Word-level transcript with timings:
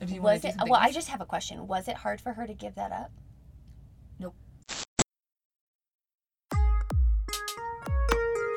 Was 0.00 0.46
it? 0.46 0.54
Well, 0.66 0.80
I 0.80 0.92
just 0.92 1.08
have 1.08 1.20
a 1.20 1.26
question. 1.26 1.66
Was 1.66 1.86
it 1.86 1.94
hard 1.94 2.22
for 2.22 2.32
her 2.32 2.46
to 2.46 2.54
give 2.54 2.74
that 2.76 2.90
up? 2.90 3.10
Nope. 4.18 4.34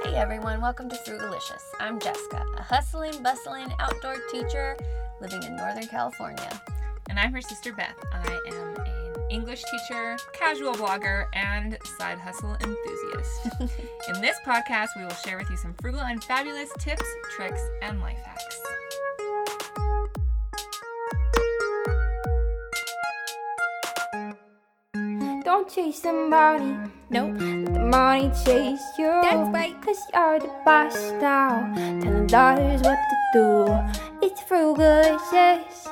Hey 0.05 0.15
everyone, 0.15 0.61
welcome 0.61 0.87
to 0.87 0.95
Frugalicious. 0.95 1.61
I'm 1.81 1.99
Jessica, 1.99 2.45
a 2.57 2.61
hustling, 2.61 3.21
bustling 3.21 3.73
outdoor 3.81 4.15
teacher 4.31 4.77
living 5.19 5.43
in 5.43 5.57
Northern 5.57 5.87
California. 5.87 6.61
And 7.09 7.19
I'm 7.19 7.33
her 7.33 7.41
sister 7.41 7.73
Beth. 7.73 7.97
I 8.13 8.39
am 8.47 8.77
an 8.77 9.13
English 9.29 9.63
teacher, 9.69 10.15
casual 10.31 10.73
blogger, 10.75 11.25
and 11.33 11.77
side 11.97 12.19
hustle 12.19 12.55
enthusiast. 12.61 13.75
In 14.15 14.21
this 14.21 14.37
podcast, 14.45 14.89
we 14.95 15.03
will 15.03 15.11
share 15.11 15.37
with 15.37 15.49
you 15.49 15.57
some 15.57 15.73
frugal 15.81 16.01
and 16.01 16.23
fabulous 16.23 16.69
tips, 16.79 17.05
tricks, 17.35 17.61
and 17.81 17.99
life 17.99 18.21
hacks. 18.23 18.61
Don't 25.63 25.73
chase 25.73 26.01
somebody, 26.01 26.75
Nope. 27.09 27.35
let 27.39 27.73
the 27.73 27.79
money 27.79 28.29
chase 28.43 28.83
you. 28.99 29.07
That's 29.23 29.49
right. 29.55 29.73
Cause 29.81 29.97
you're 30.13 30.39
the 30.39 30.51
boss 30.65 30.93
now. 31.21 31.71
Telling 32.01 32.27
daughters 32.27 32.81
what 32.81 32.99
to 32.99 33.17
do. 33.31 34.27
It's 34.27 34.41
frugalicious. 34.41 35.87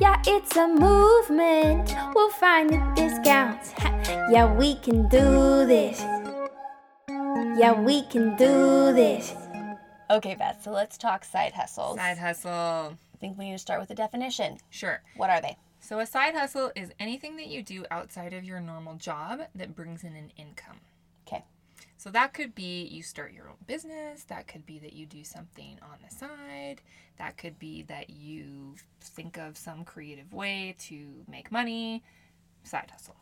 Yeah, 0.00 0.20
it's 0.26 0.56
a 0.56 0.66
movement. 0.66 1.94
We'll 2.16 2.30
find 2.30 2.68
the 2.70 2.82
discounts. 2.96 3.72
Yeah, 4.28 4.52
we 4.52 4.74
can 4.74 5.08
do 5.08 5.66
this. 5.66 6.00
Yeah, 7.08 7.80
we 7.80 8.02
can 8.06 8.34
do 8.36 8.92
this. 8.92 9.34
Okay, 10.10 10.34
Beth, 10.34 10.64
so 10.64 10.72
let's 10.72 10.98
talk 10.98 11.24
side 11.24 11.52
hustles. 11.52 11.96
Side 11.96 12.18
hustle. 12.18 12.50
I 13.14 13.16
think 13.20 13.38
we 13.38 13.44
need 13.44 13.52
to 13.52 13.58
start 13.58 13.78
with 13.78 13.90
a 13.90 13.94
definition. 13.94 14.58
Sure. 14.70 15.00
What 15.16 15.30
are 15.30 15.40
they? 15.40 15.56
So, 15.84 15.98
a 15.98 16.06
side 16.06 16.34
hustle 16.34 16.70
is 16.76 16.92
anything 17.00 17.36
that 17.38 17.48
you 17.48 17.60
do 17.62 17.84
outside 17.90 18.32
of 18.32 18.44
your 18.44 18.60
normal 18.60 18.94
job 18.94 19.40
that 19.56 19.74
brings 19.74 20.04
in 20.04 20.14
an 20.14 20.30
income. 20.36 20.78
Okay. 21.26 21.44
So, 21.98 22.08
that 22.10 22.32
could 22.32 22.54
be 22.54 22.84
you 22.84 23.02
start 23.02 23.32
your 23.32 23.48
own 23.48 23.56
business, 23.66 24.22
that 24.24 24.46
could 24.46 24.64
be 24.64 24.78
that 24.78 24.92
you 24.92 25.06
do 25.06 25.24
something 25.24 25.78
on 25.82 25.98
the 26.08 26.14
side, 26.14 26.82
that 27.18 27.36
could 27.36 27.58
be 27.58 27.82
that 27.82 28.10
you 28.10 28.76
think 29.00 29.36
of 29.38 29.56
some 29.56 29.84
creative 29.84 30.32
way 30.32 30.76
to 30.86 31.24
make 31.28 31.50
money. 31.50 32.04
Side 32.62 32.90
hustle 32.92 33.16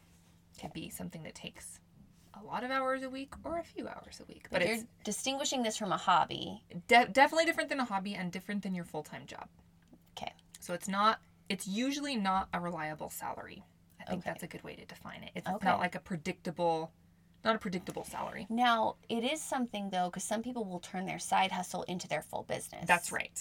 could 0.61 0.75
be 0.75 0.91
something 0.91 1.23
that 1.23 1.35
takes 1.35 1.81
a 2.39 2.45
lot 2.45 2.63
of 2.63 2.71
hours 2.71 3.03
a 3.03 3.09
week 3.09 3.33
or 3.43 3.59
a 3.59 3.65
few 3.65 3.89
hours 3.89 4.21
a 4.21 4.25
week. 4.31 4.49
But 4.51 4.59
But 4.61 4.67
you're 4.69 4.75
it's 4.77 4.85
distinguishing 5.03 5.63
this 5.63 5.79
from 5.79 5.93
a 5.93 5.97
hobby. 5.97 6.63
de- 6.89 7.09
definitely 7.09 7.47
different 7.47 7.71
than 7.71 7.81
a 7.81 7.87
hobby 7.87 8.15
and 8.15 8.31
different 8.31 8.63
than 8.63 8.75
your 8.75 8.85
full 8.85 9.03
time 9.03 9.25
job. 9.27 9.49
Okay. 10.17 10.33
So 10.61 10.75
it's 10.75 10.89
not, 10.89 11.21
it's 11.51 11.67
usually 11.67 12.17
not 12.17 12.49
a 12.55 12.61
reliable 12.61 13.11
salary. 13.11 13.63
I 14.01 14.05
think 14.05 14.21
Okay. 14.21 14.31
that's 14.31 14.43
a 14.43 14.47
good 14.47 14.63
way 14.65 14.77
to 14.77 14.85
define 14.87 15.23
it. 15.25 15.33
It's 15.35 15.47
Okay. 15.49 15.67
not 15.69 15.79
like 15.81 15.95
a 15.95 16.01
predictable, 16.01 16.91
not 17.45 17.57
a 17.57 17.59
predictable 17.59 18.05
salary. 18.05 18.47
Now, 18.49 18.97
it 19.11 19.25
is 19.25 19.43
something 19.43 19.91
though, 19.91 20.07
because 20.09 20.25
some 20.25 20.43
people 20.43 20.65
will 20.65 20.81
turn 20.81 21.05
their 21.07 21.19
side 21.19 21.53
hustle 21.53 21.83
into 21.83 22.09
their 22.09 22.23
full 22.23 22.45
business. 22.45 22.87
That's 22.87 23.13
right. 23.13 23.39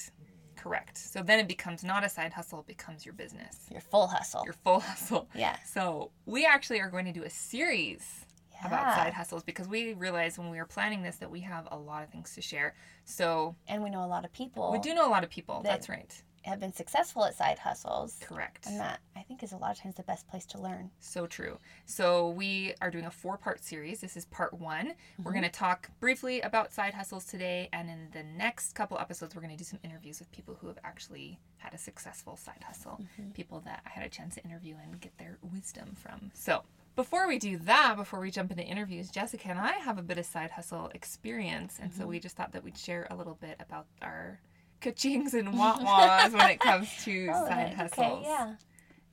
Correct. 0.57 0.97
So 0.97 1.21
then 1.21 1.39
it 1.39 1.47
becomes 1.47 1.83
not 1.85 2.03
a 2.03 2.09
side 2.09 2.33
hustle, 2.33 2.59
it 2.59 2.67
becomes 2.67 3.05
your 3.05 3.13
business, 3.13 3.55
Your 3.71 3.79
full 3.79 4.07
hustle. 4.07 4.43
your 4.43 4.53
full 4.53 4.81
hustle. 4.81 5.29
yeah. 5.35 5.55
So 5.65 6.11
we 6.25 6.45
actually 6.45 6.81
are 6.81 6.89
going 6.89 7.05
to 7.05 7.13
do 7.13 7.23
a 7.23 7.29
series 7.29 8.25
about 8.65 8.93
side 8.95 9.13
hustles 9.13 9.41
because 9.43 9.69
we 9.69 9.93
realized 9.93 10.37
when 10.37 10.49
we 10.49 10.57
were 10.57 10.65
planning 10.65 11.01
this 11.01 11.15
that 11.17 11.31
we 11.31 11.39
have 11.41 11.65
a 11.71 11.77
lot 11.77 12.03
of 12.03 12.09
things 12.09 12.35
to 12.35 12.41
share. 12.41 12.73
So 13.05 13.55
And 13.67 13.81
we 13.83 13.89
know 13.89 14.03
a 14.03 14.07
lot 14.15 14.25
of 14.25 14.33
people 14.33 14.71
we 14.73 14.79
do 14.79 14.93
know 14.93 15.07
a 15.07 15.11
lot 15.11 15.23
of 15.23 15.29
people. 15.29 15.61
that- 15.61 15.69
That's 15.69 15.87
right. 15.87 16.21
Have 16.43 16.59
been 16.59 16.73
successful 16.73 17.25
at 17.25 17.35
side 17.35 17.59
hustles. 17.59 18.17
Correct. 18.21 18.65
And 18.67 18.79
that 18.79 18.99
I 19.15 19.21
think 19.21 19.43
is 19.43 19.51
a 19.51 19.57
lot 19.57 19.71
of 19.71 19.79
times 19.79 19.95
the 19.95 20.03
best 20.03 20.27
place 20.27 20.45
to 20.47 20.59
learn. 20.59 20.89
So 20.99 21.27
true. 21.27 21.57
So 21.85 22.29
we 22.29 22.73
are 22.81 22.89
doing 22.89 23.05
a 23.05 23.11
four 23.11 23.37
part 23.37 23.63
series. 23.63 24.01
This 24.01 24.17
is 24.17 24.25
part 24.25 24.53
one. 24.53 24.87
We're 25.17 25.31
mm-hmm. 25.31 25.31
going 25.31 25.43
to 25.43 25.49
talk 25.49 25.89
briefly 25.99 26.41
about 26.41 26.73
side 26.73 26.93
hustles 26.93 27.25
today. 27.25 27.69
And 27.73 27.89
in 27.89 28.09
the 28.11 28.23
next 28.23 28.73
couple 28.73 28.97
episodes, 28.99 29.35
we're 29.35 29.41
going 29.41 29.55
to 29.55 29.57
do 29.57 29.63
some 29.63 29.79
interviews 29.83 30.19
with 30.19 30.31
people 30.31 30.57
who 30.59 30.67
have 30.67 30.79
actually 30.83 31.39
had 31.57 31.73
a 31.73 31.77
successful 31.77 32.37
side 32.37 32.63
hustle, 32.65 33.01
mm-hmm. 33.01 33.31
people 33.31 33.61
that 33.65 33.81
I 33.85 33.89
had 33.89 34.05
a 34.05 34.09
chance 34.09 34.35
to 34.35 34.43
interview 34.43 34.75
and 34.81 34.99
get 34.99 35.17
their 35.17 35.37
wisdom 35.53 35.95
from. 35.95 36.31
So 36.33 36.63
before 36.95 37.27
we 37.27 37.39
do 37.39 37.57
that, 37.59 37.95
before 37.95 38.19
we 38.19 38.29
jump 38.31 38.51
into 38.51 38.63
interviews, 38.63 39.09
Jessica 39.09 39.49
and 39.49 39.59
I 39.59 39.73
have 39.73 39.97
a 39.97 40.01
bit 40.01 40.17
of 40.17 40.25
side 40.25 40.51
hustle 40.51 40.91
experience. 40.93 41.79
And 41.81 41.93
so 41.93 42.01
mm-hmm. 42.01 42.09
we 42.09 42.19
just 42.19 42.35
thought 42.35 42.51
that 42.51 42.63
we'd 42.63 42.77
share 42.77 43.07
a 43.09 43.15
little 43.15 43.37
bit 43.39 43.55
about 43.59 43.85
our 44.01 44.39
ka-chings 44.81 45.33
and 45.33 45.53
wah-wahs 45.57 46.33
when 46.33 46.49
it 46.49 46.59
comes 46.59 46.89
to 47.05 47.27
side 47.33 47.73
hustles. 47.73 48.23
okay, 48.23 48.27
hustles. 48.29 48.57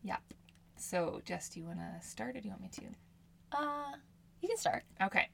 yeah. 0.02 0.16
So, 0.78 1.20
Jess, 1.24 1.48
do 1.48 1.58
you 1.60 1.66
want 1.66 1.78
to 1.78 2.06
start 2.06 2.36
or 2.36 2.40
do 2.40 2.48
you 2.48 2.50
want 2.50 2.62
me 2.62 2.68
to? 2.72 2.82
Uh, 3.58 3.92
you 4.42 4.48
can 4.48 4.58
start. 4.58 4.84
Okay. 5.02 5.28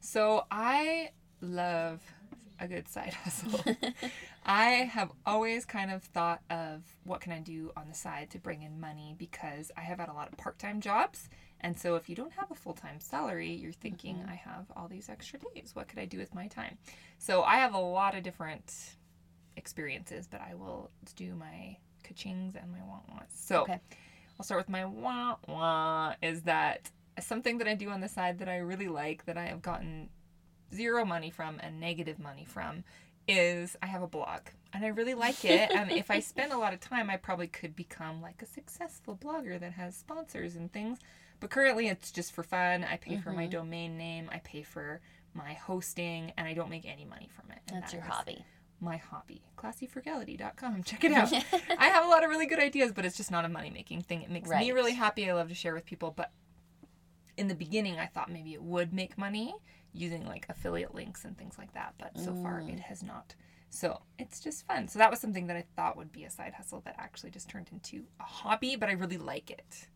So, 0.00 0.46
I 0.50 1.10
love 1.40 2.00
a 2.58 2.66
good 2.66 2.88
side 2.88 3.12
hustle. 3.24 3.60
I 4.46 4.64
have 4.90 5.12
always 5.26 5.64
kind 5.64 5.90
of 5.92 6.02
thought 6.02 6.40
of 6.50 6.82
what 7.04 7.20
can 7.20 7.32
I 7.32 7.40
do 7.40 7.72
on 7.76 7.88
the 7.88 7.94
side 7.94 8.30
to 8.30 8.38
bring 8.38 8.62
in 8.62 8.80
money 8.80 9.14
because 9.18 9.70
I 9.76 9.80
have 9.82 9.98
had 9.98 10.08
a 10.08 10.12
lot 10.14 10.28
of 10.32 10.38
part-time 10.38 10.80
jobs. 10.80 11.28
And 11.60 11.78
so 11.78 11.94
if 11.96 12.08
you 12.08 12.16
don't 12.16 12.32
have 12.32 12.50
a 12.50 12.54
full-time 12.54 12.98
salary, 12.98 13.52
you're 13.52 13.72
thinking 13.72 14.24
I 14.28 14.34
have 14.34 14.66
all 14.74 14.88
these 14.88 15.08
extra 15.08 15.38
days. 15.54 15.70
What 15.74 15.88
could 15.88 15.98
I 15.98 16.04
do 16.06 16.18
with 16.18 16.34
my 16.34 16.46
time? 16.48 16.78
So 17.18 17.42
I 17.42 17.56
have 17.56 17.74
a 17.74 17.78
lot 17.78 18.16
of 18.16 18.22
different 18.22 18.72
experiences, 19.56 20.26
but 20.30 20.40
I 20.40 20.54
will 20.54 20.90
do 21.14 21.34
my 21.34 21.76
ka-chings 22.04 22.54
and 22.60 22.70
my 22.70 22.82
want 22.86 23.08
wants. 23.10 23.40
So 23.44 23.62
Okay. 23.62 23.80
I'll 24.38 24.44
start 24.44 24.60
with 24.60 24.68
my 24.68 24.84
wah 24.84 25.36
wah 25.48 26.14
is 26.22 26.42
that 26.42 26.90
something 27.20 27.58
that 27.58 27.68
I 27.68 27.74
do 27.74 27.90
on 27.90 28.00
the 28.00 28.08
side 28.08 28.38
that 28.40 28.48
I 28.48 28.58
really 28.58 28.88
like 28.88 29.24
that 29.24 29.38
I 29.38 29.46
have 29.46 29.62
gotten 29.62 30.10
zero 30.74 31.04
money 31.04 31.30
from 31.30 31.58
and 31.62 31.80
negative 31.80 32.18
money 32.18 32.44
from 32.44 32.84
is 33.26 33.76
I 33.82 33.86
have 33.86 34.02
a 34.02 34.06
blog 34.06 34.40
and 34.72 34.84
I 34.84 34.88
really 34.88 35.14
like 35.14 35.44
it 35.44 35.70
and 35.70 35.90
um, 35.90 35.96
if 35.96 36.10
I 36.10 36.20
spend 36.20 36.52
a 36.52 36.58
lot 36.58 36.74
of 36.74 36.80
time 36.80 37.08
I 37.08 37.16
probably 37.16 37.46
could 37.46 37.74
become 37.74 38.20
like 38.20 38.42
a 38.42 38.46
successful 38.46 39.16
blogger 39.16 39.58
that 39.58 39.72
has 39.72 39.96
sponsors 39.96 40.54
and 40.54 40.70
things 40.70 40.98
but 41.40 41.50
currently 41.50 41.88
it's 41.88 42.10
just 42.10 42.32
for 42.32 42.42
fun 42.42 42.84
I 42.84 42.98
pay 42.98 43.16
for 43.16 43.32
my 43.32 43.44
mm-hmm. 43.44 43.52
domain 43.52 43.96
name 43.96 44.28
I 44.30 44.38
pay 44.38 44.62
for 44.62 45.00
my 45.32 45.54
hosting 45.54 46.32
and 46.36 46.46
I 46.46 46.54
don't 46.54 46.70
make 46.70 46.86
any 46.86 47.04
money 47.04 47.28
from 47.34 47.50
it 47.50 47.58
And 47.68 47.82
That's 47.82 47.92
that 47.92 47.98
your 47.98 48.06
is 48.06 48.12
hobby. 48.12 48.44
My 48.80 48.96
hobby 48.98 49.42
classyfrugality.com 49.56 50.82
check 50.82 51.02
it 51.04 51.12
out. 51.12 51.32
I 51.78 51.86
have 51.88 52.04
a 52.04 52.08
lot 52.08 52.22
of 52.24 52.30
really 52.30 52.46
good 52.46 52.58
ideas 52.58 52.92
but 52.92 53.04
it's 53.04 53.16
just 53.16 53.30
not 53.30 53.44
a 53.44 53.48
money 53.48 53.70
making 53.70 54.02
thing. 54.02 54.22
It 54.22 54.30
makes 54.30 54.48
me 54.50 54.70
really 54.72 54.92
happy. 54.94 55.28
I 55.28 55.34
love 55.34 55.48
to 55.48 55.54
share 55.54 55.74
with 55.74 55.86
people 55.86 56.12
but 56.16 56.30
in 57.36 57.48
the 57.48 57.54
beginning 57.54 57.98
i 57.98 58.06
thought 58.06 58.30
maybe 58.32 58.54
it 58.54 58.62
would 58.62 58.94
make 58.94 59.18
money 59.18 59.54
using 59.92 60.26
like 60.26 60.46
affiliate 60.48 60.94
links 60.94 61.24
and 61.26 61.36
things 61.36 61.56
like 61.58 61.72
that 61.74 61.92
but 61.98 62.10
so 62.18 62.34
far 62.34 62.60
Mm. 62.60 62.74
it 62.74 62.80
has 62.80 63.02
not. 63.02 63.34
So 63.68 64.00
it's 64.18 64.40
just 64.40 64.66
fun. 64.66 64.88
So 64.88 64.98
that 65.00 65.10
was 65.10 65.20
something 65.20 65.46
that 65.48 65.56
i 65.56 65.64
thought 65.74 65.96
would 65.96 66.12
be 66.12 66.24
a 66.24 66.30
side 66.30 66.54
hustle 66.54 66.80
that 66.86 66.94
actually 66.98 67.30
just 67.30 67.48
turned 67.50 67.68
into 67.72 68.04
a 68.20 68.22
hobby 68.24 68.76
but 68.76 68.88
i 68.88 68.92
really 68.92 69.18
like 69.18 69.50
it 69.50 69.88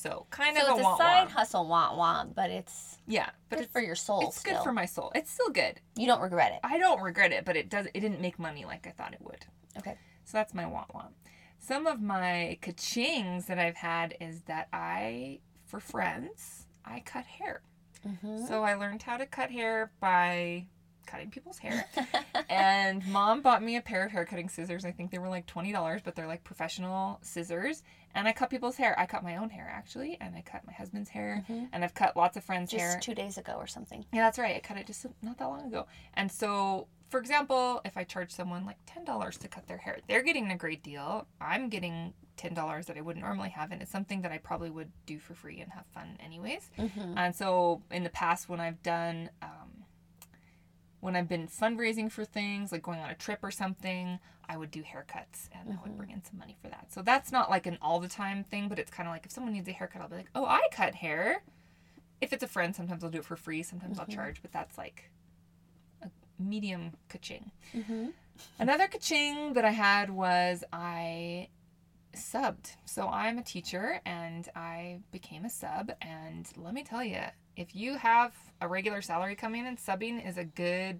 so 0.00 0.26
kind 0.30 0.56
So 0.56 0.62
of 0.72 0.78
it's 0.78 0.86
a 0.86 0.90
a 0.90 0.96
side 0.96 1.28
hustle 1.28 1.66
want 1.66 1.96
want, 1.96 2.34
but 2.34 2.50
it's 2.50 2.98
yeah 3.06 3.30
but 3.48 3.56
good 3.56 3.64
it's 3.64 3.72
for 3.72 3.80
your 3.80 3.94
soul 3.94 4.22
it's 4.28 4.38
still. 4.40 4.54
good 4.54 4.62
for 4.62 4.72
my 4.72 4.86
soul 4.86 5.12
it's 5.14 5.30
still 5.30 5.50
good 5.50 5.80
you 5.96 6.06
don't 6.06 6.20
regret 6.20 6.52
it. 6.52 6.60
i 6.62 6.78
don't 6.78 7.00
regret 7.02 7.32
it 7.32 7.44
but 7.44 7.56
it 7.56 7.68
does 7.68 7.86
it 7.92 8.00
didn't 8.00 8.20
make 8.20 8.38
money 8.38 8.64
like 8.64 8.86
i 8.86 8.90
thought 8.90 9.12
it 9.12 9.20
would 9.22 9.44
Okay. 9.78 9.96
so 10.24 10.36
that's 10.38 10.52
my 10.54 10.66
want 10.66 10.92
want. 10.94 11.12
Some 11.62 11.86
of 11.86 12.00
my 12.00 12.58
ka-chings 12.62 13.46
that 13.46 13.58
I've 13.58 13.76
had 13.76 14.14
is 14.20 14.40
that 14.44 14.66
I, 14.72 15.40
for 15.66 15.78
friends, 15.78 16.66
I 16.86 17.00
cut 17.00 17.24
hair. 17.26 17.60
Mm-hmm. 18.08 18.46
So 18.46 18.64
I 18.64 18.74
learned 18.74 19.02
how 19.02 19.18
to 19.18 19.26
cut 19.26 19.50
hair 19.50 19.92
by 20.00 20.66
cutting 21.06 21.30
people's 21.30 21.58
hair. 21.58 21.86
and 22.48 23.06
mom 23.08 23.42
bought 23.42 23.62
me 23.62 23.76
a 23.76 23.80
pair 23.80 24.04
of 24.04 24.12
hair 24.12 24.24
cutting 24.24 24.48
scissors. 24.48 24.84
I 24.84 24.92
think 24.92 25.10
they 25.10 25.18
were 25.18 25.28
like 25.28 25.46
$20, 25.46 26.02
but 26.04 26.14
they're 26.14 26.26
like 26.26 26.44
professional 26.44 27.18
scissors. 27.22 27.82
And 28.14 28.26
I 28.26 28.32
cut 28.32 28.50
people's 28.50 28.76
hair. 28.76 28.98
I 28.98 29.06
cut 29.06 29.22
my 29.22 29.36
own 29.36 29.50
hair 29.50 29.70
actually, 29.72 30.18
and 30.20 30.34
I 30.34 30.42
cut 30.42 30.66
my 30.66 30.72
husband's 30.72 31.10
hair, 31.10 31.44
and 31.48 31.84
I've 31.84 31.94
cut 31.94 32.16
lots 32.16 32.36
of 32.36 32.42
friends' 32.44 32.70
Just 32.72 32.82
hair. 32.82 32.98
two 33.00 33.14
days 33.14 33.38
ago 33.38 33.54
or 33.56 33.66
something. 33.68 34.04
Yeah, 34.12 34.22
that's 34.22 34.38
right. 34.38 34.56
I 34.56 34.60
cut 34.60 34.76
it 34.76 34.86
just 34.86 35.06
not 35.22 35.38
that 35.38 35.46
long 35.46 35.66
ago. 35.66 35.86
And 36.14 36.30
so, 36.30 36.88
for 37.08 37.20
example, 37.20 37.80
if 37.84 37.96
I 37.96 38.02
charge 38.02 38.32
someone 38.32 38.66
like 38.66 38.78
$10 38.86 39.38
to 39.38 39.48
cut 39.48 39.68
their 39.68 39.78
hair, 39.78 39.98
they're 40.08 40.22
getting 40.24 40.50
a 40.50 40.56
great 40.56 40.82
deal. 40.82 41.28
I'm 41.40 41.68
getting 41.68 42.12
$10 42.36 42.86
that 42.86 42.96
I 42.96 43.00
wouldn't 43.00 43.24
normally 43.24 43.50
have, 43.50 43.70
and 43.70 43.80
it's 43.80 43.92
something 43.92 44.22
that 44.22 44.32
I 44.32 44.38
probably 44.38 44.70
would 44.70 44.90
do 45.06 45.20
for 45.20 45.34
free 45.34 45.60
and 45.60 45.70
have 45.72 45.86
fun 45.94 46.16
anyways. 46.24 46.68
Mm-hmm. 46.78 47.16
And 47.16 47.36
so, 47.36 47.82
in 47.92 48.02
the 48.02 48.10
past, 48.10 48.48
when 48.48 48.58
I've 48.58 48.82
done, 48.82 49.30
um, 49.40 49.79
when 51.00 51.16
I've 51.16 51.28
been 51.28 51.48
fundraising 51.48 52.10
for 52.10 52.24
things, 52.24 52.72
like 52.72 52.82
going 52.82 53.00
on 53.00 53.10
a 53.10 53.14
trip 53.14 53.40
or 53.42 53.50
something, 53.50 54.18
I 54.48 54.56
would 54.56 54.70
do 54.70 54.82
haircuts 54.82 55.48
and 55.52 55.72
I 55.72 55.78
would 55.82 55.96
bring 55.96 56.10
in 56.10 56.22
some 56.24 56.38
money 56.38 56.56
for 56.60 56.68
that. 56.68 56.92
So 56.92 57.02
that's 57.02 57.32
not 57.32 57.50
like 57.50 57.66
an 57.66 57.78
all 57.80 58.00
the 58.00 58.08
time 58.08 58.44
thing, 58.44 58.68
but 58.68 58.78
it's 58.78 58.90
kind 58.90 59.08
of 59.08 59.14
like 59.14 59.24
if 59.24 59.32
someone 59.32 59.52
needs 59.52 59.68
a 59.68 59.72
haircut, 59.72 60.02
I'll 60.02 60.08
be 60.08 60.16
like, 60.16 60.30
oh, 60.34 60.44
I 60.44 60.60
cut 60.72 60.94
hair. 60.94 61.42
If 62.20 62.32
it's 62.32 62.44
a 62.44 62.48
friend, 62.48 62.76
sometimes 62.76 63.02
I'll 63.02 63.10
do 63.10 63.18
it 63.18 63.24
for 63.24 63.36
free, 63.36 63.62
sometimes 63.62 63.98
I'll 63.98 64.06
charge, 64.06 64.42
but 64.42 64.52
that's 64.52 64.76
like 64.76 65.10
a 66.02 66.08
medium 66.38 66.92
ka-ching. 67.08 67.50
Mm-hmm. 67.74 68.08
Another 68.58 68.88
ka-ching 68.88 69.54
that 69.54 69.64
I 69.64 69.70
had 69.70 70.10
was 70.10 70.64
I 70.72 71.48
subbed. 72.14 72.74
So 72.84 73.08
I'm 73.08 73.38
a 73.38 73.42
teacher 73.42 74.00
and 74.04 74.48
I 74.54 74.98
became 75.12 75.44
a 75.44 75.50
sub. 75.50 75.92
And 76.02 76.46
let 76.56 76.74
me 76.74 76.82
tell 76.82 77.04
you, 77.04 77.20
if 77.60 77.76
you 77.76 77.98
have 77.98 78.32
a 78.62 78.66
regular 78.66 79.02
salary 79.02 79.34
coming 79.34 79.66
in, 79.66 79.76
subbing 79.76 80.26
is 80.26 80.38
a 80.38 80.44
good 80.44 80.98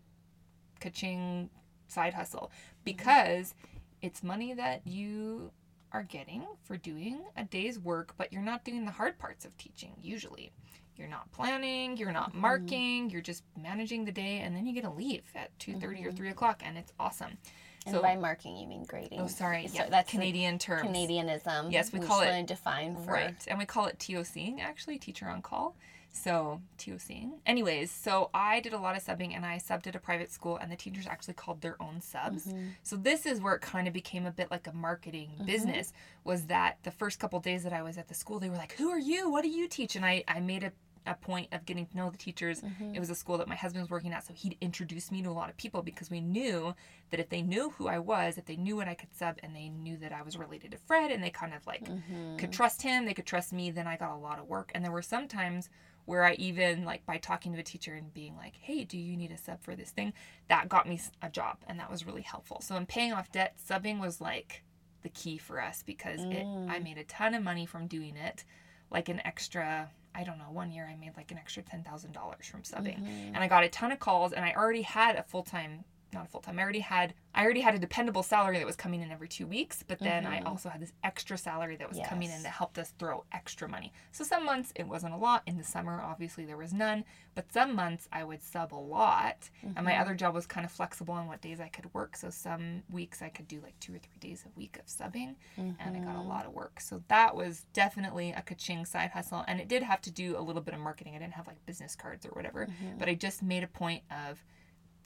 kaching 0.79 1.49
side 1.89 2.13
hustle 2.13 2.53
mm-hmm. 2.53 2.81
because 2.85 3.55
it's 4.03 4.23
money 4.23 4.53
that 4.53 4.87
you 4.87 5.51
are 5.93 6.03
getting 6.03 6.45
for 6.63 6.77
doing 6.77 7.19
a 7.37 7.45
day's 7.45 7.79
work, 7.79 8.13
but 8.19 8.31
you're 8.31 8.43
not 8.43 8.63
doing 8.63 8.85
the 8.85 8.93
hard 8.93 9.19
parts 9.19 9.47
of 9.47 9.57
teaching 9.57 9.93
usually. 10.01 10.53
You're 10.97 11.09
not 11.09 11.33
planning, 11.33 11.97
you're 11.97 12.13
not 12.13 12.31
mm-hmm. 12.31 12.43
marking, 12.43 13.11
you're 13.11 13.23
just 13.23 13.43
managing 13.61 14.05
the 14.05 14.13
day, 14.13 14.41
and 14.41 14.55
then 14.55 14.67
you 14.67 14.75
get 14.75 14.85
to 14.85 14.91
leave 14.91 15.23
at 15.35 15.59
2.30 15.61 15.83
or 15.83 15.89
mm-hmm. 15.89 16.17
3 16.17 16.29
o'clock, 16.29 16.63
and 16.63 16.77
it's 16.77 16.93
awesome. 17.01 17.39
And 17.87 17.95
So- 17.95 18.03
by 18.03 18.17
marking, 18.17 18.59
you 18.59 18.67
mean 18.67 18.85
grading. 18.85 19.19
Oh, 19.19 19.27
sorry. 19.27 19.67
So 19.67 19.77
Yeah, 19.77 19.89
that's 19.89 20.11
Canadian 20.11 20.59
terms. 20.59 20.87
Canadianism. 20.87 21.73
Yes, 21.73 21.91
we 21.91 22.01
We 22.01 22.07
call 22.07 22.21
it- 22.21 22.47
define 22.47 22.97
for 22.97 23.13
Right. 23.13 23.35
And 23.49 23.59
we 23.59 23.65
call 23.65 23.87
it 23.87 23.99
TOCing, 23.99 24.61
actually, 24.61 24.99
teacher 24.99 25.27
on 25.27 25.41
call. 25.41 25.75
So, 26.13 26.61
TOCing. 26.77 27.31
Anyways, 27.47 27.91
so 27.91 28.31
I 28.35 28.61
did 28.61 28.73
a 28.73 28.79
lot 28.79 28.97
of 28.97 29.05
subbing 29.05 29.35
and 29.37 29.47
I 29.47 29.59
subbed 29.59 29.87
at 29.87 29.95
a 29.95 30.01
private 30.01 30.33
school, 30.33 30.57
and 30.57 30.71
the 30.71 30.77
teachers 30.77 31.07
actually 31.07 31.35
called 31.35 31.61
their 31.61 31.81
own 31.81 32.01
subs. 32.01 32.47
Mm-hmm. 32.47 32.65
So, 32.83 32.97
this 32.97 33.27
is 33.27 33.41
where 33.41 33.55
it 33.55 33.61
kind 33.63 33.87
of 33.87 33.95
became 33.95 34.27
a 34.27 34.31
bit 34.33 34.51
like 34.51 34.67
a 34.67 34.73
marketing 34.73 35.31
business 35.47 35.93
was 36.25 36.47
that 36.47 36.79
the 36.83 36.91
first 36.91 37.21
couple 37.21 37.39
days 37.41 37.63
that 37.63 37.73
I 37.73 37.83
was 37.83 37.97
at 37.97 38.09
the 38.09 38.15
school, 38.15 38.41
they 38.41 38.51
were 38.51 38.57
like, 38.57 38.73
Who 38.73 38.91
are 38.91 38.99
you? 38.99 39.31
What 39.31 39.43
do 39.43 39.49
you 39.49 39.69
teach? 39.69 39.95
And 39.97 40.05
I, 40.05 40.25
I 40.27 40.41
made 40.41 40.65
a 40.65 40.73
a 41.07 41.15
point 41.15 41.49
of 41.53 41.65
getting 41.65 41.87
to 41.87 41.97
know 41.97 42.11
the 42.11 42.19
teachers. 42.19 42.61
Mm-hmm. 42.61 42.95
It 42.95 43.01
was 43.01 43.09
a 43.09 43.15
school 43.15 43.39
that 43.39 43.49
my 43.49 43.55
husband 43.55 43.83
was 43.83 43.91
working 43.91 44.13
at, 44.13 44.23
so 44.27 44.35
he'd 44.35 44.59
introduce 44.61 45.11
me 45.11 45.23
to 45.23 45.31
a 45.31 45.33
lot 45.33 45.49
of 45.49 45.57
people 45.57 45.81
because 45.83 46.11
we 46.11 46.21
knew 46.21 46.75
that 47.09 47.19
if 47.19 47.31
they 47.31 47.41
knew 47.41 47.71
who 47.71 47.89
I 47.89 47.99
was, 47.99 48.37
if 48.37 48.45
they 48.45 48.57
knew 48.57 48.77
what 48.77 48.87
I 48.87 48.93
could 48.93 49.09
sub, 49.15 49.39
and 49.43 49.57
they 49.57 49.71
knew 49.71 49.97
that 49.97 50.13
I 50.13 50.21
was 50.21 50.37
related 50.37 50.73
to 50.73 50.77
Fred, 50.77 51.11
and 51.11 51.25
they 51.25 51.31
kind 51.31 51.55
of 51.55 51.67
like 51.67 51.85
Mm-hmm. 51.85 52.37
could 52.37 52.53
trust 52.53 52.83
him, 52.83 53.07
they 53.07 53.15
could 53.15 53.25
trust 53.25 53.51
me, 53.51 53.71
then 53.71 53.87
I 53.87 53.97
got 53.97 54.13
a 54.15 54.17
lot 54.19 54.39
of 54.39 54.47
work. 54.47 54.71
And 54.75 54.85
there 54.85 54.93
were 54.93 55.01
some 55.01 55.27
times 55.27 55.71
where 56.05 56.25
I 56.25 56.35
even 56.35 56.85
like 56.85 57.05
by 57.07 57.19
talking 57.19 57.53
to 57.53 57.61
a 57.61 57.63
teacher 57.63 57.95
and 57.95 58.13
being 58.13 58.37
like, 58.37 58.57
"Hey, 58.57 58.85
do 58.85 58.99
you 58.99 59.17
need 59.17 59.31
a 59.31 59.39
sub 59.39 59.63
for 59.63 59.77
this 59.77 59.91
thing?" 59.91 60.13
That 60.49 60.69
got 60.69 60.89
me 60.89 61.01
a 61.23 61.31
job, 61.31 61.59
and 61.67 61.79
that 61.79 61.91
was 61.91 62.07
really 62.07 62.23
helpful. 62.23 62.61
So 62.61 62.77
in 62.77 62.87
paying 62.87 63.13
off 63.13 63.33
debt, 63.33 63.57
subbing 63.69 64.01
was 64.01 64.21
like 64.21 64.65
the 65.03 65.09
key 65.09 65.39
for 65.39 65.61
us 65.61 65.83
because 65.83 66.21
it 66.21 66.43
I 66.43 66.79
mm. 66.79 66.85
made 66.85 66.99
a 66.99 67.05
ton 67.05 67.35
of 67.35 67.43
money 67.43 67.67
from 67.67 67.87
doing 67.87 68.17
it, 68.17 68.45
like 68.91 69.09
an 69.09 69.21
extra. 69.25 69.91
I 70.15 70.25
don't 70.25 70.39
know. 70.39 70.51
One 70.51 70.73
year 70.73 70.89
I 70.91 70.97
made 70.97 71.17
like 71.17 71.31
an 71.31 71.39
extra 71.39 71.63
ten 71.63 71.85
thousand 71.85 72.13
dollars 72.13 72.47
from 72.47 72.63
subbing, 72.63 72.99
mm-hmm. 72.99 73.35
and 73.35 73.39
I 73.39 73.49
got 73.49 73.65
a 73.65 73.69
ton 73.69 73.93
of 73.93 74.01
calls, 74.01 74.33
and 74.33 74.45
I 74.45 74.53
already 74.57 74.83
had 74.83 75.17
a 75.17 75.23
full 75.23 75.43
time. 75.43 75.85
Not 76.13 76.27
a 76.27 76.29
full 76.29 76.41
time. 76.41 76.59
I 76.59 76.63
already 76.63 76.81
had 76.81 77.15
I 77.35 77.45
already 77.45 77.61
had 77.61 77.75
a 77.75 77.79
dependable 77.79 78.25
salary 78.25 78.59
that 78.59 78.67
was 78.67 78.75
coming 78.75 79.03
in 79.03 79.13
every 79.13 79.29
two 79.29 79.47
weeks, 79.47 79.85
but 79.87 80.01
then 80.01 80.27
I 80.27 80.39
mm-hmm. 80.39 80.49
also 80.49 80.69
had 80.69 80.81
this 80.81 80.93
extra 81.05 81.39
salary 81.39 81.77
that 81.77 81.89
was 81.89 82.01
coming 82.05 82.31
in 82.31 82.43
that 82.43 82.49
helped 82.49 82.79
us 82.79 82.93
throw 82.99 83.25
extra 83.33 83.69
money. 83.69 83.93
So 84.11 84.25
some 84.25 84.45
months 84.45 84.73
it 84.75 84.89
wasn't 84.89 85.15
a 85.15 85.17
lot. 85.17 85.43
In 85.47 85.57
the 85.57 85.63
summer, 85.63 86.03
obviously 86.03 86.45
there 86.45 86.57
was 86.57 86.73
none, 86.73 87.05
but 87.37 87.53
some 87.53 87.77
months 87.77 88.09
I 88.13 88.25
would 88.25 88.43
sub 88.43 88.75
a 88.75 88.77
lot. 88.77 89.49
And 89.63 89.85
my 89.85 89.93
mm-hmm. 89.93 90.01
other 90.01 90.15
job 90.15 90.35
was 90.35 90.47
kind 90.47 90.65
of 90.65 90.73
flexible 90.73 91.15
on 91.15 91.29
what 91.29 91.41
days 91.41 91.61
I 91.61 91.69
could 91.69 91.93
work. 91.95 92.17
So 92.17 92.31
some 92.31 92.83
weeks 92.91 93.23
I 93.23 93.29
could 93.29 93.47
do 93.47 93.61
like 93.63 93.79
two 93.79 93.95
or 93.95 93.99
three 93.99 94.19
days 94.19 94.45
a 94.45 94.59
week 94.59 94.79
of 94.81 94.87
subbing, 94.87 95.37
and 95.57 95.77
I 95.81 96.01
got 96.01 96.17
a 96.17 96.19
mm-hmm. 96.19 96.29
lot 96.29 96.47
of 96.47 96.53
work. 96.53 96.81
So 96.81 97.03
that 97.07 97.37
was 97.37 97.65
definitely 97.73 98.31
a 98.33 98.43
kaching 98.43 98.85
side 98.87 99.11
hustle, 99.11 99.45
and 99.47 99.61
it 99.61 99.69
did 99.69 99.85
have 99.85 100.01
to 100.03 100.11
do 100.11 100.37
a 100.37 100.43
little 100.43 100.63
bit 100.63 100.75
of 100.75 100.81
marketing. 100.81 101.15
I 101.15 101.19
didn't 101.19 101.35
have 101.35 101.47
like 101.47 101.65
business 101.65 101.95
cards 101.95 102.27
or 102.27 102.31
whatever, 102.31 102.67
but 102.99 103.09
I 103.09 103.15
just 103.15 103.43
made 103.43 103.63
a 103.63 103.69
point 103.69 104.03
of 104.11 104.45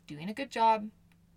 doing 0.07 0.29
a 0.29 0.35
good 0.35 0.51
job 0.51 0.89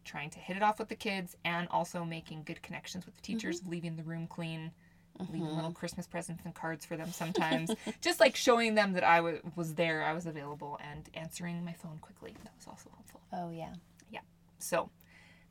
trying 0.08 0.30
to 0.32 0.40
hit 0.40 0.56
it 0.56 0.64
off 0.64 0.80
with 0.80 0.88
the 0.88 0.96
kids 0.96 1.36
and 1.44 1.68
also 1.70 2.04
making 2.04 2.44
good 2.44 2.62
connections 2.62 3.06
with 3.06 3.16
the 3.16 3.22
mm-hmm. 3.22 3.34
teachers, 3.34 3.62
leaving 3.68 3.96
the 3.96 4.04
room 4.04 4.26
clean, 4.26 4.72
leaving 5.20 5.42
little 5.48 5.64
mm-hmm. 5.64 5.74
Christmas 5.74 6.08
presents 6.08 6.44
and 6.46 6.56
cards 6.56 6.86
for 6.86 6.96
them 6.96 7.12
sometimes. 7.12 7.72
Just 8.02 8.20
like 8.20 8.36
showing 8.36 8.76
them 8.76 8.94
that 8.94 9.04
I 9.04 9.40
was 9.56 9.76
there, 9.76 10.04
I 10.04 10.14
was 10.14 10.26
available, 10.26 10.80
and 10.92 11.10
answering 11.14 11.64
my 11.66 11.74
phone 11.74 12.00
quickly. 12.00 12.34
That 12.44 12.54
was 12.56 12.68
also 12.68 12.90
helpful. 12.94 13.22
Oh 13.34 13.52
yeah. 13.52 13.74
Yeah. 14.10 14.22
So 14.60 14.90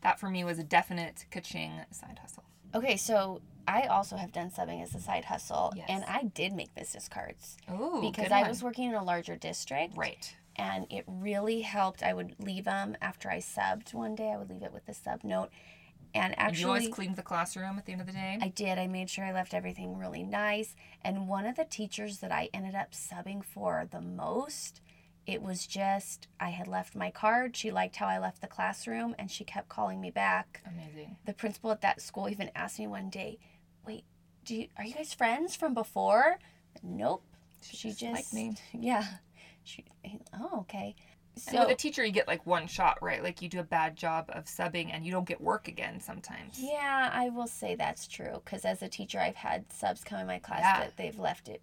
that 0.02 0.18
for 0.18 0.30
me 0.30 0.44
was 0.44 0.58
a 0.58 0.64
definite 0.64 1.26
kaching 1.30 1.84
side 1.94 2.18
hustle. 2.20 2.44
Okay, 2.74 2.96
so 2.96 3.40
I 3.68 3.82
also 3.82 4.16
have 4.16 4.32
done 4.32 4.50
subbing 4.50 4.82
as 4.82 4.94
a 4.94 5.00
side 5.00 5.24
hustle, 5.24 5.72
Yes. 5.76 5.86
and 5.88 6.04
I 6.04 6.24
did 6.24 6.52
make 6.52 6.74
business 6.74 7.08
cards 7.08 7.56
Oh, 7.68 8.00
because 8.00 8.30
I 8.30 8.48
was 8.48 8.62
working 8.62 8.90
in 8.90 8.94
a 8.94 9.04
larger 9.04 9.36
district, 9.36 9.96
right. 9.96 10.34
And 10.56 10.86
it 10.90 11.04
really 11.06 11.60
helped. 11.60 12.02
I 12.02 12.14
would 12.14 12.34
leave 12.38 12.64
them 12.64 12.96
after 13.00 13.30
I 13.30 13.38
subbed 13.38 13.94
one 13.94 14.14
day. 14.14 14.32
I 14.32 14.38
would 14.38 14.50
leave 14.50 14.62
it 14.62 14.72
with 14.72 14.86
the 14.86 14.94
sub 14.94 15.22
note, 15.22 15.50
and 16.14 16.38
And 16.38 16.58
you 16.58 16.66
always 16.66 16.88
cleaned 16.88 17.16
the 17.16 17.22
classroom 17.22 17.78
at 17.78 17.84
the 17.84 17.92
end 17.92 18.00
of 18.00 18.06
the 18.06 18.12
day. 18.12 18.38
I 18.40 18.48
did. 18.48 18.78
I 18.78 18.86
made 18.86 19.10
sure 19.10 19.24
I 19.24 19.32
left 19.32 19.54
everything 19.54 19.98
really 19.98 20.22
nice. 20.22 20.74
And 21.02 21.28
one 21.28 21.46
of 21.46 21.56
the 21.56 21.64
teachers 21.64 22.18
that 22.18 22.32
I 22.32 22.48
ended 22.54 22.74
up 22.74 22.92
subbing 22.92 23.44
for 23.44 23.86
the 23.90 24.00
most, 24.00 24.80
it 25.26 25.42
was 25.42 25.66
just 25.66 26.28
I 26.40 26.50
had 26.50 26.68
left 26.68 26.94
my 26.94 27.10
card. 27.10 27.56
She 27.56 27.70
liked 27.70 27.96
how 27.96 28.06
I 28.06 28.18
left 28.18 28.40
the 28.40 28.46
classroom, 28.46 29.14
and 29.18 29.30
she 29.30 29.44
kept 29.44 29.68
calling 29.68 30.00
me 30.00 30.10
back. 30.10 30.62
Amazing. 30.66 31.16
the 31.26 31.34
principal 31.34 31.70
at 31.70 31.82
that 31.82 32.00
school 32.00 32.28
even 32.28 32.50
asked 32.54 32.78
me 32.78 32.86
one 32.86 33.10
day, 33.10 33.38
"Wait, 33.86 34.04
do 34.44 34.56
you, 34.56 34.68
are 34.78 34.84
you 34.84 34.94
guys 34.94 35.12
friends 35.12 35.54
from 35.54 35.74
before?" 35.74 36.38
Nope. 36.82 37.22
She, 37.62 37.88
just 37.88 38.00
just, 38.00 38.14
liked 38.14 38.32
me. 38.32 38.56
Yeah. 38.72 39.04
Oh, 40.34 40.60
okay. 40.60 40.94
and 41.34 41.34
with 41.36 41.42
So 41.66 41.68
a 41.68 41.74
teacher, 41.74 42.04
you 42.04 42.12
get 42.12 42.26
like 42.28 42.46
one 42.46 42.66
shot, 42.66 42.98
right? 43.02 43.22
Like 43.22 43.42
you 43.42 43.48
do 43.48 43.60
a 43.60 43.64
bad 43.64 43.96
job 43.96 44.26
of 44.32 44.44
subbing 44.46 44.90
and 44.92 45.04
you 45.04 45.12
don't 45.12 45.26
get 45.28 45.40
work 45.40 45.68
again 45.68 46.00
sometimes. 46.00 46.58
yeah, 46.58 47.10
I 47.12 47.28
will 47.30 47.46
say 47.46 47.74
that's 47.74 48.06
true 48.06 48.40
because 48.44 48.64
as 48.64 48.82
a 48.82 48.88
teacher, 48.88 49.18
I've 49.20 49.36
had 49.36 49.70
subs 49.72 50.02
come 50.04 50.20
in 50.20 50.26
my 50.26 50.38
class 50.38 50.60
Yeah. 50.60 50.80
that 50.80 50.96
they've 50.96 51.18
left 51.18 51.48
it 51.48 51.60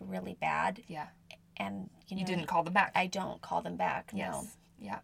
really 0.00 0.36
bad, 0.40 0.82
Yeah. 0.88 1.08
and 1.56 1.90
you 2.08 2.16
know 2.16 2.20
You 2.20 2.26
didn't 2.26 2.46
call 2.46 2.62
them 2.62 2.72
back. 2.72 2.92
I 2.94 3.06
don't 3.08 3.40
call 3.42 3.62
them 3.62 3.76
back. 3.76 4.10
yes. 4.14 4.32
No. 4.32 4.44
Yeah. 4.80 4.98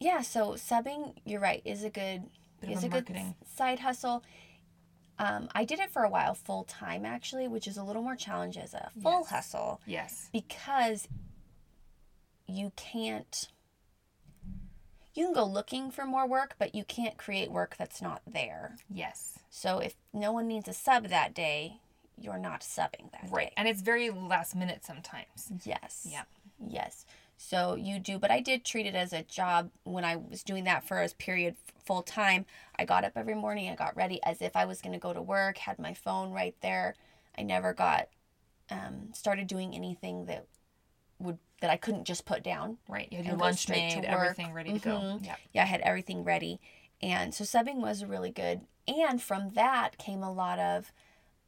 Yeah. 0.00 0.22
So 0.22 0.52
subbing, 0.52 1.14
you're 1.24 1.40
right, 1.40 1.60
is 1.64 1.82
a 1.84 1.90
good 1.90 2.30
Bit 2.60 2.70
is 2.70 2.82
a 2.84 2.86
a 2.86 2.90
good 2.90 3.34
side 3.56 3.80
hustle. 3.80 4.22
Um, 5.20 5.48
I 5.52 5.64
did 5.64 5.80
it 5.80 5.90
for 5.90 6.04
a 6.04 6.08
while 6.08 6.34
full 6.34 6.62
time 6.64 7.04
actually, 7.04 7.48
which 7.48 7.66
is 7.66 7.76
a 7.76 7.82
little 7.82 8.02
more 8.02 8.14
challenge 8.16 8.56
as 8.56 8.72
a 8.74 8.90
full 9.02 9.20
Yes. 9.22 9.28
hustle 9.30 9.80
Yes. 9.86 10.28
because 10.32 11.08
you 12.48 12.72
can't. 12.76 13.48
You 15.14 15.26
can 15.26 15.34
go 15.34 15.44
looking 15.44 15.90
for 15.90 16.06
more 16.06 16.26
work, 16.28 16.54
but 16.58 16.74
you 16.74 16.84
can't 16.84 17.16
create 17.16 17.50
work 17.50 17.76
that's 17.76 18.00
not 18.00 18.22
there. 18.26 18.76
Yes. 18.88 19.38
So 19.50 19.78
if 19.78 19.94
no 20.12 20.32
one 20.32 20.46
needs 20.46 20.68
a 20.68 20.72
sub 20.72 21.08
that 21.08 21.34
day, 21.34 21.80
you're 22.16 22.38
not 22.38 22.60
subbing 22.60 23.10
that 23.12 23.28
Right. 23.30 23.48
day. 23.48 23.52
And 23.56 23.66
it's 23.68 23.80
very 23.82 24.10
last 24.10 24.54
minute 24.54 24.84
sometimes. 24.84 25.50
Yes. 25.64 26.06
Yeah. 26.08 26.24
Yes. 26.64 27.04
So 27.36 27.74
you 27.74 27.98
do, 27.98 28.18
but 28.18 28.30
I 28.30 28.40
did 28.40 28.64
treat 28.64 28.86
it 28.86 28.94
as 28.94 29.12
a 29.12 29.22
job 29.22 29.70
when 29.84 30.04
I 30.04 30.16
was 30.16 30.42
doing 30.42 30.64
that 30.64 30.84
for 30.86 31.02
a 31.02 31.08
period 31.08 31.56
full 31.84 32.02
time. 32.02 32.46
I 32.78 32.84
got 32.84 33.04
up 33.04 33.12
every 33.16 33.34
morning, 33.34 33.70
I 33.70 33.74
got 33.76 33.96
ready 33.96 34.22
as 34.22 34.42
if 34.42 34.54
I 34.56 34.64
was 34.66 34.80
going 34.82 34.92
to 34.92 34.98
go 34.98 35.12
to 35.12 35.22
work, 35.22 35.58
had 35.58 35.78
my 35.78 35.94
phone 35.94 36.32
right 36.32 36.54
there. 36.60 36.94
I 37.36 37.42
never 37.42 37.72
got 37.72 38.08
um, 38.70 39.10
started 39.14 39.46
doing 39.46 39.74
anything 39.74 40.26
that 40.26 40.46
would 41.18 41.38
that 41.60 41.70
I 41.70 41.76
couldn't 41.76 42.04
just 42.04 42.24
put 42.24 42.42
down. 42.42 42.78
Right. 42.88 43.08
You 43.10 43.18
had 43.18 43.26
your 43.26 43.36
go 43.36 43.44
lunch 43.44 43.68
made, 43.68 44.04
everything 44.04 44.52
ready 44.52 44.72
to 44.72 44.78
go. 44.78 44.90
Mhm. 44.98 45.24
Yeah. 45.24 45.36
Yeah, 45.52 45.62
I 45.62 45.66
had 45.66 45.80
everything 45.80 46.22
ready. 46.24 46.60
And 47.02 47.34
so 47.34 47.44
subbing 47.44 47.76
was 47.76 48.04
really 48.04 48.30
good. 48.30 48.66
And 48.86 49.20
from 49.20 49.50
that 49.50 49.98
came 49.98 50.22
a 50.22 50.32
lot 50.32 50.58
of 50.58 50.92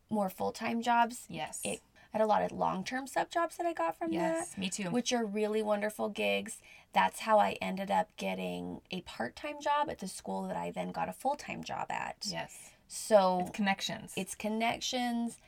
more 0.09 0.29
full 0.29 0.53
time 0.53 0.83
jobs. 0.83 1.27
Yes. 1.29 1.61
It 1.65 1.81
I 2.13 2.19
had 2.19 2.25
a 2.25 2.27
lot 2.27 2.43
of 2.43 2.51
long 2.51 2.83
term 2.83 3.07
sub 3.07 3.31
jobs 3.31 3.57
that 3.57 3.67
I 3.67 3.73
got 3.73 3.97
from 3.97 4.11
that 4.11 4.17
yes. 4.17 4.59
Me 4.59 4.69
too. 4.69 4.91
which 4.91 5.13
are 5.13 5.25
really 5.25 5.63
wonderful 5.63 6.09
gigs. 6.09 6.59
That's 6.93 7.21
how 7.21 7.39
I 7.39 7.57
ended 7.63 7.89
up 7.89 8.09
getting 8.17 8.81
a 8.91 9.03
part 9.03 9.37
time 9.37 9.61
job 9.61 9.89
at 9.89 10.01
the 10.01 10.09
school 10.09 10.43
that 10.49 10.57
I 10.57 10.73
then 10.73 10.91
got 10.91 11.09
a 11.09 11.13
full 11.13 11.37
time 11.37 11.63
job 11.63 11.87
at. 11.91 12.17
yes. 12.27 12.71
So 12.89 13.43
It's 13.43 13.51
connections. 13.57 14.13
it's 14.17 14.35
connections, 14.35 15.39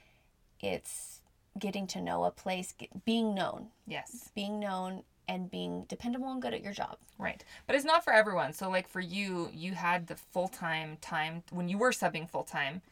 it's 0.61 1.22
getting 1.59 1.87
to 1.89 2.01
know 2.01 2.25
a 2.25 2.31
place, 2.31 2.73
get, 2.77 3.05
being 3.05 3.35
known, 3.35 3.69
yes. 3.87 4.31
being 4.35 4.59
known, 4.59 5.03
and 5.29 5.51
being 5.51 5.85
dependable 5.89 6.31
and 6.31 6.43
good 6.43 6.53
at 6.55 6.63
your 6.63 6.73
job. 6.73 6.97
Right. 7.19 7.43
But 7.67 7.77
it's 7.77 7.85
not 7.85 8.05
for 8.05 8.13
everyone. 8.13 8.53
So 8.53 8.69
like 8.69 8.89
for 8.89 9.01
you, 9.01 9.49
you 9.53 9.73
had 9.75 10.07
the 10.07 10.17
full 10.17 10.49
time 10.49 10.99
time 11.01 11.43
when 11.51 11.69
you 11.69 11.79
were 11.79 11.91
subbing 11.91 12.29
full 12.29 12.45
time. 12.45 12.83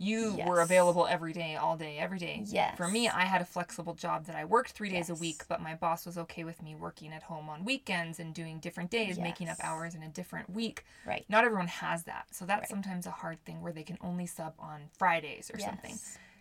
You 0.00 0.38
were 0.46 0.60
available 0.60 1.08
every 1.08 1.32
day, 1.32 1.56
all 1.56 1.76
day, 1.76 1.98
every 1.98 2.20
day. 2.20 2.44
Yes. 2.46 2.76
For 2.76 2.86
me, 2.86 3.08
I 3.08 3.24
had 3.24 3.40
a 3.40 3.44
flexible 3.44 3.94
job 3.94 4.26
that 4.26 4.36
I 4.36 4.44
worked 4.44 4.70
three 4.70 4.90
days 4.90 5.10
a 5.10 5.14
week, 5.16 5.42
but 5.48 5.60
my 5.60 5.74
boss 5.74 6.06
was 6.06 6.16
okay 6.18 6.44
with 6.44 6.62
me 6.62 6.76
working 6.76 7.12
at 7.12 7.24
home 7.24 7.48
on 7.48 7.64
weekends 7.64 8.20
and 8.20 8.32
doing 8.32 8.60
different 8.60 8.90
days, 8.90 9.18
making 9.18 9.48
up 9.48 9.56
hours 9.60 9.96
in 9.96 10.04
a 10.04 10.08
different 10.08 10.50
week. 10.50 10.84
Right. 11.04 11.24
Not 11.28 11.44
everyone 11.44 11.66
has 11.66 12.04
that. 12.04 12.26
So 12.30 12.44
that's 12.44 12.60
Right. 12.60 12.68
sometimes 12.68 13.06
a 13.06 13.10
hard 13.10 13.44
thing 13.44 13.60
where 13.60 13.72
they 13.72 13.82
can 13.82 13.98
only 14.00 14.26
sub 14.26 14.54
on 14.60 14.82
Fridays 14.96 15.50
or 15.52 15.58
something. 15.58 15.98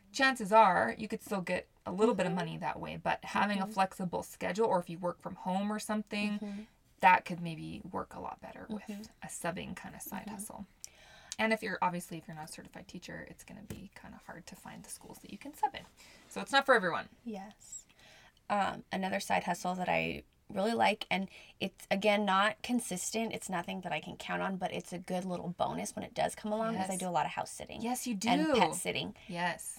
Yes. 0.09 0.17
Chances 0.17 0.51
are 0.51 0.95
you 0.97 1.07
could 1.07 1.21
still 1.23 1.41
get 1.41 1.67
a 1.85 1.91
little 1.91 2.15
bit 2.15 2.25
of 2.25 2.31
Mm-hmm. 2.31 2.39
money 2.39 2.57
that 2.57 2.79
way, 2.79 2.99
but 3.01 3.19
having 3.23 3.61
a 3.61 3.67
flexible 3.67 4.23
schedule 4.23 4.65
or 4.65 4.79
if 4.79 4.89
you 4.89 4.97
work 4.97 5.21
from 5.21 5.35
home 5.35 5.71
or 5.71 5.79
something, 5.79 6.33
Mm-hmm. 6.33 6.61
that 7.01 7.25
could 7.25 7.39
maybe 7.41 7.81
work 7.91 8.13
a 8.15 8.19
lot 8.19 8.41
better 8.41 8.65
with 8.69 8.83
a 9.23 9.27
subbing 9.27 9.75
kind 9.75 9.95
of 9.95 10.01
side 10.01 10.27
hustle. 10.29 10.65
And 11.39 11.53
if 11.53 11.61
you're 11.61 11.77
obviously 11.83 12.17
if 12.17 12.27
you're 12.27 12.35
not 12.35 12.49
a 12.49 12.51
certified 12.51 12.87
teacher, 12.87 13.27
it's 13.29 13.43
going 13.43 13.59
to 13.61 13.67
be 13.75 13.91
kind 13.93 14.13
of 14.15 14.21
hard 14.25 14.47
to 14.47 14.55
find 14.55 14.83
the 14.83 14.89
schools 14.89 15.19
that 15.21 15.31
you 15.31 15.37
can 15.37 15.53
sub 15.55 15.75
in. 15.75 15.81
So 16.29 16.41
it's 16.41 16.51
not 16.51 16.65
for 16.65 16.73
everyone. 16.73 17.09
Yes. 17.23 17.85
Um, 18.49 18.83
another 18.91 19.19
side 19.19 19.43
hustle 19.43 19.75
that 19.75 19.87
I 19.89 20.23
really 20.51 20.73
like, 20.73 21.05
and 21.11 21.27
it's 21.59 21.85
again 21.91 22.25
not 22.25 22.55
consistent. 22.63 23.33
It's 23.33 23.49
nothing 23.49 23.81
that 23.81 23.91
I 23.91 23.99
can 23.99 24.15
count 24.15 24.41
on, 24.41 24.55
but 24.55 24.73
it's 24.73 24.93
a 24.93 24.97
good 24.97 25.25
little 25.25 25.49
bonus 25.57 25.95
when 25.95 26.03
it 26.05 26.13
does 26.15 26.33
come 26.33 26.51
along 26.53 26.73
because 26.73 26.89
I 26.89 26.95
do 26.95 27.07
a 27.07 27.11
lot 27.11 27.25
of 27.25 27.33
house 27.33 27.51
sitting 27.51 27.81
Yes, 27.81 28.07
you 28.07 28.15
do. 28.15 28.29
and 28.29 28.53
pet 28.55 28.73
sitting, 28.73 29.13
Yes. 29.27 29.76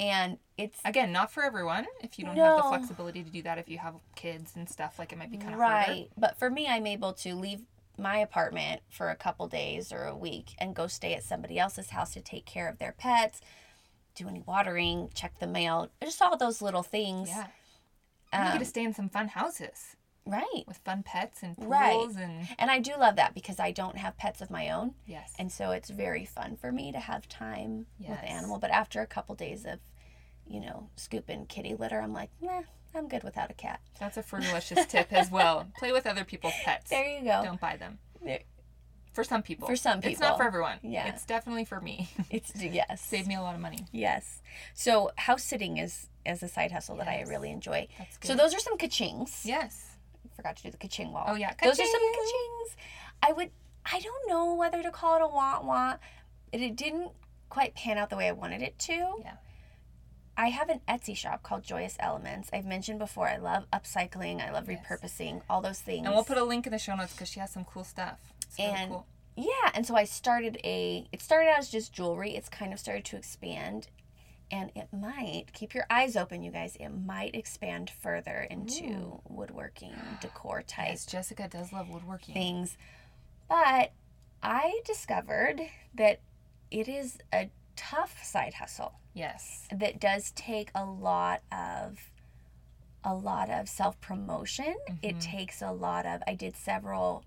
And 0.00 0.38
it's 0.56 0.78
Again, 0.84 1.12
not 1.12 1.32
for 1.32 1.42
everyone. 1.42 1.86
If 2.02 2.18
you 2.18 2.24
don't 2.24 2.36
have 2.36 2.56
the 2.56 2.68
flexibility 2.68 3.22
to 3.22 3.30
do 3.30 3.42
that, 3.42 3.58
if 3.58 3.68
you 3.68 3.78
have 3.78 3.94
kids 4.16 4.52
and 4.56 4.68
stuff, 4.68 4.98
like 4.98 5.12
it 5.12 5.18
might 5.18 5.30
be 5.30 5.36
kind 5.38 5.54
of 5.54 5.60
right. 5.60 5.84
harder. 5.84 6.02
But 6.16 6.38
for 6.38 6.50
me, 6.50 6.68
I'm 6.68 6.86
able 6.86 7.12
to 7.14 7.34
leave 7.34 7.60
my 7.98 8.16
apartment 8.18 8.80
for 8.88 9.10
a 9.10 9.16
couple 9.16 9.46
days 9.48 9.92
or 9.92 10.04
a 10.04 10.16
week 10.16 10.54
and 10.58 10.74
go 10.74 10.86
stay 10.86 11.14
at 11.14 11.22
somebody 11.22 11.58
else's 11.58 11.90
house 11.90 12.14
to 12.14 12.20
take 12.20 12.46
care 12.46 12.68
of 12.68 12.78
their 12.78 12.92
pets, 12.92 13.40
do 14.14 14.28
any 14.28 14.42
watering, 14.46 15.10
check 15.14 15.38
the 15.38 15.46
mail, 15.46 15.90
just 16.02 16.20
all 16.22 16.36
those 16.36 16.62
little 16.62 16.82
things. 16.82 17.28
Yeah. 17.28 17.46
And 18.32 18.44
you 18.44 18.48
get 18.48 18.54
Um, 18.54 18.58
to 18.60 18.64
stay 18.64 18.84
in 18.84 18.94
some 18.94 19.08
fun 19.10 19.28
houses 19.28 19.96
Right. 20.24 20.62
with 20.66 20.78
fun 20.78 21.02
pets 21.02 21.42
and 21.42 21.56
pools 21.56 21.68
Right. 21.68 22.08
and 22.16 22.48
And 22.58 22.70
I 22.70 22.78
do 22.78 22.92
love 22.96 23.16
that 23.16 23.34
because 23.34 23.58
I 23.58 23.72
don't 23.72 23.96
have 23.98 24.16
pets 24.16 24.40
of 24.40 24.50
my 24.50 24.70
own. 24.70 24.94
yes. 25.06 25.32
And 25.38 25.50
so 25.50 25.72
it's 25.72 25.90
very 25.90 26.24
fun 26.24 26.56
for 26.56 26.70
me 26.70 26.92
to 26.92 26.98
have 27.00 27.28
time 27.28 27.86
with 27.98 28.20
the 28.20 28.28
animal. 28.30 28.58
But 28.58 28.70
after 28.70 29.00
a 29.00 29.06
couple 29.06 29.34
days 29.34 29.64
of, 29.66 29.80
you 30.46 30.60
know, 30.60 30.88
scooping 30.96 31.46
kitty 31.46 31.74
litter, 31.74 32.00
I'm 32.00 32.12
like, 32.12 32.30
nah, 32.40 32.62
I'm 32.94 33.08
good 33.08 33.24
without 33.24 33.50
a 33.50 33.54
cat. 33.54 33.80
That's 33.98 34.16
a 34.16 34.22
frugalicious 34.22 34.86
tip 34.88 35.12
as 35.12 35.30
well. 35.30 35.66
Play 35.78 35.92
with 35.92 36.06
other 36.06 36.24
people's 36.24 36.54
pets. 36.64 36.90
There 36.90 37.06
you 37.06 37.24
go. 37.24 37.42
Don't 37.44 37.60
buy 37.60 37.76
them. 37.76 37.98
There- 38.22 38.40
For 39.12 39.24
some 39.24 39.42
people. 39.42 39.66
For 39.66 39.76
some 39.76 39.98
people. 40.00 40.12
It's 40.12 40.20
not 40.20 40.36
for 40.36 40.44
everyone. 40.44 40.78
Yeah. 40.82 41.08
It's 41.08 41.24
definitely 41.26 41.64
for 41.64 41.80
me. 41.80 42.08
It's 42.30 42.54
yes. 42.54 43.00
Saved 43.02 43.26
me 43.26 43.34
a 43.34 43.42
lot 43.42 43.54
of 43.56 43.60
money. 43.60 43.86
Yes. 43.92 44.40
So 44.74 45.10
house 45.16 45.42
sitting 45.42 45.78
is 45.78 46.08
is 46.24 46.42
a 46.42 46.48
side 46.48 46.70
hustle 46.70 46.96
that 46.96 47.08
I 47.08 47.22
really 47.28 47.50
enjoy. 47.50 47.88
That's 47.98 48.16
good. 48.18 48.28
So 48.28 48.34
those 48.36 48.54
are 48.54 48.60
some 48.60 48.78
ka-chings. 48.78 49.44
Yes. 49.44 49.91
Forgot 50.34 50.56
to 50.56 50.62
do 50.64 50.70
the 50.70 50.76
ka-ching 50.78 51.12
wall. 51.12 51.24
Oh, 51.26 51.34
yeah. 51.34 51.52
Those 51.62 51.78
are 51.78 51.84
some 51.84 52.00
Ka-ching. 52.00 52.76
I 53.22 53.32
would 53.32 53.50
I 53.84 54.00
don't 54.00 54.28
know 54.28 54.54
whether 54.54 54.82
to 54.82 54.90
call 54.90 55.16
it 55.16 55.22
a 55.22 55.26
want 55.26 55.64
want. 55.64 56.00
It, 56.52 56.60
it 56.62 56.76
didn't 56.76 57.10
quite 57.48 57.74
pan 57.74 57.98
out 57.98 58.10
the 58.10 58.16
way 58.16 58.28
I 58.28 58.32
wanted 58.32 58.62
it 58.62 58.78
to. 58.80 58.92
Yeah. 59.20 59.34
I 60.36 60.48
have 60.48 60.70
an 60.70 60.80
Etsy 60.88 61.14
shop 61.16 61.42
called 61.42 61.62
Joyous 61.62 61.96
Elements. 62.00 62.48
I've 62.52 62.64
mentioned 62.64 62.98
before 62.98 63.28
I 63.28 63.36
love 63.36 63.66
upcycling, 63.72 64.40
I 64.40 64.50
love 64.50 64.68
Yes. 64.68 64.82
repurposing, 64.88 65.42
all 65.50 65.60
those 65.60 65.80
things. 65.80 66.06
And 66.06 66.14
we'll 66.14 66.24
put 66.24 66.38
a 66.38 66.44
link 66.44 66.66
in 66.66 66.72
the 66.72 66.78
show 66.78 66.94
notes 66.96 67.12
because 67.12 67.28
she 67.28 67.38
has 67.40 67.50
some 67.52 67.64
cool 67.64 67.84
stuff. 67.84 68.18
Really 68.58 68.70
And- 68.70 68.90
cool. 68.90 69.06
Yeah, 69.34 69.70
and 69.72 69.86
so 69.86 69.94
I 69.96 70.04
started 70.04 70.58
a 70.62 71.08
it 71.10 71.22
started 71.22 71.48
out 71.48 71.58
as 71.58 71.70
just 71.70 71.90
jewelry. 71.94 72.36
It's 72.36 72.50
kind 72.50 72.70
of 72.72 72.78
started 72.78 73.06
to 73.06 73.16
expand 73.16 73.88
and 74.52 74.70
it 74.76 74.88
might 74.92 75.46
keep 75.54 75.74
your 75.74 75.86
eyes 75.90 76.14
open 76.14 76.42
you 76.42 76.52
guys. 76.52 76.76
It 76.76 76.90
might 76.90 77.34
expand 77.34 77.90
further 77.90 78.46
into 78.50 79.20
woodworking, 79.28 79.96
decor 80.20 80.62
type 80.62 80.88
Yes, 80.90 81.06
Jessica 81.06 81.48
does 81.48 81.72
love 81.72 81.88
woodworking. 81.88 82.34
things. 82.34 82.76
But 83.48 83.92
I 84.42 84.80
discovered 84.84 85.62
that 85.94 86.20
it 86.70 86.88
is 86.88 87.18
a 87.32 87.50
tough 87.76 88.22
side 88.22 88.54
hustle 88.54 88.94
Yes. 89.14 89.66
that 89.72 89.98
does 89.98 90.30
take 90.32 90.70
a 90.74 90.84
lot 90.84 91.42
of 91.50 92.10
a 93.04 93.14
lot 93.14 93.50
of 93.50 93.68
self-promotion. 93.68 94.76
It 95.02 95.16
Mhm. 95.16 95.20
takes 95.20 95.60
a 95.60 95.72
lot 95.72 96.06
of 96.06 96.22
I 96.24 96.34
did 96.36 96.56
several 96.56 97.24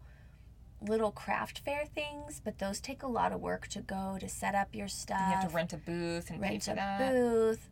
little 0.85 1.11
craft 1.11 1.59
fair 1.59 1.85
things, 1.85 2.41
but 2.43 2.59
those 2.59 2.79
take 2.79 3.03
a 3.03 3.07
lot 3.07 3.31
of 3.31 3.41
work 3.41 3.67
to 3.69 3.81
go 3.81 4.17
to 4.19 4.29
set 4.29 4.55
up 4.55 4.73
your 4.73 4.87
stuff. 4.87 5.19
You 5.29 5.35
have 5.37 5.49
to 5.49 5.55
rent 5.55 5.73
a 5.73 5.77
booth 5.77 6.29
and 6.29 6.41
pay 6.41 6.49
rent 6.51 6.63
for 6.63 6.71
a 6.71 6.75
that. 6.75 7.11
booth. 7.11 7.69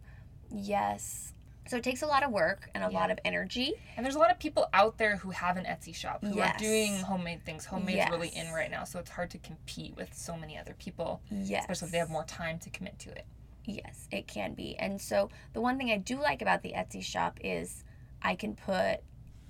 Yes. 0.51 1.33
So 1.67 1.77
it 1.77 1.83
takes 1.83 2.01
a 2.01 2.07
lot 2.07 2.23
of 2.23 2.31
work 2.31 2.69
and 2.75 2.83
a 2.83 2.91
Yeah. 2.91 2.99
lot 2.99 3.09
of 3.09 3.19
energy. 3.23 3.73
And 3.95 4.05
there's 4.05 4.15
a 4.15 4.19
lot 4.19 4.31
of 4.31 4.37
people 4.39 4.67
out 4.73 4.97
there 4.97 5.15
who 5.17 5.29
have 5.31 5.55
an 5.55 5.63
Etsy 5.65 5.95
shop 5.95 6.21
who 6.21 6.35
Yes. 6.35 6.55
are 6.55 6.59
doing 6.59 6.99
homemade 6.99 7.45
things. 7.45 7.65
Homemade's 7.65 8.09
really 8.09 8.27
in 8.29 8.51
right 8.51 8.69
now, 8.69 8.83
so 8.83 8.99
it's 8.99 9.09
hard 9.11 9.29
to 9.31 9.37
compete 9.37 9.95
with 9.95 10.13
so 10.13 10.35
many 10.35 10.57
other 10.57 10.73
people, 10.73 11.21
Yes. 11.31 11.61
especially 11.63 11.85
if 11.87 11.91
they 11.93 11.97
have 11.99 12.09
more 12.09 12.25
time 12.25 12.59
to 12.59 12.69
commit 12.69 12.99
to 12.99 13.11
it. 13.11 13.25
Yes, 13.65 14.09
it 14.11 14.27
can 14.27 14.55
be. 14.55 14.75
And 14.77 15.01
so 15.01 15.29
the 15.53 15.61
one 15.61 15.77
thing 15.77 15.89
I 15.89 15.97
do 15.97 16.19
like 16.19 16.41
about 16.41 16.63
the 16.63 16.73
Etsy 16.73 17.01
shop 17.01 17.39
is 17.41 17.85
I 18.21 18.35
can 18.35 18.55
put 18.57 19.01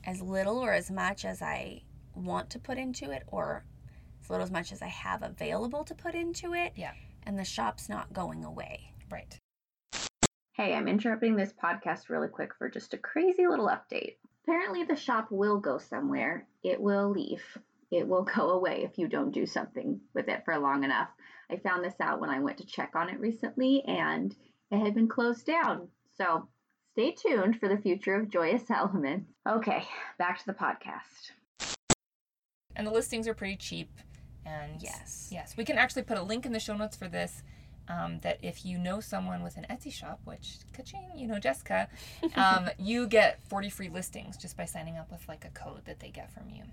as 0.03 0.21
little 0.21 0.59
or 0.59 0.71
as 0.73 0.91
much 0.91 1.25
as 1.25 1.41
I 1.41 1.81
want 2.15 2.49
to 2.51 2.59
put 2.59 2.77
into 2.77 3.11
it 3.11 3.23
or 3.27 3.65
as 4.21 4.29
little 4.29 4.43
as 4.43 4.51
much 4.51 4.71
as 4.71 4.81
I 4.81 4.87
have 4.87 5.23
available 5.23 5.83
to 5.83 5.95
put 5.95 6.15
into 6.15 6.53
it. 6.53 6.73
Yeah. 6.75 6.93
And 7.23 7.37
the 7.37 7.43
shop's 7.43 7.89
not 7.89 8.13
going 8.13 8.43
away. 8.43 8.93
Right. 9.11 9.37
Hey, 10.53 10.73
I'm 10.75 10.87
interrupting 10.87 11.35
this 11.35 11.53
podcast 11.53 12.09
really 12.09 12.27
quick 12.27 12.51
for 12.57 12.69
just 12.69 12.93
a 12.93 12.97
crazy 12.97 13.47
little 13.47 13.67
update. 13.67 14.17
Apparently, 14.43 14.83
the 14.83 14.95
shop 14.95 15.27
will 15.31 15.57
go 15.57 15.77
somewhere. 15.77 16.45
It 16.63 16.79
will 16.79 17.09
leave. 17.09 17.43
It 17.91 18.07
will 18.07 18.23
go 18.35 18.51
away 18.51 18.83
if 18.83 18.97
you 18.97 19.07
don't 19.07 19.31
do 19.31 19.45
something 19.45 19.99
with 20.13 20.27
it 20.27 20.43
for 20.45 20.57
long 20.57 20.83
enough. 20.83 21.09
I 21.49 21.57
found 21.57 21.83
this 21.83 21.99
out 21.99 22.19
when 22.19 22.29
I 22.29 22.39
went 22.39 22.57
to 22.59 22.65
check 22.65 22.91
on 22.95 23.09
it 23.09 23.19
recently 23.19 23.83
and 23.85 24.35
it 24.71 24.79
had 24.79 24.95
been 24.95 25.07
closed 25.07 25.45
down. 25.45 25.89
So 26.17 26.47
stay 26.93 27.11
tuned 27.11 27.59
for 27.59 27.67
the 27.67 27.77
future 27.77 28.15
of 28.15 28.29
Joyous 28.29 28.69
Elements. 28.69 29.31
Okay, 29.47 29.85
back 30.17 30.39
to 30.39 30.45
the 30.45 30.53
podcast. 30.53 31.31
And 32.75 32.85
the 32.87 32.91
listings 32.91 33.27
are 33.27 33.33
pretty 33.33 33.55
cheap. 33.57 33.89
And 34.45 34.81
Yes. 34.81 35.29
yes, 35.31 35.55
we 35.57 35.63
can 35.65 35.77
actually 35.77 36.03
put 36.03 36.17
a 36.17 36.23
link 36.23 36.45
in 36.45 36.51
the 36.51 36.59
show 36.59 36.75
notes 36.75 36.95
for 36.95 37.07
this. 37.07 37.43
Um, 37.89 38.19
that 38.21 38.39
if 38.41 38.65
you 38.65 38.77
know 38.77 39.01
someone 39.01 39.43
with 39.43 39.57
an 39.57 39.65
Etsy 39.69 39.91
shop, 39.91 40.21
which 40.23 40.59
ka-ching, 40.71 41.11
you 41.17 41.27
know 41.27 41.37
Jessica, 41.37 41.89
um, 42.37 42.69
you 42.79 43.07
get 43.07 43.41
40 43.49 43.69
free 43.69 43.89
listings 43.89 44.37
just 44.37 44.55
by 44.55 44.63
signing 44.63 44.97
up 44.97 45.11
with 45.11 45.27
like 45.27 45.43
a 45.43 45.49
code 45.49 45.83
that 45.83 45.99
they 45.99 46.09
get 46.09 46.31
from 46.31 46.49
you. 46.49 46.63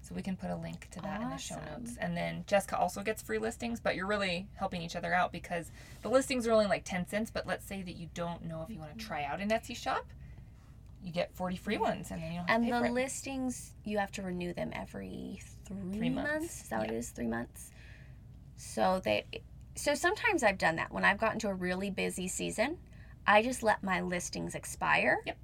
So 0.00 0.14
we 0.14 0.22
can 0.22 0.36
put 0.36 0.50
a 0.50 0.56
link 0.56 0.88
to 0.92 1.02
that 1.02 1.20
in 1.20 1.28
the 1.28 1.36
show 1.38 1.56
notes. 1.56 1.96
And 2.00 2.16
then 2.16 2.44
Jessica 2.46 2.78
also 2.78 3.02
gets 3.02 3.20
free 3.20 3.38
listings, 3.38 3.78
but 3.80 3.94
you're 3.96 4.06
really 4.06 4.46
helping 4.54 4.80
each 4.80 4.94
other 4.96 5.12
out 5.12 5.32
because 5.32 5.70
the 6.02 6.08
listings 6.08 6.46
are 6.46 6.52
only 6.52 6.66
like 6.66 6.84
10 6.84 7.08
cents. 7.08 7.30
But 7.32 7.46
let's 7.46 7.66
say 7.66 7.82
that 7.82 7.96
you 7.96 8.08
don't 8.14 8.44
know 8.44 8.62
if 8.62 8.70
you 8.72 8.78
want 8.78 8.96
to 8.96 9.04
try 9.04 9.24
out 9.24 9.40
an 9.40 9.50
Etsy 9.50 9.76
shop, 9.76 10.06
you 11.02 11.12
get 11.12 11.34
40 11.34 11.56
free 11.56 11.78
ones 11.78 12.10
and 12.10 12.22
then 12.22 12.32
you 12.32 12.38
don't 12.38 12.48
have 12.48 12.56
And 12.62 12.66
to 12.68 12.72
pay 12.80 12.88
the 12.88 12.92
listings, 12.94 13.72
you 13.84 13.98
have 13.98 14.12
to 14.12 14.22
renew 14.22 14.52
them 14.52 14.70
every 14.72 15.40
three, 15.64 15.98
Three 15.98 16.10
months. 16.10 16.30
months, 16.32 16.62
Is 16.62 16.68
that 16.68 16.80
what 16.80 16.90
it 16.90 16.94
is? 16.94 17.10
Three 17.10 17.26
months. 17.26 17.70
So 18.56 19.00
they, 19.04 19.26
so 19.74 19.94
sometimes 19.94 20.42
I've 20.42 20.58
done 20.58 20.76
that 20.76 20.92
when 20.92 21.04
I've 21.04 21.18
gotten 21.18 21.38
to 21.40 21.48
a 21.48 21.54
really 21.54 21.90
busy 21.90 22.28
season. 22.28 22.78
I 23.26 23.42
just 23.42 23.62
let 23.62 23.82
my 23.82 24.00
listings 24.00 24.54
expire. 24.54 25.18
Yep. 25.26 25.36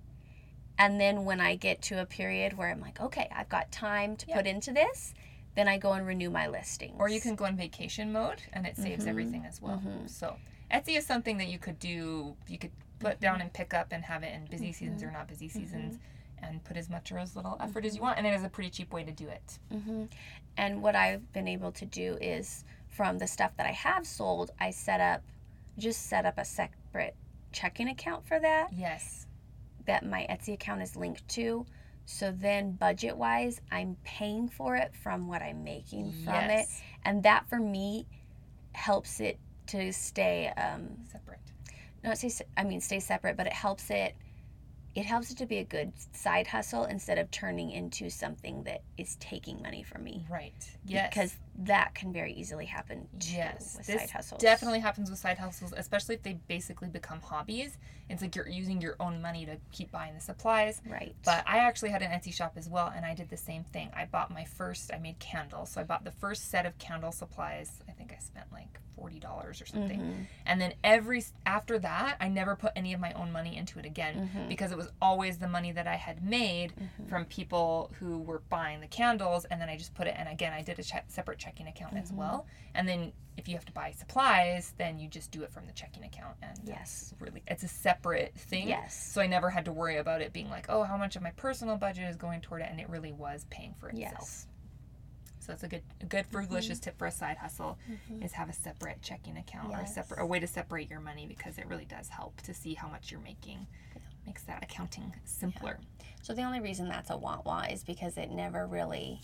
And 0.79 1.01
then 1.01 1.25
when 1.25 1.41
I 1.41 1.55
get 1.55 1.83
to 1.83 2.01
a 2.01 2.07
period 2.07 2.57
where 2.57 2.71
I'm 2.71 2.81
like, 2.81 3.01
okay, 3.01 3.29
I've 3.35 3.49
got 3.49 3.71
time 3.71 4.17
to 4.17 4.27
Yep. 4.27 4.37
put 4.37 4.47
into 4.47 4.73
this, 4.73 5.15
then 5.55 5.69
I 5.69 5.79
go 5.79 5.93
and 5.93 6.05
renew 6.07 6.31
my 6.31 6.49
listings. 6.49 6.97
Or 6.99 7.09
you 7.09 7.21
can 7.21 7.37
go 7.37 7.45
in 7.45 7.57
vacation 7.57 8.11
mode 8.13 8.43
and 8.53 8.67
it 8.67 8.77
saves 8.77 9.05
Mhm, 9.05 9.09
everything 9.09 9.45
as 9.47 9.63
well. 9.63 9.81
mhm. 9.85 10.11
So 10.11 10.37
Etsy 10.71 10.97
is 10.97 11.07
something 11.07 11.39
that 11.39 11.47
you 11.49 11.59
could 11.59 11.79
do. 11.79 12.35
You 12.49 12.59
could 12.59 12.73
put 13.01 13.21
down 13.21 13.41
and 13.41 13.53
pick 13.53 13.75
up 13.75 13.89
and 13.93 14.05
have 14.05 14.23
it 14.23 14.33
in 14.35 14.47
busy 14.47 14.73
seasons 14.73 15.01
Mm-hmm. 15.03 15.09
or 15.11 15.13
not 15.13 15.29
busy 15.29 15.49
seasons, 15.49 15.99
and 16.43 16.63
put 16.65 16.77
as 16.77 16.89
much 16.91 17.11
or 17.13 17.19
as 17.19 17.37
little 17.37 17.57
effort 17.61 17.85
as 17.85 17.97
you 17.97 18.03
want. 18.03 18.19
And 18.19 18.27
it 18.27 18.35
is 18.35 18.45
a 18.45 18.49
pretty 18.49 18.71
cheap 18.71 18.93
way 18.93 19.05
to 19.05 19.13
do 19.13 19.29
it. 19.29 19.59
hmm 19.71 20.05
And 20.57 20.83
what 20.83 20.95
I've 20.97 21.33
been 21.33 21.49
able 21.49 21.73
to 21.73 21.87
do 21.87 22.17
is 22.21 22.65
from 22.89 23.19
the 23.19 23.27
stuff 23.27 23.53
that 23.57 23.67
I 23.67 23.73
have 23.73 24.07
sold, 24.07 24.51
I 24.61 24.71
set 24.71 25.01
up, 25.01 25.23
just 25.79 26.07
set 26.09 26.25
up 26.27 26.39
a 26.39 26.45
separate 26.45 27.17
checking 27.53 27.89
account 27.89 28.27
for 28.27 28.39
that. 28.41 28.69
Yes. 28.73 29.27
that 29.87 30.05
my 30.05 30.27
Etsy 30.31 30.55
account 30.55 30.81
is 30.83 30.97
linked 30.97 31.27
to. 31.29 31.67
So 32.07 32.31
then, 32.33 32.73
budget 32.73 33.17
wise, 33.17 33.61
I'm 33.73 33.97
paying 34.05 34.49
for 34.49 34.77
it 34.77 34.93
from 35.03 35.27
what 35.29 35.41
I'm 35.43 35.65
making 35.65 36.13
from 36.25 36.51
it. 36.51 36.67
And 37.05 37.23
that 37.23 37.49
for 37.49 37.59
me 37.59 38.07
helps 38.73 39.21
it 39.21 39.39
to 39.69 39.93
stay, 39.93 40.49
um, 40.57 40.89
Separate. 41.11 41.24
Not 42.05 42.19
se- 42.19 42.45
I 42.57 42.65
mean, 42.65 42.81
stay 42.81 43.01
separate, 43.01 43.37
but 43.37 43.47
it 43.47 43.53
helps 43.53 43.91
it. 43.91 44.15
It 44.95 45.05
helps 45.07 45.31
it 45.33 45.39
to 45.39 45.47
be 45.47 45.59
a 45.59 45.65
good 45.65 45.93
side 46.15 46.47
hustle 46.47 46.85
instead 46.85 47.19
of 47.19 47.31
turning 47.31 47.73
into 47.73 48.11
something 48.11 48.63
that 48.65 48.83
is 48.97 49.17
taking 49.17 49.61
money 49.61 49.83
from 49.83 50.05
me. 50.05 50.25
Right. 50.31 50.55
Yes. 50.85 51.11
Because 51.13 51.37
that 51.57 51.95
can 51.95 52.13
very 52.13 52.33
easily 52.33 52.67
happen 52.67 53.07
Yes, 53.21 53.77
with 53.77 53.87
this 53.87 54.01
side 54.01 54.11
hustles. 54.11 54.41
definitely 54.41 54.81
happens 54.81 55.09
with 55.11 55.19
side 55.19 55.39
hustles, 55.39 55.73
especially 55.77 56.17
if 56.17 56.23
they 56.23 56.35
basically 56.49 56.89
become 56.89 57.21
hobbies. 57.21 57.79
It's 58.09 58.21
like 58.23 58.35
you're 58.35 58.49
using 58.49 58.81
your 58.81 58.97
own 59.01 59.23
money 59.23 59.47
to 59.47 59.57
keep 59.71 59.91
buying 59.93 60.15
the 60.15 60.21
supplies. 60.21 60.83
Right. 60.87 61.15
But 61.25 61.45
I 61.47 61.59
actually 61.59 61.91
had 61.91 62.03
an 62.03 62.11
Etsy 62.11 62.35
shop 62.35 62.55
as 62.57 62.69
well, 62.69 62.93
and 62.95 63.07
I 63.07 63.15
did 63.15 63.31
the 63.31 63.37
same 63.37 63.65
thing. 63.65 63.91
I 63.97 64.05
bought 64.05 64.31
my 64.33 64.45
first, 64.45 64.93
I 64.93 64.99
made 64.99 65.19
candles. 65.21 65.71
So 65.71 65.81
I 65.81 65.85
bought 65.85 66.05
the 66.05 66.11
first 66.11 66.51
set 66.51 66.67
of 66.67 66.77
candle 66.79 67.13
supplies. 67.13 67.81
I 67.89 67.93
think 67.93 68.13
I 68.13 68.19
spent 68.21 68.53
like 68.53 68.79
$40 68.99 69.61
or 69.61 69.67
something. 69.67 70.01
Mhm. 70.01 70.27
And 70.47 70.61
then 70.61 70.75
every, 70.85 71.25
after 71.47 71.79
that, 71.81 72.17
I 72.21 72.29
never 72.29 72.55
put 72.57 72.73
any 72.77 72.93
of 72.93 73.01
my 73.01 73.13
own 73.15 73.33
money 73.33 73.57
into 73.57 73.79
it 73.79 73.85
again 73.85 74.31
Mhm. 74.35 74.49
because 74.49 74.71
it 74.71 74.77
was 74.79 74.89
always 75.03 75.39
the 75.39 75.49
money 75.49 75.73
that 75.73 75.87
I 75.87 75.97
had 75.97 76.23
made 76.23 76.75
Mhm. 76.77 77.09
from 77.09 77.25
people 77.25 77.91
who 77.99 78.19
were 78.21 78.41
buying 78.51 78.81
the 78.81 78.87
candles. 78.87 79.45
And 79.47 79.61
then 79.61 79.69
I 79.69 79.77
just 79.77 79.95
put 79.95 80.07
it, 80.07 80.15
and 80.17 80.29
again, 80.29 80.53
I 80.53 80.63
did 80.63 80.79
a 80.79 80.83
separate 81.09 81.39
checking 81.45 81.67
account 81.67 81.97
as 81.97 82.09
mm-hmm. 82.09 82.19
well. 82.19 82.47
And 82.75 82.89
then 82.89 83.13
if 83.37 83.49
you 83.49 83.55
have 83.55 83.65
to 83.67 83.73
buy 83.73 83.91
supplies, 83.91 84.73
then 84.79 84.99
you 84.99 85.09
just 85.09 85.31
do 85.31 85.43
it 85.43 85.53
from 85.53 85.67
the 85.67 85.73
checking 85.73 86.05
account. 86.05 86.37
And 86.43 86.59
Yes. 86.65 87.15
really, 87.19 87.43
it's 87.47 87.63
a 87.63 87.69
separate 87.69 88.35
thing. 88.37 88.69
Yes. 88.69 89.13
So 89.13 89.21
I 89.21 89.27
never 89.27 89.51
had 89.51 89.65
to 89.67 89.73
worry 89.73 89.99
about 89.99 90.23
it 90.23 90.33
being 90.33 90.49
like, 90.49 90.67
oh, 90.69 90.85
how 90.85 90.97
much 90.97 91.17
of 91.17 91.23
my 91.23 91.33
personal 91.33 91.77
budget 91.77 92.09
is 92.09 92.17
going 92.17 92.41
toward 92.41 92.63
it, 92.63 92.69
and 92.71 92.81
it 92.81 92.89
really 92.89 93.13
was 93.13 93.47
paying 93.51 93.75
for 93.79 93.89
itself. 93.89 94.15
Yes. 94.19 94.47
So 95.41 95.53
that's 95.53 95.63
a 95.63 95.69
good, 95.69 95.83
a 96.01 96.07
good 96.07 96.25
frugalicious 96.31 96.77
mm-hmm. 96.77 96.85
tip 96.85 96.99
for 96.99 97.07
a 97.07 97.11
side 97.11 97.37
hustle 97.37 97.79
mm-hmm. 97.91 98.23
is 98.23 98.33
have 98.33 98.49
a 98.49 98.55
separate 98.55 99.03
checking 99.03 99.37
account 99.37 99.75
or 99.75 99.81
a 99.81 99.87
separate 99.87 100.23
a 100.23 100.27
way 100.27 100.41
to 100.41 100.47
separate 100.47 100.89
your 100.89 101.01
money 101.01 101.27
because 101.27 101.59
it 101.59 101.67
really 101.69 101.85
does 101.85 102.09
help 102.09 102.41
to 102.43 102.55
see 102.55 102.73
how 102.73 102.89
much 102.89 103.11
you're 103.11 103.21
making. 103.21 103.67
Makes 104.25 104.45
that 104.45 104.63
accounting 104.63 105.13
simpler. 105.27 105.81
So 106.23 106.33
the 106.33 106.45
only 106.45 106.61
reason 106.61 106.89
that's 106.89 107.11
a 107.11 107.17
want 107.19 107.45
want 107.45 107.73
is 107.73 107.85
because 107.85 108.17
it 108.17 108.31
never 108.31 108.67
really 108.67 109.21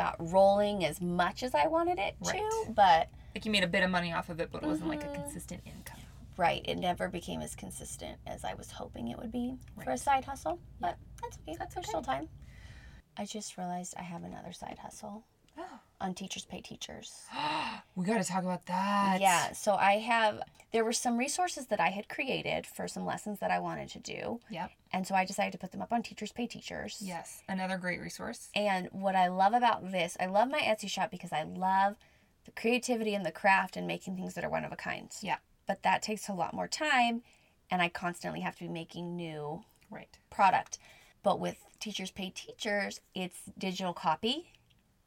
got 0.00 0.16
rolling 0.32 0.84
as 0.84 0.98
much 1.00 1.42
as 1.42 1.54
I 1.54 1.66
wanted 1.66 1.98
it 1.98 2.14
to. 2.24 2.72
But 2.74 3.10
Like 3.34 3.44
you 3.44 3.50
made 3.50 3.64
a 3.64 3.68
bit 3.68 3.82
of 3.82 3.90
money 3.90 4.12
off 4.14 4.30
of 4.30 4.40
it, 4.40 4.48
but 4.50 4.62
it 4.62 4.66
wasn't 4.66 4.88
like 4.88 5.02
a 5.02 5.06
Mm-hmm. 5.06 5.22
consistent 5.22 5.60
income. 5.66 5.98
right, 6.38 6.62
it 6.66 6.76
never 6.76 7.08
became 7.08 7.42
as 7.42 7.54
consistent 7.54 8.16
as 8.26 8.42
I 8.44 8.54
was 8.54 8.70
hoping 8.70 9.08
it 9.08 9.18
would 9.18 9.30
be 9.32 9.56
for 9.84 9.90
a 9.90 9.98
side 9.98 10.24
hustle. 10.24 10.58
But 10.80 10.96
that's 11.20 11.36
okay. 11.46 11.56
That's 11.58 11.74
There's 11.74 11.86
still 11.88 12.00
time. 12.02 12.28
I 13.18 13.26
just 13.26 13.58
realized 13.58 13.92
I 13.98 14.02
have 14.02 14.24
another 14.24 14.52
side 14.52 14.78
hustle 14.80 15.24
on 16.00 16.14
Teachers 16.14 16.44
Pay 16.44 16.60
Teachers. 16.60 17.22
We 17.96 18.06
got 18.06 18.22
to 18.22 18.24
talk 18.28 18.44
about 18.44 18.64
that. 18.66 19.18
Yeah, 19.20 19.52
so 19.52 19.74
I 19.74 19.94
have 19.98 20.40
there 20.72 20.84
were 20.84 20.92
some 20.92 21.18
resources 21.18 21.66
that 21.66 21.80
I 21.80 21.88
had 21.88 22.08
created 22.08 22.64
for 22.66 22.86
some 22.88 23.04
lessons 23.04 23.40
that 23.40 23.50
I 23.50 23.58
wanted 23.58 23.88
to 23.90 23.98
do. 23.98 24.40
Yep. 24.48 24.70
And 24.92 25.06
so 25.06 25.14
I 25.14 25.24
decided 25.24 25.52
to 25.52 25.58
put 25.58 25.72
them 25.72 25.82
up 25.82 25.92
on 25.92 26.02
Teachers 26.02 26.32
Pay 26.32 26.46
Teachers. 26.46 27.02
Yes. 27.04 27.42
Another 27.48 27.76
great 27.76 28.00
resource. 28.00 28.48
And 28.54 28.88
what 28.92 29.16
I 29.16 29.26
love 29.26 29.52
about 29.52 29.90
this, 29.90 30.16
I 30.20 30.26
love 30.26 30.48
my 30.48 30.60
Etsy 30.60 30.88
shop 30.88 31.10
because 31.10 31.32
I 31.32 31.42
love 31.42 31.96
the 32.44 32.52
creativity 32.52 33.14
and 33.14 33.26
the 33.26 33.32
craft 33.32 33.76
and 33.76 33.86
making 33.86 34.16
things 34.16 34.34
that 34.34 34.44
are 34.44 34.50
one 34.50 34.64
of 34.64 34.72
a 34.72 34.76
kind. 34.76 35.10
Yeah. 35.20 35.38
But 35.66 35.82
that 35.82 36.00
takes 36.02 36.28
a 36.28 36.32
lot 36.32 36.54
more 36.54 36.68
time 36.68 37.22
and 37.70 37.82
I 37.82 37.88
constantly 37.88 38.40
have 38.40 38.54
to 38.56 38.64
be 38.64 38.68
making 38.70 39.16
new 39.16 39.64
Right. 39.90 40.16
product. 40.30 40.78
But 41.22 41.40
with 41.40 41.64
Teachers 41.80 42.12
Pay 42.12 42.30
Teachers, 42.30 43.00
it's 43.14 43.42
digital 43.58 43.92
copy. 43.92 44.52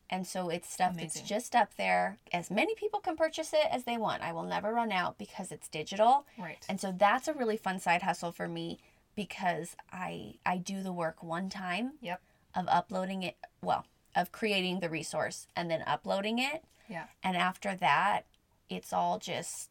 And 0.10 0.28
so 0.28 0.50
it's 0.50 0.72
stuff 0.72 0.92
Amazing. 0.94 1.08
that's 1.22 1.22
just 1.30 1.56
up 1.56 1.76
there. 1.76 2.18
As 2.32 2.52
many 2.52 2.76
people 2.76 3.00
can 3.00 3.16
purchase 3.16 3.52
it 3.54 3.66
as 3.72 3.84
they 3.86 3.98
want. 3.98 4.22
I 4.22 4.32
will 4.32 4.44
never 4.44 4.72
run 4.74 4.92
out 4.92 5.18
because 5.18 5.52
it's 5.52 5.68
digital. 5.68 6.26
Right. 6.38 6.64
And 6.70 6.80
so 6.80 6.94
that's 6.96 7.28
a 7.28 7.34
really 7.34 7.58
fun 7.58 7.80
side 7.80 8.04
hustle 8.04 8.32
for 8.32 8.48
me 8.48 8.80
because 9.16 9.76
I 9.92 10.36
I 10.46 10.58
do 10.58 10.84
the 10.84 10.92
work 10.94 11.24
one 11.24 11.50
time 11.50 11.94
Yep. 12.02 12.22
of 12.56 12.66
uploading 12.68 13.24
it, 13.24 13.38
well, 13.62 13.86
of 14.16 14.32
creating 14.32 14.82
the 14.82 14.90
resource 14.90 15.48
and 15.56 15.72
then 15.72 15.84
uploading 15.88 16.38
it. 16.38 16.64
Yeah. 16.88 17.06
And 17.24 17.36
after 17.36 17.76
that, 17.76 18.26
it's 18.70 18.94
all 18.94 19.18
just 19.20 19.70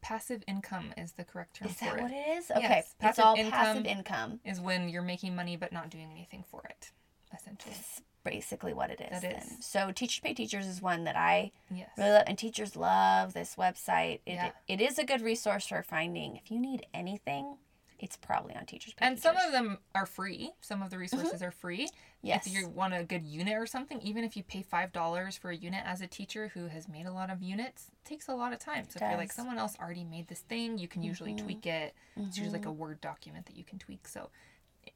Passive 0.00 0.44
income 0.46 0.92
is 0.96 1.12
the 1.12 1.24
correct 1.24 1.56
term 1.56 1.68
is 1.68 1.76
that 1.80 1.96
it. 1.96 2.02
what 2.02 2.12
it 2.12 2.28
is? 2.38 2.50
Okay. 2.52 2.60
Yes, 2.62 2.84
it's 2.84 2.94
passive 3.00 3.24
all 3.24 3.34
income. 3.34 3.50
passive 3.52 3.84
income. 3.86 4.40
Is 4.44 4.60
when 4.60 4.88
you're 4.88 5.02
making 5.02 5.34
money 5.34 5.56
but 5.56 5.72
not 5.72 5.90
doing 5.90 6.08
anything 6.12 6.44
for 6.48 6.62
it. 6.70 6.92
Essentially. 7.36 7.74
It's 7.76 8.00
basically 8.28 8.74
what 8.74 8.90
it 8.90 9.00
is. 9.00 9.22
That 9.22 9.22
then. 9.22 9.58
is. 9.58 9.66
So 9.66 9.90
Teachers 9.92 10.20
Pay 10.20 10.34
Teachers 10.34 10.66
is 10.66 10.82
one 10.82 11.04
that 11.04 11.16
I 11.16 11.52
Yes. 11.70 11.90
really 11.96 12.10
love, 12.10 12.24
and 12.26 12.38
teachers 12.38 12.76
love 12.76 13.32
this 13.32 13.56
website. 13.56 14.20
It, 14.26 14.34
Yeah. 14.34 14.50
it 14.66 14.80
is 14.80 14.98
a 14.98 15.04
good 15.04 15.22
resource 15.22 15.66
for 15.66 15.82
finding 15.82 16.36
if 16.36 16.50
you 16.50 16.58
need 16.58 16.86
anything. 16.92 17.56
It's 17.98 18.16
probably 18.16 18.54
on 18.54 18.64
Teachers 18.64 18.94
Pay 18.94 19.06
And 19.06 19.16
Teachers. 19.16 19.22
some 19.22 19.36
of 19.44 19.50
them 19.50 19.78
are 19.94 20.06
free. 20.06 20.52
Some 20.60 20.82
of 20.82 20.90
the 20.90 20.96
mm-hmm. 20.96 21.00
resources 21.00 21.42
are 21.42 21.50
free. 21.50 21.88
Yes. 22.22 22.46
If 22.46 22.52
you 22.52 22.68
want 22.68 22.94
a 22.94 23.02
good 23.02 23.24
unit 23.24 23.54
or 23.54 23.66
something, 23.66 24.00
even 24.02 24.24
if 24.24 24.36
you 24.36 24.42
pay 24.42 24.62
five 24.62 24.92
dollars 24.92 25.36
for 25.36 25.50
a 25.50 25.56
unit 25.56 25.82
as 25.84 26.00
a 26.00 26.06
teacher 26.06 26.48
who 26.54 26.66
has 26.68 26.88
made 26.88 27.06
a 27.06 27.12
lot 27.12 27.30
of 27.30 27.42
units, 27.42 27.88
it 27.88 28.08
takes 28.08 28.28
a 28.28 28.34
lot 28.34 28.52
of 28.52 28.58
time. 28.58 28.84
So 28.88 28.98
if 29.00 29.08
you're 29.08 29.18
like 29.18 29.32
someone 29.32 29.58
else 29.58 29.76
already 29.80 30.04
made 30.04 30.28
this 30.28 30.40
thing, 30.40 30.78
you 30.78 30.86
can 30.86 31.02
usually 31.02 31.32
mm-hmm. 31.32 31.44
tweak 31.44 31.66
it. 31.66 31.94
It's 32.16 32.36
usually 32.36 32.58
like 32.58 32.66
a 32.66 32.68
mm-hmm. 32.68 32.78
Word 32.78 33.00
document 33.00 33.46
that 33.46 33.56
you 33.56 33.64
can 33.64 33.78
tweak. 33.78 34.06
So 34.06 34.30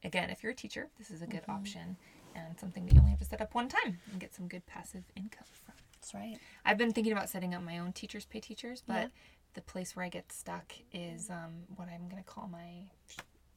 again, 0.03 0.29
if 0.29 0.43
you're 0.43 0.51
a 0.51 0.55
teacher, 0.55 0.89
this 0.97 1.11
is 1.11 1.21
a 1.21 1.27
good 1.27 1.43
option 1.49 1.97
and 2.35 2.59
something 2.59 2.85
that 2.85 2.93
you 2.93 2.99
only 2.99 3.11
have 3.11 3.19
to 3.19 3.25
set 3.25 3.41
up 3.41 3.53
one 3.53 3.67
time 3.69 3.99
and 4.11 4.19
get 4.19 4.33
some 4.33 4.47
good 4.47 4.65
passive 4.65 5.03
income 5.15 5.45
from. 5.65 5.73
That's 5.95 6.13
right. 6.13 6.37
I've 6.65 6.77
been 6.77 6.91
thinking 6.91 7.13
about 7.13 7.29
setting 7.29 7.53
up 7.55 7.61
my 7.63 7.79
own 7.79 7.93
teachers 7.93 8.25
pay 8.25 8.39
teachers, 8.39 8.83
but 8.85 9.03
Yeah. 9.03 9.07
the 9.53 9.61
place 9.61 9.95
where 9.95 10.05
I 10.05 10.09
get 10.09 10.31
stuck 10.31 10.73
is 10.91 11.29
um, 11.29 11.63
what 11.75 11.87
I'm 11.89 12.07
gonna 12.09 12.23
call 12.23 12.47
my 12.47 12.89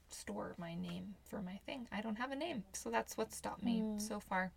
store, 0.08 0.54
my 0.58 0.74
name 0.74 1.14
for 1.28 1.42
my 1.42 1.58
thing. 1.66 1.88
I 1.92 2.00
don't 2.00 2.16
have 2.16 2.30
a 2.30 2.36
name, 2.36 2.64
so 2.72 2.90
that's 2.90 3.16
what 3.16 3.32
stopped 3.32 3.62
me 3.64 3.82
so 3.98 4.20
far. 4.20 4.52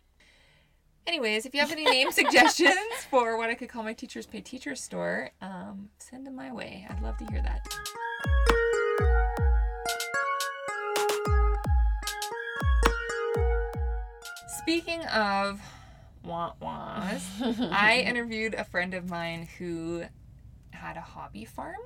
Anyways, 1.06 1.46
if 1.46 1.54
you 1.54 1.60
have 1.60 1.72
any 1.72 1.84
name 1.84 2.12
suggestions 2.12 2.76
for 3.10 3.36
what 3.38 3.50
I 3.50 3.54
could 3.54 3.68
call 3.68 3.82
my 3.82 3.92
teachers 3.94 4.26
pay 4.26 4.40
teachers 4.40 4.80
store, 4.82 5.30
um, 5.40 5.88
send 5.98 6.26
them 6.26 6.36
my 6.36 6.52
way. 6.52 6.86
I'd 6.88 7.02
love 7.02 7.16
to 7.18 7.24
hear 7.26 7.42
that. 7.42 7.66
Speaking 14.70 15.04
of 15.06 15.60
wah 16.22 16.52
wahs, 16.62 17.24
I 17.72 18.04
interviewed 18.06 18.54
a 18.54 18.62
friend 18.62 18.94
of 18.94 19.10
mine 19.10 19.48
who 19.58 20.04
had 20.70 20.96
a 20.96 21.00
hobby 21.00 21.44
farm. 21.44 21.80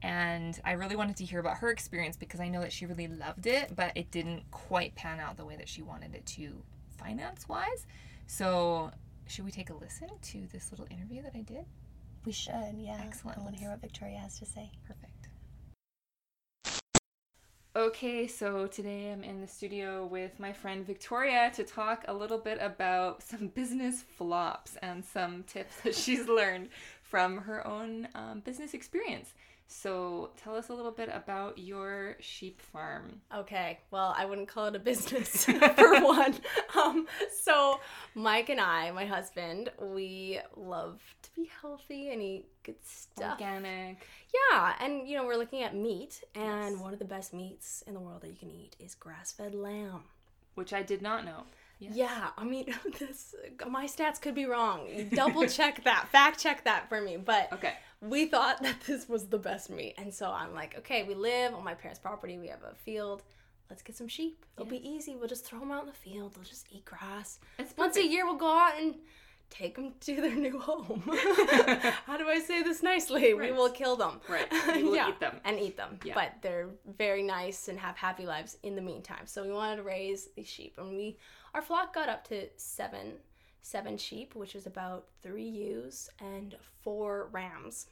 And 0.00 0.58
I 0.64 0.72
really 0.72 0.96
wanted 0.96 1.16
to 1.16 1.26
hear 1.26 1.38
about 1.38 1.58
her 1.58 1.68
experience 1.68 2.16
because 2.16 2.40
I 2.40 2.48
know 2.48 2.62
that 2.62 2.72
she 2.72 2.86
really 2.86 3.08
loved 3.08 3.46
it, 3.46 3.76
but 3.76 3.92
it 3.94 4.10
didn't 4.10 4.50
quite 4.50 4.94
pan 4.94 5.20
out 5.20 5.36
the 5.36 5.44
way 5.44 5.56
that 5.56 5.68
she 5.68 5.82
wanted 5.82 6.14
it 6.14 6.24
to 6.24 6.62
finance 6.96 7.46
wise. 7.46 7.86
So, 8.26 8.90
should 9.26 9.44
we 9.44 9.50
take 9.50 9.68
a 9.68 9.74
listen 9.74 10.08
to 10.18 10.46
this 10.50 10.70
little 10.70 10.86
interview 10.90 11.20
that 11.24 11.32
I 11.34 11.42
did? 11.42 11.66
We 12.24 12.32
should, 12.32 12.74
yeah. 12.78 13.02
Excellent. 13.04 13.36
I 13.36 13.42
want 13.42 13.54
to 13.56 13.60
hear 13.60 13.68
what 13.68 13.82
Victoria 13.82 14.16
has 14.16 14.38
to 14.38 14.46
say. 14.46 14.70
Perfect. 14.86 15.07
Okay, 17.78 18.26
so 18.26 18.66
today 18.66 19.12
I'm 19.12 19.22
in 19.22 19.40
the 19.40 19.46
studio 19.46 20.04
with 20.04 20.40
my 20.40 20.52
friend 20.52 20.84
Victoria 20.84 21.52
to 21.54 21.62
talk 21.62 22.04
a 22.08 22.12
little 22.12 22.36
bit 22.36 22.58
about 22.60 23.22
some 23.30 23.46
business 23.46 24.02
flops 24.02 24.76
and 24.82 25.04
some 25.04 25.44
tips 25.44 25.80
that 25.84 25.94
she's 25.94 26.26
learned 26.26 26.70
from 27.04 27.36
her 27.36 27.64
own 27.64 28.08
um, 28.16 28.40
business 28.40 28.74
experience. 28.74 29.32
So 29.70 30.30
tell 30.42 30.56
us 30.56 30.70
a 30.70 30.74
little 30.74 30.90
bit 30.90 31.10
about 31.12 31.58
your 31.58 32.16
sheep 32.20 32.58
farm. 32.60 33.20
Okay, 33.34 33.78
well, 33.90 34.14
I 34.16 34.24
wouldn't 34.24 34.48
call 34.48 34.64
it 34.64 34.74
a 34.74 34.78
business 34.78 35.44
for 35.44 36.00
one. 36.02 36.34
Um, 36.74 37.06
so, 37.42 37.78
Mike 38.14 38.48
and 38.48 38.60
I, 38.62 38.90
my 38.92 39.04
husband, 39.04 39.68
we 39.80 40.40
love 40.56 41.02
to 41.22 41.30
be 41.36 41.50
healthy 41.60 42.08
and 42.10 42.22
eat 42.22 42.46
good 42.62 42.76
stuff. 42.82 43.32
Organic. 43.32 44.06
Yeah, 44.52 44.74
and 44.80 45.06
you 45.06 45.16
know, 45.18 45.26
we're 45.26 45.36
looking 45.36 45.62
at 45.62 45.76
meat, 45.76 46.24
and 46.34 46.72
Yes. 46.72 46.80
one 46.80 46.94
of 46.94 46.98
the 46.98 47.04
best 47.04 47.34
meats 47.34 47.84
in 47.86 47.92
the 47.92 48.00
world 48.00 48.22
that 48.22 48.28
you 48.28 48.36
can 48.36 48.50
eat 48.50 48.74
is 48.80 48.94
grass 48.94 49.32
fed 49.32 49.54
lamb. 49.54 50.04
Which 50.54 50.72
I 50.72 50.82
did 50.82 51.02
not 51.02 51.24
know. 51.26 51.44
Yes. 51.78 51.92
Yeah, 51.94 52.28
I 52.36 52.42
mean, 52.44 52.74
this 52.98 53.34
my 53.68 53.84
stats 53.86 54.20
could 54.20 54.34
be 54.34 54.46
wrong. 54.46 54.88
Double 55.14 55.46
check 55.46 55.84
that, 55.84 56.08
fact 56.10 56.40
check 56.40 56.64
that 56.64 56.88
for 56.88 57.00
me. 57.02 57.18
But 57.18 57.52
Okay. 57.52 57.74
We 58.00 58.26
thought 58.26 58.62
that 58.62 58.80
this 58.82 59.08
was 59.08 59.26
the 59.26 59.38
best 59.38 59.70
meat, 59.70 59.94
and 59.98 60.12
so 60.12 60.30
I'm 60.30 60.54
like, 60.54 60.76
okay, 60.78 61.04
we 61.04 61.14
live 61.14 61.54
on 61.54 61.64
my 61.64 61.74
parents' 61.74 62.00
property. 62.00 62.38
We 62.38 62.48
have 62.48 62.62
a 62.62 62.74
field. 62.74 63.22
Let's 63.70 63.82
get 63.82 63.96
some 63.96 64.08
sheep. 64.08 64.46
It'll 64.56 64.70
be 64.70 64.88
easy. 64.88 65.14
We'll 65.14 65.28
just 65.28 65.44
throw 65.44 65.60
them 65.60 65.70
out 65.70 65.82
in 65.82 65.88
the 65.88 65.92
field. 65.92 66.34
They'll 66.34 66.44
just 66.44 66.68
eat 66.70 66.86
grass. 66.86 67.38
Once 67.76 67.98
a 67.98 68.06
year, 68.06 68.24
we'll 68.24 68.38
go 68.38 68.48
out 68.48 68.80
and 68.80 68.94
take 69.50 69.76
them 69.76 69.92
to 70.00 70.20
their 70.20 70.34
new 70.34 70.58
home. 70.58 71.02
How 72.06 72.16
do 72.16 72.28
I 72.28 72.40
say 72.44 72.62
this 72.62 72.82
nicely? 72.82 73.34
We 73.34 73.52
will 73.52 73.70
kill 73.70 73.96
them. 73.96 74.20
Right. 74.28 74.46
We 74.74 74.84
will 74.84 75.08
eat 75.08 75.20
them. 75.20 75.40
And 75.44 75.58
eat 75.58 75.76
them. 75.76 75.98
Yeah. 76.04 76.14
But 76.14 76.36
they're 76.42 76.68
very 76.96 77.22
nice 77.22 77.68
and 77.68 77.78
have 77.78 77.96
happy 77.96 78.26
lives 78.26 78.56
in 78.62 78.74
the 78.74 78.82
meantime. 78.82 79.26
So 79.26 79.42
we 79.42 79.52
wanted 79.52 79.76
to 79.76 79.82
raise 79.82 80.28
these 80.36 80.48
sheep. 80.48 80.74
And 80.78 80.88
we 80.88 81.18
our 81.54 81.62
flock 81.62 81.94
got 81.94 82.08
up 82.08 82.26
to 82.28 82.48
seven 82.56 83.14
seven 83.62 83.98
sheep, 83.98 84.34
which 84.34 84.54
is 84.54 84.66
about 84.66 85.06
three 85.22 85.48
ewes 85.48 86.10
and 86.20 86.56
four 86.82 87.28
rams. 87.32 87.86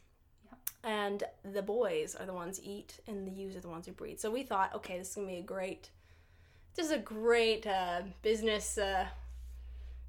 And 0.85 1.24
the 1.42 1.62
boys 1.62 2.14
are 2.14 2.26
the 2.26 2.33
ones 2.33 2.59
who 2.59 2.70
eat, 2.70 3.00
and 3.07 3.26
the 3.26 3.33
ewes 3.33 3.57
are 3.57 3.61
the 3.61 3.68
ones 3.68 3.87
who 3.87 3.92
breed. 3.92 4.20
So 4.20 4.31
we 4.31 4.42
thought, 4.42 4.74
okay, 4.74 4.98
this 4.98 5.11
is 5.11 5.16
gonna 5.16 5.26
be 5.26 5.38
a 5.38 5.42
great, 5.42 5.90
this 6.74 6.87
is 6.87 6.92
a 6.92 6.98
great 6.98 7.66
uh, 7.66 8.02
business 8.22 8.79
uh, 8.79 9.07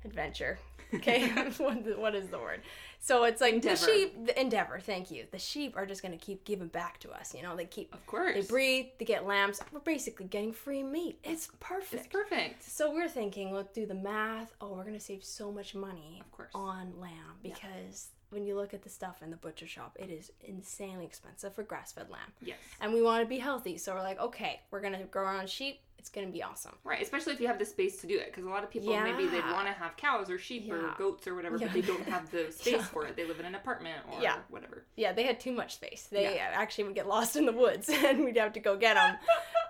adventure. 0.08 0.58
Okay, 0.94 1.28
what, 1.58 2.00
what 2.00 2.16
is 2.16 2.30
the 2.30 2.40
word? 2.40 2.62
So 3.00 3.26
it's 3.26 3.42
like 3.42 3.56
Endeavor. 3.56 3.86
the 3.86 3.92
sheep, 3.92 4.26
the 4.26 4.40
endeavor. 4.42 4.80
Thank 4.80 5.12
you. 5.12 5.26
The 5.32 5.38
sheep 5.38 5.74
are 5.76 5.86
just 5.86 6.02
gonna 6.02 6.18
keep 6.18 6.46
giving 6.46 6.68
back 6.70 7.00
to 7.02 7.12
us. 7.12 7.36
You 7.36 7.44
know, 7.44 7.56
they 7.56 7.66
keep, 7.66 7.94
Of 7.94 8.06
course. 8.08 8.34
they 8.34 8.42
breathe. 8.42 8.86
they 8.98 9.06
get 9.06 9.26
lambs. 9.26 9.60
We're 9.72 9.82
basically 9.82 10.26
getting 10.28 10.54
free 10.54 10.82
meat. 10.84 11.20
It's 11.24 11.50
perfect. 11.60 12.06
It's 12.06 12.08
perfect. 12.08 12.64
So 12.64 12.92
we're 12.92 13.10
thinking, 13.10 13.54
let's 13.54 13.72
do 13.74 13.86
the 13.86 13.94
math. 13.96 14.54
Oh, 14.62 14.74
we're 14.74 14.86
gonna 14.86 15.00
save 15.00 15.24
so 15.24 15.52
much 15.52 15.76
money 15.76 16.20
Of 16.22 16.32
course. 16.32 16.50
on 16.56 16.94
lamb 17.00 17.36
because 17.44 18.08
when 18.30 18.46
you 18.46 18.56
look 18.56 18.74
at 18.74 18.82
the 18.84 18.90
stuff 18.90 19.22
in 19.22 19.30
the 19.32 19.38
butcher 19.38 19.68
shop, 19.68 19.96
it 20.00 20.10
is 20.10 20.32
insanely 20.42 21.06
expensive 21.06 21.54
for 21.56 21.64
grass 21.64 21.92
fed 21.94 22.10
lamb. 22.10 22.32
Yes. 22.42 22.58
And 22.82 22.94
we 22.94 23.02
want 23.02 23.22
to 23.24 23.28
be 23.28 23.38
healthy. 23.40 23.78
So 23.78 23.94
we're 23.94 24.02
like, 24.02 24.20
okay, 24.20 24.62
we're 24.72 24.82
going 24.82 24.94
to 24.94 25.04
grow 25.06 25.26
our 25.26 25.38
own 25.40 25.48
sheep. 25.48 25.80
It's 26.00 26.10
going 26.10 26.28
to 26.28 26.32
be 26.32 26.42
awesome. 26.44 26.74
Right, 26.86 27.02
especially 27.02 27.34
if 27.34 27.42
you 27.42 27.48
have 27.48 27.60
the 27.60 27.66
space 27.66 28.00
to 28.02 28.08
do 28.08 28.18
it, 28.18 28.28
because 28.28 28.46
a 28.46 28.50
lot 28.50 28.64
of 28.64 28.70
people 28.70 28.96
maybe 29.02 29.26
they'd 29.28 29.44
want 29.52 29.68
to 29.68 29.74
have 29.74 29.98
cows 29.98 30.30
or 30.30 30.38
sheep 30.38 30.72
or 30.72 30.94
goats 30.98 31.28
or 31.28 31.36
whatever, 31.36 31.58
Yeah. 31.58 31.66
but 31.68 31.74
they 31.74 31.82
don't 31.82 32.08
have 32.08 32.30
the 32.32 32.50
space 32.52 32.74
Yeah. 32.76 32.84
for 32.84 33.06
it. 33.06 33.16
They 33.18 33.26
live 33.26 33.40
in 33.42 33.46
an 33.46 33.56
apartment 33.56 33.98
or 34.14 34.22
Yeah. 34.22 34.38
whatever. 34.50 34.86
Yeah, 34.96 35.12
they 35.12 35.24
had 35.24 35.40
too 35.40 35.52
much 35.52 35.76
space. 35.76 36.08
They 36.10 36.36
Yeah. 36.36 36.52
actually 36.54 36.86
would 36.86 36.96
get 36.96 37.08
lost 37.08 37.36
in 37.36 37.46
the 37.46 37.52
woods 37.52 37.90
and 37.94 38.24
we'd 38.24 38.38
have 38.38 38.54
to 38.54 38.60
go 38.62 38.78
get 38.78 38.94
them. 38.94 39.18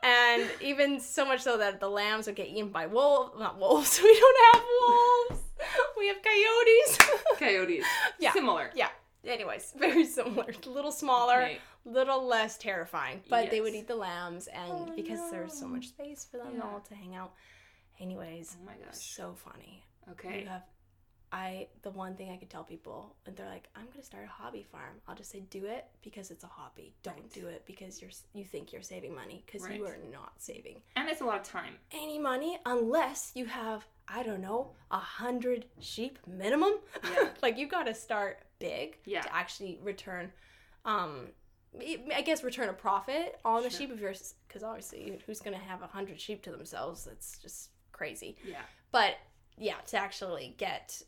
and 0.03 0.47
even 0.61 0.99
so 0.99 1.25
much 1.25 1.41
so 1.41 1.57
that 1.57 1.79
the 1.79 1.89
lambs 1.89 2.27
would 2.27 2.35
get 2.35 2.49
eaten 2.49 2.69
by 2.69 2.85
wolves. 2.87 3.39
Not 3.39 3.57
wolves. 3.57 3.99
We 4.03 4.19
don't 4.19 4.37
have 4.53 4.63
wolves. 4.81 5.43
We 5.97 6.07
have 6.07 6.17
coyotes. 6.21 6.97
Coyotes, 7.39 7.85
Yeah. 8.19 8.33
similar. 8.33 8.71
yeah. 8.75 8.89
Anyways, 9.25 9.73
very 9.77 10.05
similar. 10.05 10.45
A 10.65 10.69
little 10.69 10.91
smaller, 10.91 11.41
Okay. 11.41 11.57
little 11.85 12.25
less 12.25 12.57
terrifying. 12.57 13.21
But 13.29 13.49
they 13.51 13.61
would 13.61 13.73
eat 13.73 13.87
the 13.87 13.95
lambs, 13.95 14.47
and 14.47 14.71
Oh, 14.71 14.93
because 14.95 15.31
there's 15.31 15.53
so 15.53 15.67
much 15.67 15.87
space 15.89 16.25
for 16.29 16.37
them 16.37 16.53
Yeah. 16.57 16.63
all 16.63 16.79
to 16.81 16.95
hang 16.95 17.15
out. 17.15 17.33
Anyways, 17.99 18.55
Oh 18.61 18.65
my 18.65 18.73
gosh. 18.85 18.95
so 18.95 19.33
funny. 19.33 19.83
Okay. 20.11 20.41
You 20.41 20.47
have, 20.47 20.63
I 21.37 21.67
the 21.83 21.91
one 21.91 22.15
thing 22.15 22.29
I 22.31 22.37
could 22.37 22.49
tell 22.49 22.63
people, 22.63 23.15
and 23.25 23.35
they're 23.35 23.47
like, 23.57 23.67
"I'm 23.75 23.85
gonna 23.91 24.03
start 24.03 24.25
a 24.25 24.27
hobby 24.27 24.63
farm." 24.63 24.95
I'll 25.07 25.15
just 25.15 25.29
say, 25.31 25.41
"Do 25.41 25.65
it 25.65 25.85
because 26.01 26.31
it's 26.31 26.43
a 26.43 26.47
hobby. 26.47 26.95
Don't 27.03 27.15
Right. 27.17 27.33
do 27.33 27.47
it 27.47 27.61
because 27.65 28.01
you're 28.01 28.11
you 28.33 28.43
think 28.45 28.71
you're 28.73 28.81
saving 28.81 29.13
money 29.13 29.43
because 29.45 29.67
you 29.69 29.85
are 29.85 29.97
not 30.11 30.33
saving 30.41 30.81
And 30.95 31.07
it's 31.09 31.21
a 31.21 31.25
lot 31.25 31.39
of 31.41 31.43
time. 31.47 31.73
any 31.91 32.17
money 32.17 32.59
unless 32.65 33.31
you 33.35 33.45
have 33.45 33.85
I 34.07 34.23
don't 34.23 34.41
know 34.41 34.73
a 34.89 34.97
hundred 34.99 35.65
sheep 35.79 36.17
minimum. 36.25 36.73
Yeah. 37.03 37.29
like 37.41 37.57
you 37.57 37.67
got 37.67 37.83
to 37.87 37.93
start 37.93 38.39
big 38.59 38.97
Yeah. 39.05 39.21
to 39.21 39.35
actually 39.35 39.77
return. 39.83 40.31
Um, 40.85 41.27
I 42.19 42.21
guess 42.25 42.43
return 42.43 42.69
a 42.69 42.73
profit 42.73 43.39
on 43.45 43.61
the 43.61 43.69
sheep 43.69 43.91
of 43.91 43.99
you're 43.99 44.13
because 44.47 44.63
obviously 44.63 45.21
who's 45.25 45.41
gonna 45.41 45.57
have 45.71 45.81
a 45.83 45.87
hundred 45.87 46.19
sheep 46.19 46.41
to 46.43 46.51
themselves? 46.51 47.03
That's 47.05 47.37
just 47.39 47.69
crazy 47.91 48.37
Yeah. 48.43 48.61
but 48.91 49.15
yeah 49.59 49.79
to 49.87 49.97
actually 49.97 50.53
get 50.57 51.01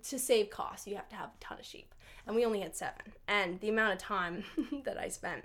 to 0.00 0.18
save 0.18 0.50
costs 0.50 0.86
you 0.86 0.96
have 0.96 1.08
to 1.08 1.16
have 1.16 1.28
a 1.30 1.40
ton 1.44 1.58
of 1.58 1.64
sheep. 1.66 1.94
And 2.26 2.36
we 2.36 2.44
only 2.44 2.60
had 2.60 2.76
seven. 2.76 3.12
And 3.26 3.60
the 3.60 3.68
amount 3.68 3.92
of 3.94 3.98
time 3.98 4.44
that 4.84 4.98
i 4.98 5.08
spent 5.08 5.44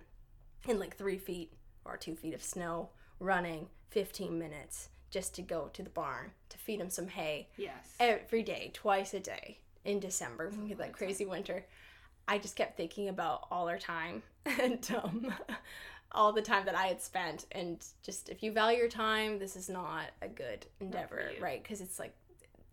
in 0.67 0.79
like 0.79 0.95
three 0.97 1.17
feet 1.17 1.53
or 1.85 1.97
two 1.97 2.15
feet 2.15 2.33
of 2.33 2.43
snow 2.43 2.89
running 3.19 3.67
15 3.89 4.37
minutes 4.37 4.89
just 5.09 5.33
to 5.35 5.41
go 5.41 5.69
to 5.73 5.81
the 5.81 5.89
barn 5.89 6.31
to 6.49 6.57
feed 6.57 6.79
them 6.81 6.89
some 6.89 7.07
hay 7.07 7.47
Yes. 7.57 7.95
every 7.99 8.43
day 8.43 8.71
twice 8.73 9.13
a 9.13 9.19
day 9.19 9.59
in 9.85 9.99
december 9.99 10.49
when 10.49 10.63
we 10.63 10.69
had 10.69 10.77
that 10.79 10.93
crazy 10.93 11.25
winter. 11.25 11.65
I 12.27 12.37
just 12.39 12.57
kept 12.57 12.75
thinking 12.75 13.07
about 13.07 13.47
all 13.49 13.69
our 13.69 13.79
time 13.79 14.21
and 14.45 14.85
um, 15.01 15.33
all 16.11 16.33
the 16.33 16.41
time 16.41 16.65
that 16.65 16.75
i 16.75 16.87
had 16.87 17.01
spent. 17.01 17.45
And 17.53 17.83
just 18.03 18.27
if 18.29 18.43
you 18.43 18.51
value 18.51 18.79
your 18.79 18.89
time 18.89 19.39
this 19.39 19.55
is 19.55 19.69
not 19.69 20.05
a 20.21 20.27
good 20.27 20.65
endeavor 20.81 21.31
right? 21.41 21.63
Because 21.63 21.79
it's 21.81 21.97
like 21.99 22.13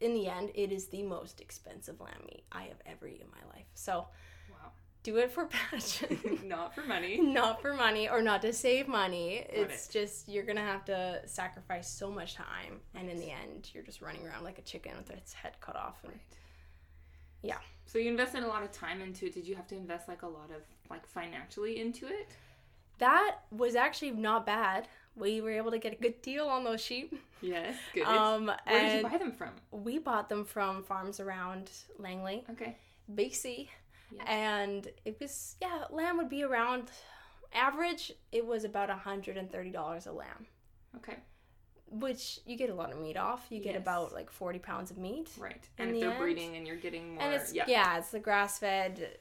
in 0.00 0.14
the 0.14 0.26
end 0.28 0.50
it 0.54 0.72
is 0.72 0.86
the 0.86 1.02
most 1.02 1.40
expensive 1.40 2.00
lamb 2.00 2.22
meat 2.26 2.44
i 2.52 2.62
have 2.64 2.78
ever 2.86 3.06
eaten 3.06 3.22
in 3.22 3.30
my 3.30 3.54
life 3.56 3.66
so 3.74 4.06
wow. 4.50 4.70
do 5.02 5.16
it 5.18 5.30
for 5.30 5.46
passion 5.70 6.18
Not 6.44 6.74
for 6.74 6.82
money. 6.82 7.18
not 7.20 7.62
for 7.62 7.72
money 7.74 8.08
or 8.08 8.20
not 8.22 8.42
to 8.42 8.52
save 8.52 8.88
money 8.88 9.46
Got 9.48 9.56
it's 9.70 9.88
it. 9.88 9.92
just 9.92 10.28
you're 10.28 10.44
gonna 10.44 10.60
have 10.60 10.84
to 10.86 11.20
sacrifice 11.26 11.88
so 11.88 12.10
much 12.10 12.34
time 12.34 12.80
and 12.94 13.08
in 13.08 13.18
the 13.18 13.30
end 13.30 13.70
you're 13.72 13.82
just 13.84 14.00
running 14.02 14.26
around 14.26 14.44
like 14.44 14.58
a 14.58 14.62
chicken 14.62 14.92
with 14.96 15.10
its 15.10 15.32
head 15.32 15.52
cut 15.60 15.76
off 15.76 15.98
and 16.04 16.12
Right. 16.12 16.20
Yeah. 17.42 17.58
So 17.86 17.98
you 17.98 18.08
invested 18.08 18.42
a 18.42 18.46
lot 18.48 18.62
of 18.62 18.72
time 18.72 19.02
into 19.02 19.26
it. 19.26 19.34
Did 19.34 19.46
you 19.46 19.54
have 19.54 19.66
to 19.68 19.76
invest 19.76 20.08
like 20.08 20.22
a 20.22 20.26
lot 20.26 20.50
of 20.50 20.62
like 20.90 21.06
financially 21.06 21.78
into 21.78 22.06
it? 22.06 22.28
That 22.98 23.40
was 23.50 23.74
actually 23.76 24.12
not 24.12 24.46
bad. 24.46 24.88
We 25.16 25.40
were 25.40 25.52
able 25.52 25.70
to 25.70 25.78
get 25.78 25.92
a 25.92 25.96
good 25.96 26.20
deal 26.22 26.46
on 26.46 26.64
those 26.64 26.80
sheep. 26.80 27.14
Yes. 27.40 27.76
Good. 27.92 28.04
Um, 28.06 28.46
Where 28.66 28.82
did 28.82 28.96
you 29.04 29.08
buy 29.08 29.18
them 29.18 29.32
from? 29.32 29.50
we 29.70 29.98
bought 29.98 30.28
them 30.28 30.44
from 30.44 30.82
farms 30.82 31.20
around 31.20 31.70
Langley, 31.98 32.44
Okay. 32.50 32.76
BC, 33.14 33.68
Yeah. 34.10 34.22
and 34.26 34.88
it 35.04 35.18
was 35.20 35.56
yeah, 35.60 35.84
lamb 35.90 36.16
would 36.16 36.28
be 36.30 36.42
around 36.42 36.90
average. 37.52 38.12
It 38.32 38.44
was 38.46 38.64
about 38.64 38.90
hundred 38.90 39.36
and 39.36 39.50
thirty 39.52 39.70
dollars 39.70 40.06
a 40.06 40.12
lamb, 40.12 40.46
Okay. 40.96 41.16
which 41.90 42.40
you 42.46 42.56
get 42.56 42.70
a 42.70 42.74
lot 42.74 42.90
of 42.92 42.98
meat 42.98 43.16
off. 43.16 43.46
You 43.50 43.60
get 43.60 43.74
Yes. 43.74 43.82
about 43.82 44.12
like 44.14 44.30
forty 44.30 44.58
pounds 44.58 44.90
of 44.90 44.96
meat, 44.98 45.30
Right. 45.38 45.68
And 45.78 45.90
if 45.90 45.94
the 45.96 46.00
they're 46.00 46.10
end- 46.12 46.18
breeding 46.20 46.56
and 46.56 46.66
you're 46.66 46.76
getting 46.76 47.14
more, 47.14 47.22
and 47.22 47.34
it's 47.34 47.52
yeah. 47.52 47.64
yeah, 47.68 47.98
it's 47.98 48.10
the 48.10 48.20
grass 48.20 48.58
fed 48.58 49.18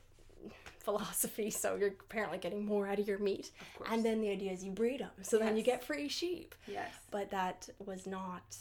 philosophy. 0.79 1.49
So 1.49 1.75
you're 1.75 1.89
apparently 1.89 2.38
getting 2.38 2.65
more 2.65 2.88
out 2.88 2.99
of 2.99 3.08
your 3.08 3.19
meat. 3.19 3.51
And 3.89 4.03
then 4.03 4.21
the 4.21 4.29
idea 4.29 4.51
is 4.51 4.63
you 4.63 4.71
breed 4.71 4.99
them, 5.01 5.12
so 5.21 5.38
then 5.38 5.56
you 5.58 5.63
get 5.63 5.84
free 5.84 6.08
sheep. 6.08 6.56
yes. 6.67 6.91
but 7.12 7.32
that 7.32 7.69
was 7.86 8.06
not 8.06 8.56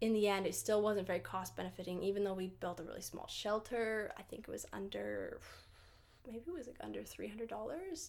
in 0.00 0.12
the 0.12 0.28
end 0.28 0.46
it 0.46 0.54
still 0.54 0.82
wasn't 0.82 1.06
very 1.06 1.20
cost 1.20 1.56
benefiting 1.56 2.02
even 2.02 2.24
though 2.24 2.34
we 2.34 2.48
built 2.60 2.80
a 2.80 2.82
really 2.82 3.00
small 3.00 3.26
shelter 3.28 4.12
i 4.18 4.22
think 4.22 4.44
it 4.46 4.50
was 4.50 4.66
under 4.72 5.38
maybe 6.26 6.42
it 6.46 6.52
was 6.52 6.66
like 6.66 6.76
under 6.82 7.00
$300 7.00 8.08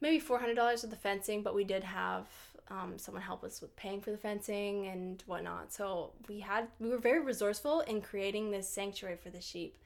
maybe 0.00 0.20
$400 0.20 0.82
with 0.82 0.90
the 0.90 0.96
fencing 0.96 1.42
but 1.42 1.54
we 1.54 1.62
did 1.62 1.84
have 1.84 2.26
um, 2.70 2.98
someone 2.98 3.22
help 3.22 3.44
us 3.44 3.60
with 3.60 3.74
paying 3.76 4.00
for 4.00 4.10
the 4.10 4.18
fencing 4.18 4.86
and 4.88 5.22
whatnot 5.26 5.72
so 5.72 6.12
we 6.28 6.40
had 6.40 6.66
we 6.80 6.88
were 6.88 6.98
very 6.98 7.20
resourceful 7.20 7.80
in 7.82 8.00
creating 8.00 8.50
this 8.50 8.68
sanctuary 8.68 9.16
for 9.22 9.30
the 9.30 9.40
sheep 9.40 9.76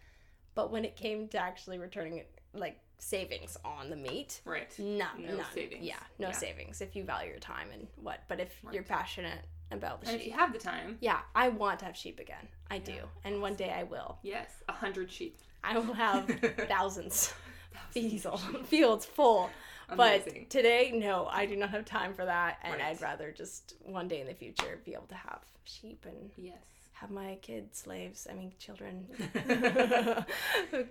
but 0.55 0.71
when 0.71 0.85
it 0.85 0.97
came 0.97 1.29
to 1.29 1.38
actually 1.38 1.79
returning 1.79 2.23
like 2.55 2.79
savings 2.99 3.57
on 3.65 3.91
the 3.91 3.97
meat 3.97 4.41
Right. 4.45 4.73
no, 4.79 5.07
No 5.19 5.37
none. 5.37 5.47
savings. 5.55 5.85
Yeah, 5.85 5.97
no 6.19 6.29
Yeah. 6.29 6.33
savings 6.33 6.81
if 6.81 6.95
you 6.95 7.05
value 7.05 7.31
your 7.31 7.41
time 7.41 7.69
and 7.73 7.88
what. 7.97 8.21
But 8.29 8.38
if 8.41 8.55
you're 8.73 8.83
passionate 8.85 9.41
about 9.71 10.01
the 10.01 10.07
sheep. 10.07 10.12
And 10.12 10.21
if 10.21 10.27
you 10.29 10.33
have 10.35 10.53
the 10.53 10.59
time, 10.59 10.99
yeah, 11.01 11.21
I 11.35 11.49
want 11.49 11.79
to 11.81 11.85
have 11.87 11.97
sheep 11.97 12.21
again. 12.21 12.47
I 12.71 12.79
do, 12.79 12.93
Yeah. 12.93 13.03
and 13.25 13.41
one 13.43 13.55
day 13.55 13.71
I 13.71 13.83
will. 13.85 14.19
yes, 14.23 14.51
a 14.69 14.73
hundred 14.73 15.11
sheep. 15.11 15.38
I 15.65 15.79
will 15.79 15.95
have 15.95 16.27
thousands, 16.69 17.33
fields, 17.91 18.43
fields 18.67 19.05
full. 19.07 19.51
Amazing. 19.88 20.33
But 20.43 20.51
today, 20.51 20.91
no, 20.95 21.27
I 21.27 21.45
do 21.47 21.57
not 21.57 21.71
have 21.71 21.85
time 21.85 22.15
for 22.15 22.25
that, 22.25 22.59
and 22.62 22.75
Right. 22.75 22.83
I'd 22.85 23.01
rather 23.03 23.31
just 23.33 23.75
one 23.83 24.09
day 24.09 24.21
in 24.21 24.27
the 24.27 24.35
future 24.35 24.81
be 24.85 24.95
able 24.95 25.07
to 25.09 25.15
have 25.15 25.41
sheep 25.65 26.05
and 26.07 26.31
yes. 26.37 26.57
Have 27.03 27.11
my 27.11 27.37
kids 27.43 27.81
slaves. 27.81 28.29
I 28.31 28.35
mean, 28.35 28.53
children 28.59 29.07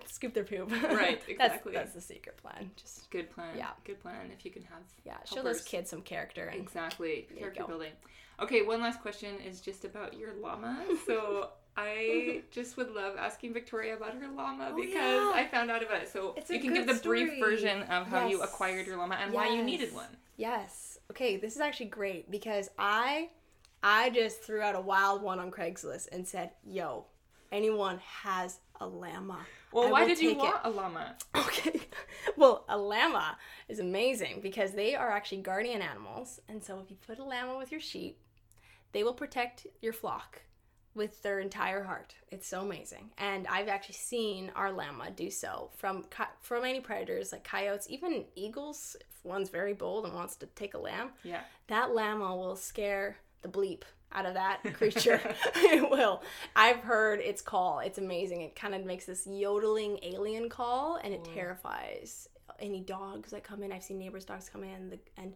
scoop 0.06 0.34
their 0.34 0.44
poop. 0.44 0.70
Right, 0.70 1.22
exactly. 1.28 1.72
That's, 1.72 1.94
the 1.94 2.02
secret 2.02 2.36
plan. 2.36 2.70
Just 2.76 3.10
Good 3.10 3.30
plan. 3.30 3.56
Yeah. 3.56 3.70
Good 3.84 4.00
plan. 4.00 4.30
If 4.30 4.44
you 4.44 4.50
can 4.50 4.62
have 4.64 4.82
yeah, 5.04 5.16
show 5.24 5.42
those 5.42 5.62
kids 5.62 5.90
some 5.90 6.02
character 6.02 6.44
and 6.44 6.60
Exactly. 6.60 7.26
Character 7.38 7.64
building. 7.66 7.92
Okay, 8.40 8.62
one 8.62 8.80
last 8.80 9.00
question 9.00 9.36
is 9.40 9.60
just 9.60 9.84
about 9.84 10.18
your 10.18 10.34
llama. 10.34 10.78
So 11.06 11.48
I 11.78 12.42
just 12.50 12.76
would 12.76 12.90
love 12.90 13.16
asking 13.18 13.54
Victoria 13.54 13.96
about 13.96 14.14
her 14.14 14.28
llama 14.28 14.70
Oh, 14.72 14.76
because 14.76 14.94
yeah. 14.94 15.32
I 15.34 15.48
found 15.50 15.70
out 15.70 15.82
about 15.82 16.02
it. 16.02 16.10
So 16.10 16.34
It's 16.36 16.50
a 16.50 16.54
you 16.54 16.60
can 16.60 16.74
give 16.74 16.86
the 16.86 16.94
good 16.94 17.02
brief 17.02 17.40
version 17.40 17.82
of 17.84 18.06
how 18.06 18.28
you 18.28 18.42
acquired 18.42 18.86
your 18.86 18.98
llama 18.98 19.14
and 19.14 19.32
why 19.32 19.48
you 19.48 19.62
needed 19.62 19.94
one. 19.94 20.14
Yes. 20.36 20.98
Okay, 21.10 21.38
this 21.38 21.54
is 21.54 21.60
actually 21.62 21.86
great 21.86 22.30
because 22.30 22.68
I 22.78 23.30
I 23.82 24.10
just 24.10 24.42
threw 24.42 24.60
out 24.60 24.74
a 24.76 24.80
wild 24.80 25.22
one 25.22 25.38
on 25.38 25.50
Craigslist 25.50 26.08
and 26.12 26.26
said, 26.26 26.50
"Yo, 26.64 27.06
anyone 27.50 27.98
has 28.22 28.60
a 28.80 28.86
llama?" 28.86 29.40
Well, 29.72 29.88
I 29.88 29.90
why 29.92 30.04
did 30.06 30.20
you 30.20 30.30
take 30.30 30.38
it." 30.38 30.42
want 30.42 30.60
a 30.64 30.70
llama? 30.70 31.16
Okay. 31.34 31.80
well, 32.36 32.64
a 32.68 32.76
llama 32.78 33.36
is 33.68 33.78
amazing 33.78 34.40
because 34.42 34.72
they 34.72 34.94
are 34.94 35.10
actually 35.10 35.42
guardian 35.42 35.82
animals, 35.82 36.40
and 36.48 36.62
so 36.62 36.78
if 36.80 36.90
you 36.90 36.96
put 37.06 37.18
a 37.18 37.24
llama 37.24 37.56
with 37.58 37.70
your 37.72 37.80
sheep, 37.80 38.18
they 38.92 39.02
will 39.02 39.14
protect 39.14 39.66
your 39.80 39.92
flock 39.92 40.42
with 40.94 41.22
their 41.22 41.40
entire 41.40 41.82
heart. 41.84 42.14
It's 42.30 42.46
so 42.46 42.60
amazing, 42.60 43.10
and 43.18 43.46
I've 43.48 43.68
actually 43.68 43.94
seen 43.94 44.52
our 44.54 44.70
llama 44.70 45.10
do 45.10 45.30
so 45.30 45.70
from 45.76 46.04
from 46.40 46.64
any 46.64 46.80
predators 46.80 47.32
like 47.32 47.44
coyotes, 47.44 47.88
even 47.90 48.26
eagles. 48.34 48.96
If 49.00 49.24
one's 49.24 49.48
very 49.50 49.72
bold 49.72 50.04
and 50.04 50.14
wants 50.14 50.36
to 50.36 50.46
take 50.46 50.74
a 50.74 50.78
lamb, 50.78 51.12
Yeah. 51.22 51.40
that 51.68 51.94
llama 51.94 52.36
will 52.36 52.56
scare 52.56 53.16
the 53.42 53.48
bleep 53.48 53.82
out 54.12 54.26
of 54.26 54.34
that 54.34 54.60
creature. 54.74 55.20
it 55.56 55.90
will. 55.90 56.22
I've 56.56 56.78
heard 56.80 57.20
its 57.20 57.40
call. 57.42 57.80
It's 57.80 57.98
amazing. 57.98 58.42
It 58.42 58.54
kind 58.56 58.74
of 58.74 58.84
makes 58.84 59.06
this 59.06 59.26
yodeling 59.26 59.98
alien 60.02 60.48
call, 60.48 60.96
and 61.02 61.12
it 61.14 61.22
Cool. 61.24 61.34
terrifies 61.34 62.28
any 62.58 62.80
dogs 62.80 63.30
that 63.30 63.42
come 63.44 63.62
in. 63.62 63.72
I've 63.72 63.82
seen 63.82 63.98
neighbors' 63.98 64.24
dogs 64.24 64.48
come 64.48 64.62
in, 64.64 64.90
the, 64.90 64.98
and 65.16 65.34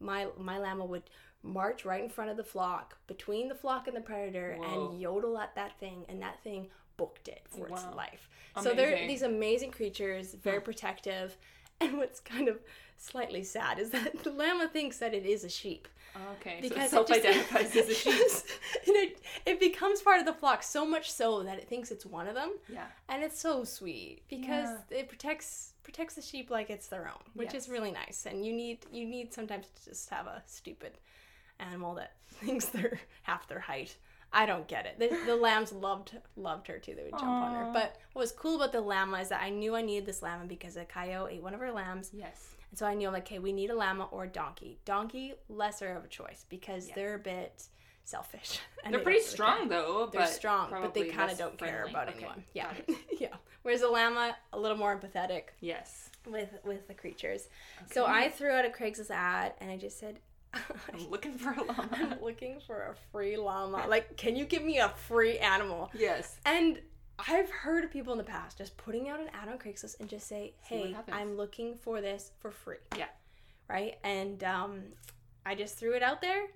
my 0.00 0.26
my 0.38 0.58
llama 0.58 0.84
would 0.84 1.04
march 1.42 1.84
right 1.84 2.02
in 2.02 2.10
front 2.10 2.30
of 2.30 2.36
the 2.36 2.44
flock, 2.44 2.96
between 3.06 3.48
the 3.48 3.54
flock 3.54 3.86
and 3.88 3.96
the 3.96 4.00
predator, 4.00 4.56
Whoa. 4.60 4.90
and 4.90 5.00
yodel 5.00 5.38
at 5.38 5.54
that 5.54 5.78
thing, 5.80 6.04
and 6.08 6.20
that 6.22 6.42
thing 6.42 6.68
booked 6.96 7.28
it 7.28 7.42
for 7.48 7.68
its 7.68 7.84
Wow. 7.84 7.94
life. 7.96 8.28
So 8.62 8.74
they're 8.74 9.06
these 9.06 9.22
amazing 9.22 9.70
creatures, 9.70 10.34
very 10.34 10.60
protective. 10.60 11.36
And 11.80 11.96
what's 11.96 12.18
kind 12.18 12.48
of 12.48 12.58
slightly 12.96 13.44
sad 13.44 13.78
is 13.78 13.90
that 13.90 14.24
the 14.24 14.30
llama 14.32 14.66
thinks 14.66 14.98
that 14.98 15.14
it 15.14 15.24
is 15.24 15.44
a 15.44 15.48
sheep. 15.48 15.86
Okay. 16.40 16.58
Because 16.60 16.90
so 16.90 17.02
it 17.02 17.08
self-identifies 17.08 17.76
as 17.76 17.88
a 17.88 17.94
sheep. 17.94 18.14
and 18.86 18.96
it, 18.96 19.20
it 19.46 19.60
becomes 19.60 20.00
part 20.02 20.20
of 20.20 20.26
the 20.26 20.32
flock 20.32 20.62
so 20.62 20.86
much 20.86 21.10
so 21.10 21.42
that 21.42 21.58
it 21.58 21.68
thinks 21.68 21.90
it's 21.90 22.06
one 22.06 22.26
of 22.28 22.34
them. 22.34 22.52
Yeah. 22.68 22.86
And 23.08 23.22
it's 23.22 23.38
so 23.40 23.64
sweet 23.64 24.22
because 24.28 24.70
it 24.90 25.08
protects 25.08 25.72
protects 25.82 26.14
the 26.14 26.22
sheep 26.22 26.50
like 26.50 26.68
it's 26.68 26.88
their 26.88 27.08
own, 27.08 27.22
which 27.34 27.54
Yes. 27.54 27.62
is 27.64 27.68
really 27.70 27.90
nice. 27.90 28.26
And 28.26 28.44
you 28.44 28.52
need 28.52 28.78
you 28.92 29.06
need 29.06 29.32
sometimes 29.32 29.66
to 29.68 29.90
just 29.90 30.10
have 30.10 30.26
a 30.26 30.42
stupid 30.46 30.92
animal 31.60 31.94
that 31.94 32.12
thinks 32.28 32.66
they're 32.66 33.00
half 33.22 33.48
their 33.48 33.60
height. 33.60 33.96
I 34.30 34.44
don't 34.44 34.68
get 34.68 34.84
it. 34.84 34.98
The, 34.98 35.16
the 35.24 35.36
lambs 35.40 35.72
loved 35.72 36.16
loved 36.36 36.66
her 36.68 36.78
too. 36.78 36.94
They 36.94 37.04
would 37.04 37.12
jump 37.12 37.24
on 37.24 37.54
her. 37.54 37.70
But 37.72 37.96
what 38.12 38.20
was 38.22 38.32
cool 38.32 38.56
about 38.56 38.72
the 38.72 38.80
llama 38.80 39.18
is 39.20 39.30
that 39.30 39.40
I 39.42 39.48
knew 39.48 39.74
I 39.74 39.80
needed 39.82 40.04
this 40.06 40.22
llama 40.22 40.44
because 40.44 40.76
a 40.76 40.84
coyote 40.84 41.34
ate 41.36 41.42
one 41.42 41.54
of 41.54 41.60
her 41.60 41.72
lambs. 41.72 42.10
Yes. 42.12 42.50
And 42.70 42.78
so 42.78 42.86
I 42.86 42.94
knew 42.94 43.06
I'm 43.06 43.12
like, 43.12 43.22
okay, 43.26 43.38
we 43.38 43.52
need 43.52 43.70
a 43.70 43.74
llama 43.74 44.04
or 44.10 44.24
a 44.24 44.28
donkey. 44.28 44.78
Donkey, 44.84 45.34
lesser 45.48 45.94
of 45.94 46.04
a 46.04 46.08
choice 46.08 46.44
because 46.48 46.88
Yeah. 46.88 46.94
they're 46.94 47.14
a 47.14 47.18
bit 47.18 47.64
selfish. 48.04 48.60
and 48.84 48.92
They're 48.92 49.00
they 49.00 49.04
pretty 49.04 49.18
really 49.20 49.28
strong 49.30 49.58
care. 49.60 49.80
though. 49.82 50.08
They're 50.12 50.20
but 50.22 50.30
strong, 50.30 50.70
but 50.70 50.94
they 50.94 51.08
kind 51.08 51.30
of 51.30 51.38
don't 51.38 51.58
care 51.58 51.86
about 51.88 52.08
Okay, 52.08 52.18
anyone. 52.18 52.44
Yeah, 52.54 52.70
yeah. 53.18 53.34
Whereas 53.62 53.82
a 53.82 53.88
llama, 53.88 54.36
a 54.52 54.58
little 54.58 54.76
more 54.78 54.98
empathetic 54.98 55.42
Yes. 55.60 56.10
with 56.26 56.50
with 56.64 56.86
the 56.88 56.94
creatures. 56.94 57.48
So 57.90 58.06
I 58.06 58.28
threw 58.30 58.50
out 58.50 58.64
a 58.64 58.68
Craigslist 58.70 59.10
ad 59.10 59.54
and 59.60 59.70
I 59.70 59.76
just 59.76 59.98
said, 59.98 60.20
I'm 60.54 61.10
looking 61.10 61.32
for 61.36 61.50
a 61.52 61.62
llama. 61.62 61.88
I'm 61.92 62.22
looking 62.22 62.60
for 62.66 62.80
a 62.92 62.94
free 63.12 63.36
llama. 63.36 63.84
Like, 63.88 64.16
can 64.16 64.36
you 64.36 64.44
give 64.46 64.62
me 64.62 64.78
a 64.78 64.88
free 64.90 65.38
animal? 65.38 65.90
yes. 65.94 66.36
And 66.46 66.80
I've 67.18 67.50
heard 67.50 67.84
of 67.84 67.90
people 67.90 68.12
in 68.12 68.18
the 68.18 68.24
past 68.24 68.58
just 68.58 68.76
putting 68.76 69.08
out 69.08 69.20
an 69.20 69.28
ad 69.34 69.48
on 69.48 69.58
Craigslist 69.58 69.98
and 70.00 70.08
just 70.08 70.28
say, 70.28 70.54
"Hey. 70.60 70.94
I'm 71.10 71.36
looking 71.36 71.76
for 71.76 72.00
this 72.00 72.30
for 72.40 72.50
free." 72.50 72.76
Yeah. 72.96 73.06
Right? 73.68 73.96
And 74.04 74.42
um, 74.44 74.80
I 75.44 75.54
just 75.54 75.76
threw 75.78 75.94
it 75.94 76.02
out 76.02 76.20
there, 76.22 76.46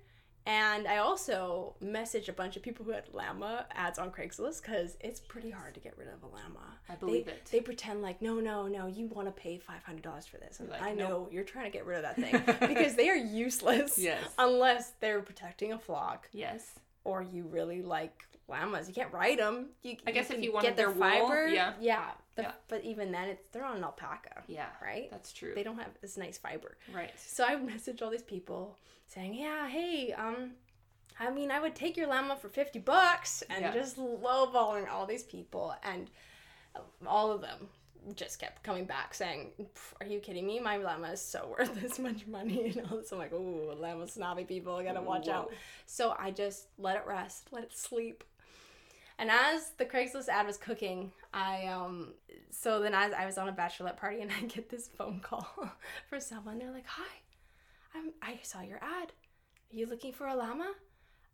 and 0.45 0.87
I 0.87 0.97
also 0.97 1.75
messaged 1.83 2.27
a 2.29 2.33
bunch 2.33 2.55
of 2.57 2.63
people 2.63 2.85
who 2.85 2.91
had 2.91 3.03
llama 3.13 3.65
ads 3.71 3.99
on 3.99 4.09
Craigslist 4.09 4.61
because 4.63 4.97
it's 4.99 5.19
pretty 5.19 5.51
hard 5.51 5.73
to 5.75 5.79
get 5.79 5.97
rid 5.97 6.07
of 6.07 6.23
a 6.23 6.27
llama. 6.27 6.77
I 6.89 6.95
believe 6.95 7.25
they, 7.25 7.31
it. 7.33 7.49
They 7.51 7.59
pretend 7.61 8.01
like, 8.01 8.21
no, 8.21 8.39
no, 8.39 8.67
no, 8.67 8.87
you 8.87 9.07
want 9.07 9.27
to 9.27 9.31
pay 9.33 9.57
five 9.57 9.83
hundred 9.83 10.03
dollars 10.03 10.25
for 10.25 10.37
this, 10.37 10.59
and 10.59 10.69
Like, 10.69 10.81
I 10.81 10.93
nope. 10.93 11.09
know 11.09 11.29
you're 11.31 11.43
trying 11.43 11.65
to 11.65 11.71
get 11.71 11.85
rid 11.85 12.03
of 12.03 12.15
that 12.15 12.15
thing 12.15 12.67
because 12.73 12.95
they 12.95 13.09
are 13.09 13.15
useless. 13.15 13.97
Yes. 13.99 14.23
Unless 14.39 14.91
they're 15.01 15.21
protecting 15.21 15.71
a 15.73 15.77
flock 15.79 16.29
Yes. 16.33 16.71
Or 17.03 17.21
you 17.21 17.43
really 17.45 17.81
like 17.81 18.23
llamas. 18.47 18.87
You 18.87 18.93
can't 18.93 19.11
ride 19.13 19.39
them. 19.39 19.69
You, 19.81 19.97
I 20.07 20.11
guess 20.11 20.29
if 20.31 20.41
you 20.43 20.53
wanted 20.53 20.67
get 20.69 20.77
their 20.77 20.91
their 20.91 20.95
wool, 20.95 21.27
fiber, 21.29 21.47
yeah. 21.47 21.73
yeah. 21.79 22.11
The- 22.35 22.43
Yeah. 22.43 22.51
But 22.67 22.83
even 22.83 23.11
then, 23.11 23.29
it's 23.29 23.43
they're 23.51 23.63
on 23.65 23.77
an 23.77 23.83
alpaca, 23.83 24.43
Yeah. 24.47 24.67
right? 24.81 25.09
That's 25.11 25.31
true. 25.31 25.53
They 25.55 25.63
don't 25.63 25.77
have 25.77 25.91
this 26.01 26.17
nice 26.17 26.37
fiber. 26.37 26.77
Right. 26.93 27.11
So 27.17 27.43
I 27.45 27.55
messaged 27.71 28.01
all 28.01 28.09
these 28.09 28.23
people 28.23 28.77
saying, 29.07 29.35
"Yeah, 29.35 29.67
hey, 29.67 30.13
um, 30.13 30.51
I 31.19 31.29
mean, 31.29 31.51
I 31.51 31.59
would 31.59 31.75
take 31.75 31.95
your 31.95 32.07
llama 32.07 32.35
for 32.35 32.49
fifty 32.49 32.79
bucks," 32.79 33.43
and 33.49 33.61
Yeah. 33.61 33.71
just 33.73 33.97
lowballing 33.97 34.89
all 34.89 35.05
these 35.05 35.23
people, 35.23 35.75
and 35.83 36.09
all 37.05 37.31
of 37.31 37.41
them 37.41 37.69
just 38.15 38.39
kept 38.39 38.63
coming 38.63 38.85
back 38.85 39.13
saying, 39.13 39.51
"Are 39.99 40.05
you 40.05 40.19
kidding 40.19 40.45
me? 40.45 40.59
My 40.59 40.77
llama 40.77 41.11
is 41.11 41.21
so 41.21 41.55
worth 41.57 41.73
this 41.81 41.99
much 41.99 42.27
money." 42.27 42.73
And 42.75 42.87
all 42.87 42.97
this, 42.97 43.11
I'm 43.11 43.17
like, 43.17 43.33
"Ooh, 43.33 43.73
llama 43.73 44.07
snobby 44.07 44.43
people, 44.43 44.75
I 44.75 44.83
gotta 44.83 45.01
watch 45.01 45.27
out." 45.27 45.51
So 45.85 46.15
I 46.17 46.31
just 46.31 46.67
let 46.77 46.97
it 46.97 47.03
rest, 47.07 47.49
let 47.51 47.63
it 47.63 47.77
sleep. 47.77 48.23
And 49.19 49.29
as 49.29 49.71
the 49.77 49.85
Craigslist 49.85 50.27
ad 50.27 50.45
was 50.45 50.57
cooking, 50.57 51.11
I 51.33 51.67
um 51.67 52.13
so 52.49 52.79
then 52.81 52.93
as 52.93 53.13
I 53.13 53.25
was 53.25 53.37
on 53.37 53.47
a 53.49 53.53
bachelorette 53.53 53.97
party 53.97 54.21
and 54.21 54.31
I 54.41 54.45
get 54.45 54.69
this 54.69 54.87
phone 54.87 55.19
call 55.19 55.47
for 56.09 56.19
someone. 56.19 56.59
They're 56.59 56.71
like, 56.71 56.87
"Hi, 56.87 57.15
I'm 57.95 58.11
I 58.21 58.39
saw 58.43 58.61
your 58.61 58.79
ad. 58.83 59.11
Are 59.11 59.75
you 59.75 59.87
looking 59.87 60.13
for 60.13 60.27
a 60.27 60.35
llama? 60.35 60.73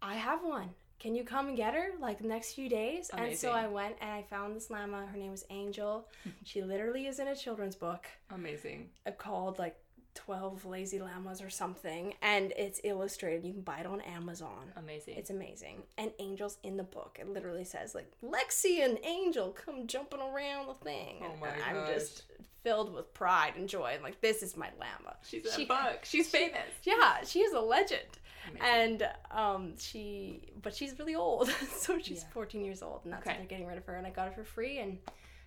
I 0.01 0.15
have 0.15 0.43
one. 0.43 0.69
Can 0.99 1.15
you 1.15 1.23
come 1.23 1.47
and 1.47 1.57
get 1.57 1.73
her 1.73 1.89
like 1.99 2.19
the 2.19 2.27
next 2.27 2.53
few 2.53 2.69
days?" 2.69 3.09
And 3.15 3.35
so 3.37 3.51
I 3.51 3.67
went 3.67 3.95
and 4.01 4.11
I 4.11 4.21
found 4.23 4.55
this 4.55 4.69
llama. 4.69 5.05
Her 5.05 5.17
name 5.17 5.31
was 5.31 5.45
Angel. 5.49 6.07
she 6.43 6.61
literally 6.61 7.07
is 7.07 7.19
in 7.19 7.27
a 7.27 7.35
children's 7.35 7.75
book 7.75 8.05
Amazing. 8.31 8.89
uh, 9.07 9.11
called 9.11 9.59
like 9.59 9.77
12 10.15 10.65
lazy 10.65 10.99
llamas 10.99 11.41
or 11.41 11.49
something 11.49 12.13
and 12.21 12.51
it's 12.57 12.81
illustrated 12.83 13.45
you 13.45 13.53
can 13.53 13.61
buy 13.61 13.77
it 13.79 13.85
on 13.85 14.01
amazon 14.01 14.73
Amazing. 14.75 15.15
it's 15.15 15.29
amazing 15.29 15.83
and 15.97 16.11
angel's 16.19 16.57
in 16.63 16.75
the 16.77 16.83
book 16.83 17.17
it 17.21 17.29
literally 17.29 17.63
says 17.63 17.95
like 17.95 18.11
lexi 18.23 18.83
and 18.83 18.97
angel 19.05 19.51
come 19.51 19.87
jumping 19.87 20.19
around 20.19 20.67
the 20.67 20.73
thing 20.83 21.17
Oh 21.21 21.31
And 21.31 21.39
my 21.39 21.47
i'm 21.65 21.87
just 21.93 22.23
filled 22.63 22.93
with 22.93 23.13
pride 23.13 23.53
and 23.55 23.67
joy 23.69 23.91
and 23.93 24.03
like 24.03 24.19
this 24.21 24.43
is 24.43 24.57
my 24.57 24.69
llama 24.79 25.15
She's 25.23 25.45
a 25.45 25.51
She- 25.53 25.65
buck. 25.65 26.03
She's 26.03 26.27
famous. 26.29 26.59
yeah 26.83 27.23
she 27.25 27.39
is 27.39 27.53
a 27.53 27.59
legend 27.59 28.01
Amazing. 28.49 28.67
and 29.01 29.09
um 29.31 29.77
she 29.77 30.41
but 30.61 30.73
she's 30.75 30.97
really 30.99 31.15
old 31.15 31.49
so 31.77 31.99
she's 31.99 32.21
Yeah. 32.23 32.33
14 32.33 32.63
years 32.65 32.81
old 32.81 33.01
and 33.03 33.13
that's 33.13 33.25
why 33.25 33.33
they're 33.37 33.45
getting 33.45 33.67
rid 33.67 33.77
of 33.77 33.85
her 33.85 33.95
and 33.95 34.05
i 34.07 34.09
got 34.09 34.27
her 34.27 34.33
for 34.33 34.43
free 34.43 34.79
and 34.79 34.97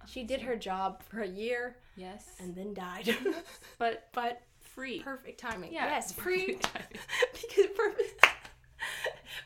she 0.07 0.25
did 0.25 0.41
her 0.43 0.57
job 0.57 1.03
for 1.09 1.21
a 1.21 1.29
year 1.29 1.77
yes. 1.97 2.27
and 2.41 2.55
then 2.57 2.75
died 2.75 3.15
but 3.79 4.09
but 4.13 4.43
free. 4.61 5.01
perfect 5.01 5.39
timing. 5.39 5.73
Yeah, 5.73 5.85
Yes, 5.87 6.13
free 6.13 6.47
because 7.33 7.67
perfect 7.77 8.27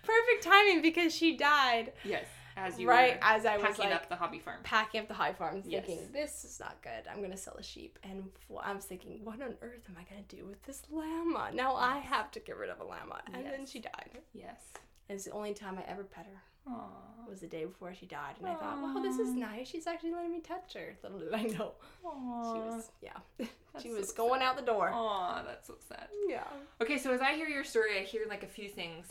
perfect 0.02 0.42
timing 0.42 0.82
because 0.82 1.14
she 1.14 1.36
died 1.36 1.92
yes. 2.04 2.24
As 2.56 2.78
you 2.78 2.88
right 2.88 3.14
were 3.16 3.18
as 3.22 3.44
I 3.44 3.56
was 3.56 3.66
packing 3.66 3.84
like 3.90 3.94
up 3.94 4.08
the 4.08 4.16
hobby 4.16 4.38
farm. 4.38 4.60
packing 4.62 5.00
up 5.02 5.08
the 5.08 5.14
hobby 5.14 5.34
farm, 5.34 5.62
Yes. 5.66 5.84
thinking 5.86 6.10
this 6.12 6.44
is 6.44 6.58
not 6.58 6.80
good. 6.82 7.06
I'm 7.10 7.20
gonna 7.20 7.36
sell 7.36 7.54
a 7.58 7.62
sheep, 7.62 7.98
and 8.02 8.30
I 8.62 8.72
was 8.72 8.84
thinking, 8.84 9.20
what 9.24 9.42
on 9.42 9.54
earth 9.60 9.84
am 9.88 9.96
I 9.98 10.04
gonna 10.08 10.22
do 10.28 10.46
with 10.46 10.62
this 10.64 10.82
llama? 10.90 11.50
Now 11.52 11.74
I 11.76 11.98
have 11.98 12.30
to 12.32 12.40
get 12.40 12.56
rid 12.56 12.70
of 12.70 12.80
a 12.80 12.84
llama, 12.84 13.20
and 13.34 13.44
then 13.44 13.66
she 13.66 13.80
died. 13.80 14.10
Yes. 14.32 14.60
It's 15.08 15.24
the 15.24 15.32
only 15.32 15.54
time 15.54 15.78
I 15.78 15.88
ever 15.90 16.02
pet 16.04 16.26
her. 16.26 16.72
Aww. 16.72 17.28
Was 17.28 17.40
the 17.40 17.46
day 17.46 17.64
before 17.64 17.94
she 17.94 18.06
died, 18.06 18.34
and 18.40 18.48
I 18.48 18.54
thought, 18.54 18.80
wow, 18.80 19.00
this 19.00 19.18
is 19.18 19.32
nice. 19.34 19.68
She's 19.68 19.86
actually 19.86 20.12
letting 20.12 20.32
me 20.32 20.40
touch 20.40 20.74
her. 20.74 20.96
Little 21.02 21.18
did 21.20 21.32
I 21.34 21.42
know, 21.42 21.72
Aww. 22.04 22.52
she 22.54 22.58
was 22.76 22.90
yeah, 23.02 23.46
she 23.82 23.90
was 23.90 24.08
so 24.08 24.14
going 24.16 24.42
out 24.42 24.56
the 24.56 24.62
door. 24.62 24.90
Aw, 24.92 25.42
that's 25.44 25.66
so 25.68 25.74
sad. 25.88 26.08
Yeah. 26.26 26.42
Okay, 26.82 26.98
so 26.98 27.12
as 27.12 27.20
I 27.20 27.34
hear 27.34 27.48
your 27.48 27.62
story, 27.64 27.98
I 27.98 28.02
hear 28.02 28.22
like 28.28 28.42
a 28.42 28.48
few 28.48 28.68
things. 28.68 29.06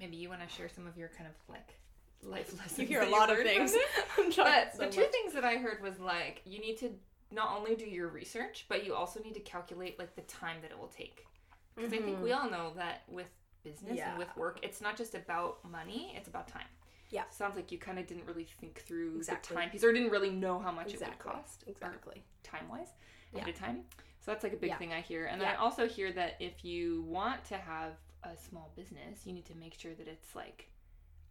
Maybe 0.00 0.16
you 0.16 0.28
want 0.28 0.40
to 0.42 0.52
share 0.52 0.68
some 0.68 0.86
of 0.88 0.96
your 0.96 1.08
kind 1.16 1.28
of 1.28 1.34
like 1.54 1.74
life 2.24 2.52
lessons. 2.58 2.78
You 2.78 2.86
hear 2.86 3.02
a 3.02 3.08
lot 3.08 3.30
of 3.30 3.38
things. 3.38 3.72
this. 3.72 3.82
I'm 4.18 4.30
trying 4.32 4.66
But 4.66 4.76
so 4.76 4.84
the 4.84 4.90
two 4.90 5.00
much. 5.02 5.10
things 5.10 5.32
that 5.34 5.44
I 5.44 5.56
heard 5.56 5.82
was 5.82 5.98
like 6.00 6.42
you 6.44 6.58
need 6.60 6.78
to 6.78 6.90
not 7.30 7.56
only 7.56 7.74
do 7.74 7.84
your 7.84 8.08
research, 8.08 8.66
but 8.68 8.84
you 8.86 8.94
also 8.94 9.20
need 9.22 9.34
to 9.34 9.40
calculate 9.40 9.98
like 9.98 10.14
the 10.14 10.22
time 10.22 10.58
that 10.62 10.70
it 10.70 10.78
will 10.78 10.88
take. 10.88 11.26
Because 11.76 11.92
I 11.92 11.98
think 11.98 12.22
we 12.22 12.32
all 12.32 12.48
know 12.50 12.72
that 12.76 13.02
with 13.08 13.28
business 13.64 13.90
Mm-hmm. 13.92 13.96
Yeah. 13.96 14.10
and 14.10 14.18
with 14.18 14.28
work, 14.36 14.58
it's 14.62 14.80
not 14.80 14.96
just 14.96 15.14
about 15.14 15.58
money; 15.68 16.12
it's 16.16 16.28
about 16.28 16.46
time. 16.48 16.66
Yeah. 17.10 17.22
Sounds 17.30 17.56
like 17.56 17.72
you 17.72 17.78
kind 17.78 17.98
of 17.98 18.06
didn't 18.06 18.26
really 18.26 18.46
think 18.60 18.80
through 18.80 19.16
Exactly. 19.16 19.54
the 19.54 19.60
time 19.60 19.70
piece, 19.70 19.82
or 19.84 19.92
didn't 19.92 20.10
really 20.10 20.30
know 20.30 20.58
how 20.58 20.70
much 20.70 20.88
it 20.88 20.94
Exactly. 20.94 21.30
would 21.30 21.36
cost. 21.42 21.64
Exactly. 21.66 22.22
Time 22.42 22.68
wise, 22.68 22.88
Yeah. 23.34 23.48
of 23.48 23.54
time. 23.54 23.84
So 24.20 24.30
that's 24.32 24.42
like 24.44 24.52
a 24.52 24.56
big 24.56 24.70
Yeah. 24.70 24.76
thing 24.78 24.92
I 24.92 25.00
hear. 25.00 25.26
And 25.26 25.40
then 25.40 25.48
I 25.48 25.54
also 25.56 25.86
hear 25.88 26.12
that 26.12 26.36
if 26.40 26.64
you 26.64 27.02
want 27.02 27.44
to 27.46 27.56
have 27.58 27.92
a 28.22 28.36
small 28.36 28.72
business, 28.76 29.26
you 29.26 29.32
need 29.32 29.44
to 29.46 29.54
make 29.54 29.74
sure 29.78 29.94
that 29.94 30.08
it's 30.08 30.34
like 30.34 30.70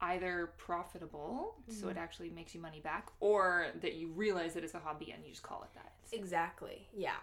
either 0.04 0.52
profitable, 0.58 1.56
so 1.68 1.74
Mm-hmm. 1.74 1.90
it 1.90 1.98
actually 1.98 2.30
makes 2.30 2.54
you 2.54 2.62
money 2.62 2.80
back, 2.80 3.10
or 3.20 3.68
that 3.82 3.94
you 3.96 4.10
realize 4.10 4.54
that 4.54 4.64
it's 4.64 4.74
a 4.76 4.80
hobby 4.80 5.12
and 5.12 5.24
you 5.24 5.32
just 5.32 5.44
call 5.44 5.64
it 5.64 5.70
that. 5.76 5.92
Exactly. 6.12 6.88
Yeah. 6.96 7.16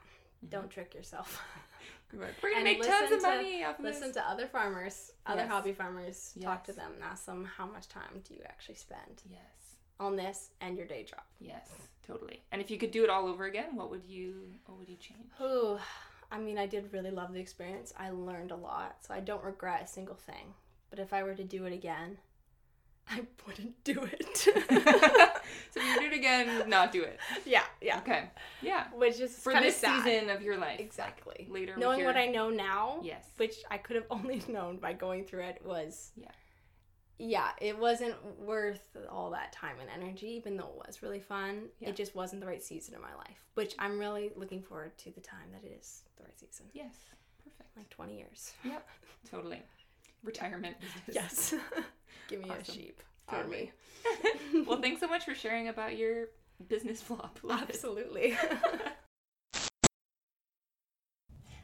Don't 0.49 0.71
trick 0.71 0.95
yourself. 0.95 1.41
We're 2.13 2.27
gonna 2.43 2.55
And 2.57 2.65
make 2.65 2.83
tons 2.83 3.13
of 3.13 3.21
to- 3.21 3.27
money 3.27 3.63
off 3.63 3.79
of 3.79 3.85
Listen 3.85 4.09
this. 4.09 4.17
to 4.17 4.29
other 4.29 4.47
farmers, 4.49 5.13
other 5.27 5.43
Yes. 5.43 5.51
hobby 5.51 5.73
farmers. 5.73 6.35
Talk 6.41 6.65
to 6.65 6.73
them 6.73 6.93
and 6.95 7.03
ask 7.05 7.25
them 7.27 7.45
how 7.45 7.67
much 7.67 7.89
time 7.89 8.23
do 8.27 8.35
you 8.35 8.41
actually 8.47 8.75
spend 8.77 9.23
Yes, 9.31 9.77
on 10.01 10.17
this 10.17 10.51
and 10.61 10.77
your 10.77 10.87
day 10.87 11.05
job. 11.05 11.23
yes, 11.39 11.69
totally. 12.07 12.43
And 12.51 12.61
if 12.61 12.71
you 12.71 12.79
could 12.79 12.91
do 12.91 13.05
it 13.05 13.11
all 13.11 13.27
over 13.29 13.45
again, 13.45 13.77
what 13.77 13.91
would 13.91 14.05
you 14.07 14.51
what 14.67 14.79
would 14.79 14.89
you 14.89 14.97
change? 14.97 15.29
Ooh, 15.41 15.79
I 16.33 16.39
mean, 16.39 16.59
I 16.59 16.67
did 16.67 16.93
really 16.93 17.11
love 17.13 17.33
the 17.33 17.41
experience. 17.41 17.93
I 17.97 18.11
learned 18.11 18.51
a 18.51 18.57
lot, 18.57 18.97
so 19.07 19.13
I 19.15 19.21
don't 19.21 19.45
regret 19.45 19.83
a 19.85 19.87
single 19.87 20.17
thing. 20.17 20.55
But 20.89 20.99
if 20.99 21.13
I 21.13 21.23
were 21.23 21.35
to 21.35 21.45
do 21.45 21.65
it 21.67 21.73
again, 21.73 22.19
I 23.17 23.23
wouldn't 23.47 23.83
do 23.85 24.03
it. 24.05 24.37
so 24.37 24.51
if 24.53 25.77
you 25.77 26.01
do 26.01 26.07
it 26.07 26.13
again, 26.17 26.69
not 26.69 26.93
do 26.93 27.03
it. 27.03 27.19
yeah, 27.45 27.65
yeah. 27.81 27.99
Okay. 27.99 28.31
Yeah. 28.63 28.87
Which 28.95 29.19
is 29.21 29.37
For 29.37 29.53
this 29.55 29.77
sad. 29.77 30.05
season 30.05 30.31
of 30.31 30.43
your 30.43 30.57
life. 30.57 30.79
Exactly. 30.81 31.49
Later 31.51 31.75
Knowing 31.77 31.99
your- 32.01 32.09
what 32.09 32.17
I 32.17 32.27
know 32.27 32.51
now, 32.51 33.01
Yes. 33.03 33.25
which 33.37 33.57
I 33.71 33.79
could 33.79 33.97
have 33.97 34.07
only 34.11 34.43
known 34.49 34.77
by 34.79 34.93
going 34.93 35.25
through 35.25 35.43
it 35.45 35.61
was 35.65 36.13
Yeah. 36.17 36.29
yeah 37.19 37.51
it 37.61 37.77
wasn't 37.79 38.15
worth 38.39 38.97
all 39.11 39.31
that 39.33 39.53
time 39.53 39.77
and 39.81 39.91
energy 40.03 40.29
even 40.29 40.57
though 40.57 40.73
it 40.81 40.87
was 40.87 41.03
really 41.03 41.21
fun 41.21 41.65
Yeah. 41.79 41.91
it 41.91 41.97
just 41.97 42.15
wasn't 42.15 42.41
the 42.41 42.47
right 42.47 42.63
season 42.63 42.95
of 42.95 43.03
my 43.03 43.15
life 43.15 43.45
which 43.55 43.75
i'm 43.79 43.99
really 43.99 44.31
looking 44.37 44.63
forward 44.63 44.97
to 44.99 45.11
the 45.11 45.21
time 45.21 45.49
that 45.53 45.63
it 45.63 45.77
is 45.79 46.03
the 46.17 46.23
right 46.25 46.39
season 46.41 46.65
Yes. 46.73 46.95
Perfect. 47.45 47.77
like 47.77 47.91
20 47.91 48.17
years 48.17 48.53
Yep. 48.65 48.89
Totally. 49.31 49.63
Retirement 50.23 50.77
business. 50.81 51.15
yes 51.15 51.55
give 52.29 52.41
me 52.43 52.51
a 52.51 52.65
sheep 52.65 53.03
Totally. 53.31 53.73
army 54.55 54.65
well, 54.67 54.81
thanks 54.81 55.01
so 55.01 55.07
much 55.09 55.25
for 55.25 55.35
sharing 55.35 55.69
about 55.69 55.97
your 55.97 56.29
business 56.69 57.01
flop. 57.03 57.39
Love 57.43 57.63
absolutely 57.69 58.37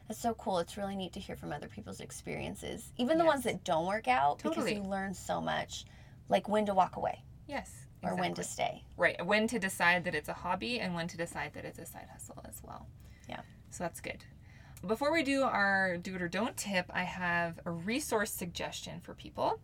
That's 0.09 0.21
so 0.21 0.35
cool. 0.35 0.59
It's 0.61 0.77
really 0.77 0.95
neat 0.95 1.13
to 1.15 1.21
hear 1.21 1.35
from 1.35 1.53
other 1.53 1.67
people's 1.67 1.99
experiences, 2.01 2.93
even 2.97 3.19
the 3.19 3.25
ones 3.25 3.43
that 3.45 3.65
don't 3.65 3.87
work 3.87 4.07
out, 4.07 4.39
Totally. 4.39 4.75
because 4.75 4.85
you 4.85 4.89
learn 4.89 5.13
so 5.15 5.41
much, 5.41 5.85
like 6.29 6.49
when 6.49 6.65
to 6.67 6.75
walk 6.75 6.95
away 6.97 7.25
Yes. 7.49 7.73
or 8.05 8.15
when 8.15 8.33
to 8.35 8.45
stay. 8.45 8.85
Right. 8.97 9.25
When 9.27 9.49
to 9.49 9.59
decide 9.59 10.05
that 10.05 10.15
it's 10.15 10.29
a 10.29 10.33
hobby 10.33 10.79
and 10.79 10.95
when 10.95 11.09
to 11.09 11.17
decide 11.17 11.55
that 11.55 11.65
it's 11.65 11.81
a 11.81 11.87
side 11.87 12.07
hustle 12.13 12.41
as 12.49 12.61
well. 12.63 12.87
Yeah. 13.29 13.41
So 13.71 13.83
that's 13.83 14.01
good. 14.01 14.25
Before 14.85 15.13
we 15.13 15.23
do 15.23 15.43
our 15.43 15.97
do 15.97 16.15
it 16.15 16.23
or 16.23 16.29
don't 16.29 16.57
tip, 16.57 16.87
I 16.93 17.03
have 17.05 17.59
a 17.65 17.71
resource 17.71 18.31
suggestion 18.31 19.01
for 19.01 19.15
people. 19.15 19.61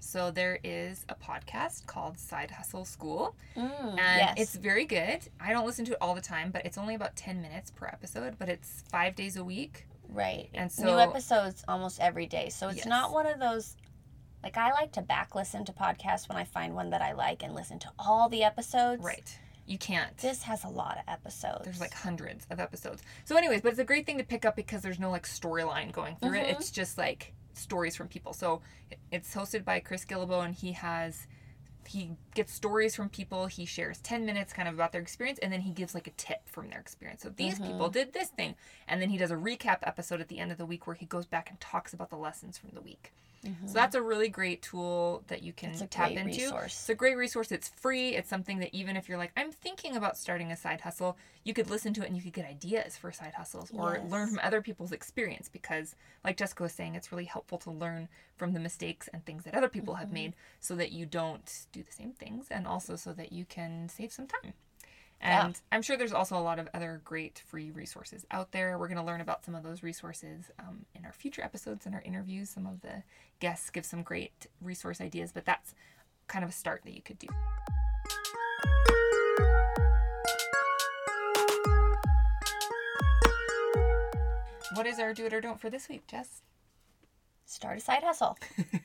So 0.00 0.30
there 0.30 0.58
is 0.64 1.04
a 1.10 1.14
podcast 1.14 1.86
called 1.86 2.18
Side 2.18 2.50
Hustle 2.50 2.84
School, 2.86 3.36
Mm, 3.54 3.90
and 3.90 3.98
yes. 3.98 4.34
it's 4.38 4.54
very 4.56 4.86
good. 4.86 5.20
I 5.38 5.52
don't 5.52 5.66
listen 5.66 5.84
to 5.86 5.92
it 5.92 5.98
all 6.00 6.14
the 6.14 6.20
time, 6.22 6.50
but 6.50 6.64
it's 6.64 6.78
only 6.78 6.94
about 6.94 7.16
10 7.16 7.40
minutes 7.42 7.70
per 7.70 7.86
episode, 7.86 8.36
but 8.38 8.48
it's 8.48 8.82
5 8.90 9.14
days 9.14 9.36
a 9.36 9.44
week. 9.44 9.86
right. 10.08 10.48
And 10.54 10.70
New 10.78 10.86
so 10.86 10.98
episodes 10.98 11.62
almost 11.68 12.00
every 12.00 12.26
day. 12.26 12.48
So 12.48 12.68
it's 12.68 12.78
Yes. 12.78 12.86
not 12.86 13.12
one 13.12 13.26
of 13.26 13.38
those. 13.38 13.76
Like 14.42 14.56
I 14.56 14.72
like 14.72 14.90
to 14.92 15.02
back 15.02 15.34
listen 15.36 15.64
to 15.66 15.72
podcasts 15.72 16.28
when 16.28 16.36
I 16.38 16.42
find 16.44 16.74
one 16.74 16.90
that 16.90 17.00
I 17.02 17.12
like 17.12 17.44
and 17.44 17.54
listen 17.54 17.78
to 17.80 17.90
all 17.98 18.28
the 18.28 18.42
episodes. 18.42 19.04
right. 19.04 19.38
You 19.70 19.78
can't. 19.78 20.16
This 20.18 20.42
has 20.42 20.64
a 20.64 20.68
lot 20.68 20.98
of 20.98 21.04
episodes. 21.06 21.64
There's 21.64 21.80
like 21.80 21.94
hundreds 21.94 22.44
of 22.50 22.58
episodes. 22.58 23.02
So, 23.24 23.36
anyways, 23.36 23.60
but 23.60 23.68
it's 23.70 23.78
a 23.78 23.84
great 23.84 24.04
thing 24.04 24.18
to 24.18 24.24
pick 24.24 24.44
up 24.44 24.56
because 24.56 24.82
there's 24.82 24.98
no 24.98 25.10
like 25.12 25.24
storyline 25.26 25.92
going 25.92 26.16
through 26.16 26.34
it. 26.34 26.46
Mhm. 26.48 26.52
It's 26.54 26.72
just 26.72 26.98
like 26.98 27.32
stories 27.52 27.94
from 27.94 28.08
people. 28.08 28.32
So 28.32 28.62
it's 29.12 29.32
hosted 29.32 29.64
by 29.64 29.78
Chris 29.78 30.04
Guillebeau, 30.04 30.44
and 30.44 30.54
he 30.56 30.72
has 30.72 31.28
he 31.86 32.10
gets 32.34 32.52
stories 32.52 32.96
from 32.96 33.08
people. 33.10 33.46
He 33.46 33.64
shares 33.64 34.00
ten 34.00 34.26
minutes 34.26 34.52
kind 34.52 34.66
of 34.68 34.74
about 34.74 34.90
their 34.90 35.00
experience, 35.00 35.38
and 35.40 35.52
then 35.52 35.60
he 35.60 35.70
gives 35.70 35.94
like 35.94 36.08
a 36.08 36.12
tip 36.12 36.48
from 36.48 36.68
their 36.68 36.80
experience. 36.80 37.22
So 37.22 37.28
these 37.30 37.60
people 37.60 37.88
did 37.90 38.12
this 38.12 38.28
thing, 38.28 38.56
and 38.88 39.00
then 39.00 39.10
he 39.10 39.18
does 39.18 39.30
a 39.30 39.36
recap 39.36 39.78
episode 39.84 40.20
at 40.20 40.26
the 40.26 40.40
end 40.40 40.50
of 40.50 40.58
the 40.58 40.66
week 40.66 40.88
where 40.88 40.94
he 40.96 41.06
goes 41.06 41.26
back 41.26 41.48
and 41.48 41.60
talks 41.60 41.92
about 41.92 42.10
the 42.10 42.16
lessons 42.16 42.58
from 42.58 42.70
the 42.74 42.80
week. 42.80 43.12
So 43.42 43.72
that's 43.72 43.94
a 43.94 44.02
really 44.02 44.28
great 44.28 44.60
tool 44.60 45.22
that 45.28 45.42
you 45.42 45.52
can 45.54 45.70
It's 45.70 45.80
a 45.80 45.86
tap 45.86 46.08
great 46.08 46.18
into. 46.18 46.42
resource. 46.42 46.74
It's 46.80 46.88
a 46.90 46.94
great 46.94 47.16
resource. 47.16 47.50
It's 47.50 47.68
free. 47.68 48.10
It's 48.14 48.28
something 48.28 48.58
that 48.58 48.74
even 48.74 48.96
if 48.96 49.08
you're 49.08 49.16
like, 49.16 49.32
I'm 49.36 49.50
thinking 49.50 49.96
about 49.96 50.18
starting 50.18 50.52
a 50.52 50.56
side 50.56 50.82
hustle, 50.82 51.16
you 51.44 51.54
could 51.54 51.70
listen 51.70 51.94
to 51.94 52.02
it 52.02 52.08
and 52.08 52.16
you 52.16 52.22
could 52.22 52.34
get 52.34 52.44
ideas 52.44 52.96
for 52.98 53.10
side 53.12 53.32
hustles 53.34 53.70
or 53.74 54.00
learn 54.10 54.28
from 54.28 54.40
other 54.42 54.60
people's 54.60 54.92
experience 54.92 55.48
because, 55.48 55.94
like 56.22 56.36
Jessica 56.36 56.64
was 56.64 56.72
saying, 56.72 56.94
it's 56.96 57.12
really 57.12 57.24
helpful 57.24 57.56
to 57.58 57.70
learn 57.70 58.08
from 58.36 58.52
the 58.52 58.60
mistakes 58.60 59.08
and 59.12 59.24
things 59.24 59.44
that 59.44 59.54
other 59.54 59.68
people 59.68 59.94
Mm-hmm. 59.94 60.00
have 60.02 60.12
made 60.12 60.34
so 60.60 60.74
that 60.76 60.92
you 60.92 61.06
don't 61.06 61.66
do 61.72 61.82
the 61.82 61.92
same 61.92 62.12
things 62.12 62.48
and 62.50 62.66
also 62.66 62.94
so 62.96 63.12
that 63.14 63.32
you 63.32 63.44
can 63.46 63.88
save 63.88 64.12
some 64.12 64.26
time. 64.26 64.52
Yeah. 65.20 65.46
And 65.46 65.60
I'm 65.70 65.82
sure 65.82 65.96
there's 65.96 66.12
also 66.12 66.38
a 66.38 66.40
lot 66.40 66.58
of 66.58 66.68
other 66.72 67.00
great 67.04 67.42
free 67.46 67.70
resources 67.70 68.26
out 68.30 68.52
there. 68.52 68.78
We're 68.78 68.88
going 68.88 68.98
to 68.98 69.04
learn 69.04 69.20
about 69.20 69.44
some 69.44 69.54
of 69.54 69.62
those 69.62 69.82
resources 69.82 70.50
um, 70.58 70.86
in 70.94 71.04
our 71.04 71.12
future 71.12 71.42
episodes 71.42 71.86
and 71.86 71.94
our 71.94 72.02
interviews. 72.02 72.50
Some 72.50 72.66
of 72.66 72.80
the 72.80 73.02
guests 73.38 73.70
give 73.70 73.84
some 73.84 74.02
great 74.02 74.46
resource 74.60 75.00
ideas, 75.00 75.30
but 75.32 75.44
that's 75.44 75.74
kind 76.26 76.44
of 76.44 76.50
a 76.50 76.54
start 76.54 76.82
that 76.84 76.94
you 76.94 77.02
could 77.02 77.18
do. 77.18 77.28
What 84.74 84.86
is 84.86 84.98
our 84.98 85.12
do 85.12 85.26
it 85.26 85.32
or 85.34 85.40
don't 85.40 85.60
for 85.60 85.68
this 85.68 85.88
week, 85.88 86.06
Jess? 86.06 86.42
Start 87.44 87.78
a 87.78 87.80
side 87.80 88.04
hustle. 88.04 88.38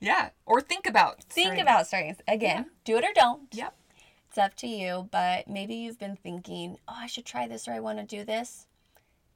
Yeah, 0.00 0.30
or 0.44 0.60
think 0.60 0.86
about. 0.86 1.22
Think 1.24 1.46
starting. 1.46 1.62
about 1.62 1.86
starting. 1.86 2.16
Again, 2.28 2.66
do 2.84 2.96
it 2.96 3.04
or 3.04 3.12
don't. 3.14 3.42
Yep. 3.52 3.74
It's 4.36 4.44
up 4.44 4.54
to 4.56 4.66
you, 4.66 5.08
but 5.10 5.48
maybe 5.48 5.74
you've 5.74 5.98
been 5.98 6.14
thinking, 6.14 6.76
oh, 6.86 6.94
I 6.94 7.06
should 7.06 7.24
try 7.24 7.48
this 7.48 7.66
or 7.66 7.72
I 7.72 7.80
want 7.80 8.00
to 8.00 8.04
do 8.04 8.22
this. 8.22 8.66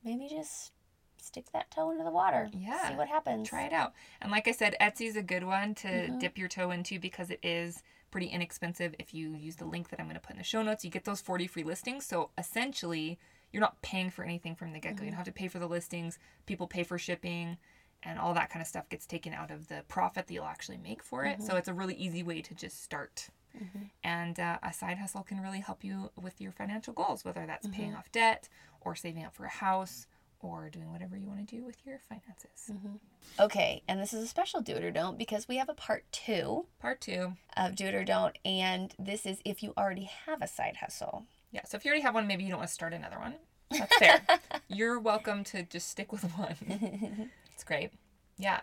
Maybe 0.05 0.29
just 0.29 0.73
stick 1.17 1.47
that 1.55 1.71
toe 1.71 1.91
into 1.91 2.05
the 2.05 2.11
water. 2.11 2.51
Yeah. 2.53 2.91
See 2.91 2.97
what 2.97 3.09
happens. 3.09 3.49
Try 3.49 3.63
it 3.63 3.73
out. 3.73 3.95
And 4.21 4.31
like 4.31 4.47
I 4.47 4.53
said, 4.53 4.77
Etsy's 4.79 5.17
a 5.17 5.23
good 5.23 5.45
one 5.45 5.75
to 5.77 5.89
mm-hmm. 5.89 6.19
dip 6.19 6.37
your 6.37 6.49
toe 6.49 6.71
into 6.71 7.01
because 7.01 7.31
it 7.31 7.39
is 7.43 7.83
pretty 8.11 8.27
inexpensive. 8.27 8.95
If 8.99 9.15
you 9.15 9.31
use 9.31 9.57
the 9.57 9.65
link 9.65 9.89
that 9.89 10.01
I'm 10.01 10.05
going 10.05 10.17
to 10.17 10.21
put 10.21 10.33
in 10.33 10.37
the 10.37 10.45
show 10.45 10.63
notes, 10.63 10.85
you 10.85 10.91
get 10.91 11.07
those 11.07 11.23
40 11.23 11.47
free 11.47 11.65
listings. 11.65 12.05
So 12.05 12.29
essentially, 12.37 13.19
you're 13.55 13.63
not 13.63 13.81
paying 13.81 14.11
for 14.11 14.23
anything 14.23 14.55
from 14.55 14.75
the 14.75 14.81
get 14.81 14.97
go. 14.97 15.05
You 15.05 15.13
mm-hmm. 15.13 15.13
don't 15.13 15.17
have 15.17 15.25
to 15.25 15.33
pay 15.33 15.49
for 15.49 15.59
the 15.59 15.67
listings, 15.67 16.19
people 16.45 16.67
pay 16.67 16.83
for 16.83 16.99
shipping. 16.99 17.57
And 18.03 18.19
all 18.19 18.35
that 18.35 18.51
kind 18.51 18.61
of 18.61 18.67
stuff 18.67 18.91
gets 18.91 19.07
taken 19.07 19.33
out 19.33 19.51
of 19.51 19.69
the 19.69 19.83
profit 19.89 20.27
that 20.27 20.35
you'll 20.35 20.45
actually 20.45 20.77
make 20.77 21.03
for 21.03 21.25
it. 21.25 21.39
Mm-hmm. 21.39 21.47
So 21.47 21.57
it's 21.57 21.69
a 21.69 21.75
really 21.75 21.95
easy 21.95 22.23
way 22.23 22.43
to 22.43 22.55
just 22.55 22.85
start. 22.85 23.31
Mm-hmm. 23.57 23.85
And 24.05 24.39
uh, 24.39 24.59
a 24.63 24.73
side 24.73 24.99
hustle 24.99 25.23
can 25.23 25.41
really 25.41 25.61
help 25.61 25.85
you 25.85 26.11
with 26.21 26.41
your 26.41 26.53
financial 26.53 26.93
goals, 26.93 27.25
whether 27.25 27.45
that's 27.47 27.67
mm-hmm. 27.67 27.77
paying 27.77 27.95
off 27.95 28.11
debt 28.13 28.49
or 28.81 28.95
saving 28.95 29.25
up 29.25 29.35
for 29.35 29.45
a 29.45 29.51
house 29.51 30.07
or 30.43 30.71
doing 30.71 30.91
whatever 30.91 31.17
you 31.17 31.29
want 31.29 31.47
to 31.47 31.57
do 31.57 31.63
with 31.65 31.77
your 31.85 31.99
finances. 32.09 32.71
Mm-hmm. 32.73 32.97
Okay, 33.39 33.83
and 33.87 34.01
this 34.01 34.15
is 34.15 34.25
a 34.25 34.27
special 34.27 34.61
do 34.61 34.75
it 34.75 34.85
or 34.85 34.91
don't 34.91 35.19
because 35.19 35.47
we 35.47 35.57
have 35.57 35.69
a 35.69 35.75
part 35.75 36.05
two 36.13 36.67
Part 36.81 37.01
two. 37.01 37.35
of 37.57 37.75
do 37.75 37.87
it 37.87 37.95
or 37.95 38.05
don't, 38.05 38.37
and 38.45 38.95
this 38.99 39.27
is 39.27 39.41
if 39.45 39.63
you 39.63 39.75
already 39.77 40.11
have 40.27 40.41
a 40.41 40.47
side 40.47 40.77
hustle. 40.77 41.25
Yeah, 41.53 41.65
so 41.67 41.77
if 41.77 41.85
you 41.85 41.91
already 41.91 42.03
have 42.03 42.15
one, 42.15 42.27
maybe 42.27 42.45
you 42.45 42.51
don't 42.51 42.59
want 42.59 42.69
to 42.69 42.75
start 42.75 42.95
another 42.95 43.19
one. 43.19 43.35
That's 43.71 43.97
fair. 43.99 44.23
You're 44.69 44.99
welcome 44.99 45.45
to 45.45 45.63
just 45.63 45.89
stick 45.89 46.13
with 46.13 46.23
one. 46.37 46.57
it's 47.55 47.65
great. 47.65 47.91
Yeah. 48.39 48.61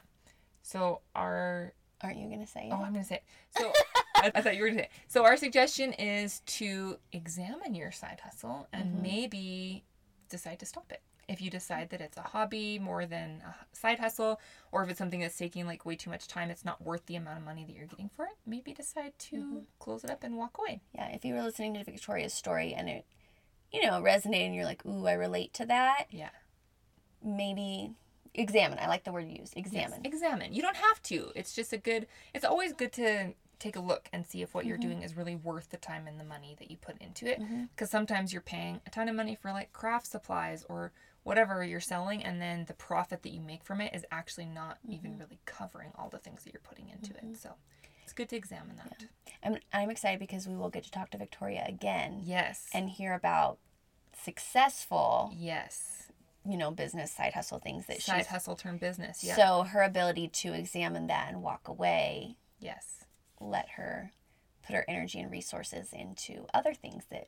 So 0.63 1.01
our 1.15 1.73
Aren't 2.03 2.17
you 2.17 2.29
gonna 2.29 2.47
say 2.47 2.69
oh, 2.71 2.75
it? 2.75 2.79
oh, 2.79 2.83
I'm 2.83 2.93
gonna 2.93 3.03
say 3.03 3.15
it. 3.15 3.23
So 3.57 3.71
I, 4.35 4.39
I 4.39 4.41
thought 4.41 4.55
you 4.55 4.63
were 4.63 4.69
gonna 4.69 4.83
say. 4.83 4.89
So 5.07 5.25
our 5.25 5.37
suggestion 5.37 5.93
is 5.93 6.41
to 6.41 6.97
examine 7.11 7.75
your 7.75 7.91
side 7.91 8.21
hustle 8.23 8.67
and 8.73 8.93
mm-hmm. 8.93 9.01
maybe 9.01 9.83
decide 10.29 10.59
to 10.59 10.65
stop 10.65 10.91
it. 10.91 11.01
If 11.27 11.41
you 11.41 11.49
decide 11.49 11.89
that 11.89 11.99
it's 11.99 12.17
a 12.17 12.21
hobby 12.21 12.79
more 12.79 13.05
than 13.05 13.41
a 13.45 13.75
side 13.75 13.99
hustle, 13.99 14.39
or 14.71 14.83
if 14.83 14.89
it's 14.89 14.97
something 14.97 15.19
that's 15.19 15.37
taking 15.37 15.65
like 15.65 15.85
way 15.85 15.97
too 15.97 16.09
much 16.09 16.27
time, 16.27 16.49
it's 16.49 16.63
not 16.63 16.81
worth 16.81 17.05
the 17.05 17.17
amount 17.17 17.39
of 17.39 17.43
money 17.43 17.65
that 17.65 17.75
you're 17.75 17.85
getting 17.85 18.09
for 18.15 18.25
it. 18.25 18.37
Maybe 18.45 18.73
decide 18.73 19.11
to 19.19 19.35
mm-hmm. 19.35 19.57
close 19.79 20.05
it 20.05 20.09
up 20.09 20.23
and 20.23 20.37
walk 20.37 20.57
away. 20.57 20.81
Yeah, 20.95 21.09
if 21.09 21.25
you 21.25 21.33
were 21.33 21.43
listening 21.43 21.73
to 21.73 21.83
Victoria's 21.83 22.33
story 22.33 22.73
and 22.73 22.87
it, 22.87 23.05
you 23.73 23.81
know, 23.81 24.01
resonated 24.01 24.45
and 24.45 24.55
you're 24.55 24.63
like, 24.65 24.85
ooh, 24.85 25.05
I 25.05 25.13
relate 25.13 25.53
to 25.55 25.65
that, 25.65 26.05
Yeah. 26.09 26.29
maybe 27.21 27.91
examine. 28.33 28.79
I 28.79 28.87
like 28.87 29.03
the 29.03 29.11
word 29.11 29.27
you 29.27 29.37
used. 29.39 29.57
Examine. 29.57 30.01
Yes, 30.03 30.13
examine. 30.13 30.53
You 30.53 30.61
don't 30.61 30.77
have 30.77 31.01
to. 31.03 31.31
It's 31.35 31.53
just 31.53 31.73
a 31.73 31.77
good. 31.77 32.07
It's 32.33 32.45
always 32.45 32.71
good 32.71 32.93
to 32.93 33.33
take 33.59 33.75
a 33.75 33.79
look 33.79 34.09
and 34.13 34.25
see 34.25 34.41
if 34.41 34.53
what 34.53 34.65
you're 34.65 34.77
mm-hmm. 34.77 34.89
doing 34.89 35.03
is 35.03 35.17
really 35.17 35.35
worth 35.35 35.69
the 35.69 35.77
time 35.77 36.07
and 36.07 36.19
the 36.19 36.23
money 36.23 36.55
that 36.59 36.69
you 36.69 36.77
put 36.77 36.97
into 37.01 37.25
it. 37.25 37.39
Mm-hmm. 37.39 37.63
Because 37.75 37.89
sometimes 37.89 38.31
you're 38.31 38.41
paying 38.41 38.81
a 38.85 38.89
ton 38.89 39.09
of 39.09 39.15
money 39.15 39.35
for 39.35 39.51
like 39.51 39.73
craft 39.73 40.07
supplies 40.07 40.65
or 40.69 40.91
whatever 41.23 41.63
you're 41.63 41.81
selling, 41.81 42.23
and 42.23 42.41
then 42.41 42.65
the 42.67 42.73
profit 42.73 43.21
that 43.23 43.31
you 43.33 43.41
make 43.41 43.63
from 43.63 43.81
it 43.81 43.93
is 43.93 44.05
actually 44.11 44.45
not 44.45 44.77
even 44.87 45.11
mm-hmm. 45.11 45.19
really 45.19 45.39
covering 45.45 45.91
all 45.95 46.09
the 46.09 46.17
things 46.17 46.43
that 46.43 46.53
you're 46.53 46.61
putting 46.61 46.89
into 46.89 47.13
it. 47.13 47.37
So 47.37 47.49
it's 48.03 48.13
good 48.13 48.29
to 48.29 48.37
examine 48.37 48.77
that. 48.77 49.03
I'm, 49.43 49.57
I'm 49.73 49.89
excited 49.89 50.19
because 50.19 50.47
we 50.47 50.55
will 50.55 50.69
get 50.69 50.83
to 50.85 50.91
talk 50.91 51.09
to 51.11 51.17
Victoria 51.17 51.65
again 51.67 52.21
Yes. 52.23 52.67
and 52.73 52.89
hear 52.89 53.13
about 53.13 53.57
successful, 54.23 55.33
yes. 55.35 56.11
you 56.47 56.55
know, 56.57 56.71
business 56.71 57.11
side 57.11 57.33
hustle 57.33 57.59
things 57.59 57.85
that 57.87 58.01
Side 58.01 58.19
she's. 58.19 58.27
hustle 58.27 58.55
turn 58.55 58.77
business. 58.77 59.23
Yeah. 59.23 59.35
So 59.35 59.63
her 59.63 59.81
ability 59.81 60.29
to 60.29 60.53
examine 60.53 61.07
that 61.07 61.27
and 61.27 61.43
walk 61.43 61.67
away, 61.67 62.37
yes. 62.61 63.03
Let 63.39 63.69
her 63.69 64.11
put 64.65 64.75
her 64.75 64.85
energy 64.87 65.19
and 65.19 65.31
resources 65.31 65.93
into 65.93 66.45
other 66.53 66.73
things 66.73 67.03
that 67.11 67.27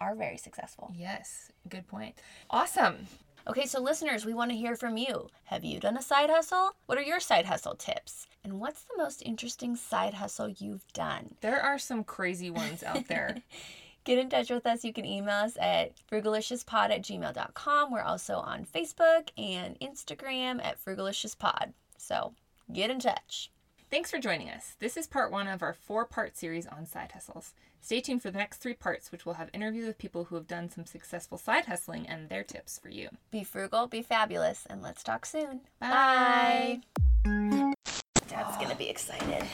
are 0.00 0.14
very 0.14 0.36
successful. 0.36 0.92
Yes. 0.94 1.52
Good 1.68 1.86
point. 1.86 2.18
Awesome. 2.50 3.06
Okay, 3.48 3.66
so 3.66 3.80
listeners, 3.80 4.24
we 4.24 4.34
want 4.34 4.50
to 4.50 4.56
hear 4.56 4.74
from 4.74 4.96
you. 4.96 5.28
Have 5.44 5.64
you 5.64 5.78
done 5.78 5.96
a 5.96 6.02
side 6.02 6.30
hustle? 6.30 6.72
What 6.86 6.98
are 6.98 7.02
your 7.02 7.20
side 7.20 7.46
hustle 7.46 7.76
tips? 7.76 8.26
And 8.42 8.58
what's 8.58 8.82
the 8.82 8.96
most 8.96 9.22
interesting 9.24 9.76
side 9.76 10.14
hustle 10.14 10.48
you've 10.48 10.86
done? 10.92 11.36
There 11.42 11.60
are 11.60 11.78
some 11.78 12.02
crazy 12.02 12.50
ones 12.50 12.82
out 12.82 13.06
there. 13.06 13.36
Get 14.04 14.18
in 14.18 14.28
touch 14.28 14.50
with 14.50 14.66
us. 14.66 14.84
You 14.84 14.92
can 14.92 15.04
email 15.04 15.34
us 15.34 15.56
at 15.60 15.92
frugaliciouspod 16.10 16.90
at 16.90 17.02
gmail.com. 17.02 17.92
We're 17.92 18.02
also 18.02 18.34
on 18.36 18.64
Facebook 18.64 19.30
and 19.36 19.78
Instagram 19.80 20.64
at 20.64 20.82
frugaliciouspod. 20.84 21.72
So 21.98 22.32
get 22.72 22.90
in 22.90 23.00
touch. 23.00 23.50
Thanks 23.88 24.10
for 24.10 24.18
joining 24.18 24.50
us. 24.50 24.74
This 24.80 24.96
is 24.96 25.06
part 25.06 25.30
one 25.30 25.46
of 25.46 25.62
our 25.62 25.72
four 25.72 26.04
part 26.04 26.36
series 26.36 26.66
on 26.66 26.86
side 26.86 27.12
hustles. 27.12 27.52
Stay 27.80 28.00
tuned 28.00 28.20
for 28.20 28.32
the 28.32 28.38
next 28.38 28.56
three 28.56 28.74
parts, 28.74 29.12
which 29.12 29.24
will 29.24 29.34
have 29.34 29.48
interviews 29.52 29.86
with 29.86 29.96
people 29.96 30.24
who 30.24 30.34
have 30.34 30.48
done 30.48 30.68
some 30.68 30.84
successful 30.84 31.38
side 31.38 31.66
hustling 31.66 32.04
and 32.04 32.28
their 32.28 32.42
tips 32.42 32.80
for 32.80 32.88
you. 32.88 33.08
Be 33.30 33.44
frugal, 33.44 33.86
be 33.86 34.02
fabulous, 34.02 34.66
and 34.68 34.82
let's 34.82 35.04
talk 35.04 35.24
soon. 35.24 35.60
Bye. 35.78 36.80
Dad's 37.24 38.56
going 38.56 38.70
to 38.70 38.76
be 38.76 38.88
excited. 38.88 39.44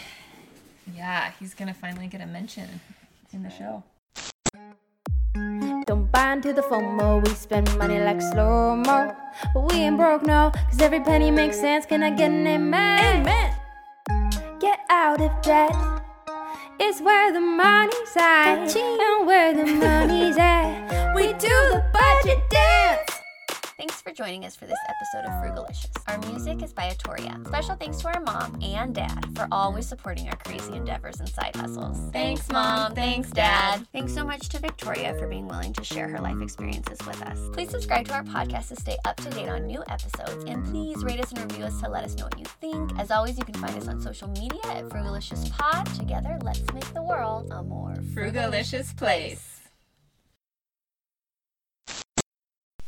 Yeah, 0.95 1.33
he's 1.39 1.53
going 1.53 1.69
to 1.69 1.79
finally 1.79 2.07
get 2.07 2.23
a 2.23 2.27
mention 2.27 2.81
in 3.35 3.43
the 3.43 3.51
show. 3.51 3.85
Don't 5.87 6.11
buy 6.11 6.33
into 6.33 6.55
the 6.55 6.63
FOMO, 6.63 7.23
we 7.23 7.35
spend 7.35 7.77
money 7.77 8.01
like 8.01 8.23
slow 8.23 8.77
mo. 8.77 9.15
But 9.53 9.71
we 9.71 9.81
ain't 9.81 9.99
broke, 9.99 10.23
no, 10.23 10.53
cause 10.71 10.81
every 10.81 11.01
penny 11.01 11.31
makes 11.31 11.61
sense. 11.61 11.85
Can 11.85 12.03
I 12.03 12.11
get 12.11 12.31
an 12.31 12.47
amen? 12.47 13.21
Amen. 13.21 13.62
Out 14.95 15.23
of 15.23 15.31
debt. 15.41 15.75
It's 16.79 17.01
where 17.01 17.33
the 17.33 17.41
money's 17.41 18.15
at. 18.15 18.77
And 18.77 19.27
where 19.27 19.55
the 19.55 19.65
money's 19.65 20.37
at. 20.37 21.15
We 21.15 21.33
do 21.33 21.49
the 21.49 21.83
budget. 21.95 22.62
Thanks 23.83 24.01
for 24.01 24.13
joining 24.13 24.45
us 24.45 24.55
for 24.55 24.67
this 24.67 24.79
episode 24.89 25.29
of 25.29 25.43
Frugalicious. 25.43 25.91
Our 26.07 26.17
music 26.31 26.63
is 26.63 26.73
by 26.73 26.95
Atoria. 26.95 27.45
Special 27.49 27.75
thanks 27.75 27.99
to 27.99 28.15
our 28.15 28.21
mom 28.21 28.57
and 28.63 28.95
dad 28.95 29.27
for 29.35 29.49
always 29.51 29.89
supporting 29.89 30.29
our 30.29 30.37
crazy 30.37 30.77
endeavors 30.77 31.19
and 31.19 31.29
side 31.29 31.57
hustles. 31.57 31.99
Thanks, 32.13 32.49
mom. 32.49 32.95
Thanks, 32.95 33.31
dad. 33.31 33.85
Thanks 33.93 34.15
so 34.15 34.25
much 34.25 34.49
to 34.51 34.61
Victoria 34.61 35.17
for 35.19 35.27
being 35.27 35.49
willing 35.49 35.73
to 35.73 35.83
share 35.83 36.07
her 36.07 36.21
life 36.21 36.41
experiences 36.41 36.97
with 37.05 37.21
us. 37.23 37.41
Please 37.53 37.71
subscribe 37.71 38.07
to 38.07 38.15
our 38.15 38.23
podcast 38.23 38.69
to 38.69 38.77
stay 38.77 38.97
up 39.05 39.17
to 39.17 39.29
date 39.31 39.49
on 39.49 39.67
new 39.67 39.83
episodes, 39.89 40.45
and 40.45 40.65
please 40.65 41.03
rate 41.03 41.19
us 41.19 41.33
and 41.33 41.41
review 41.41 41.65
us 41.65 41.81
to 41.81 41.89
let 41.89 42.05
us 42.05 42.15
know 42.17 42.27
what 42.27 42.39
you 42.39 42.47
think. 42.61 42.97
As 43.01 43.11
always, 43.11 43.37
you 43.37 43.45
can 43.45 43.55
find 43.55 43.77
us 43.77 43.89
on 43.89 44.01
social 44.01 44.29
media 44.29 44.61
at 44.67 44.85
Frugalicious 44.85 45.51
Pod. 45.51 45.93
Together, 45.97 46.39
let's 46.43 46.73
make 46.73 46.95
the 46.95 47.03
world 47.03 47.51
a 47.51 47.65
more 47.65 47.97
Frugalicious 48.15 48.97
place. 48.97 49.62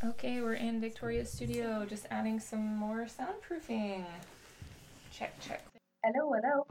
Okay, 0.05 0.39
we're 0.39 0.53
in 0.53 0.79
Victoria's 0.79 1.31
studio, 1.31 1.83
just 1.83 2.05
adding 2.11 2.39
some 2.39 2.77
more 2.77 3.07
soundproofing. 3.07 4.05
Check, 5.11 5.33
check. 5.39 5.63
Hello, 6.03 6.31
hello. 6.31 6.67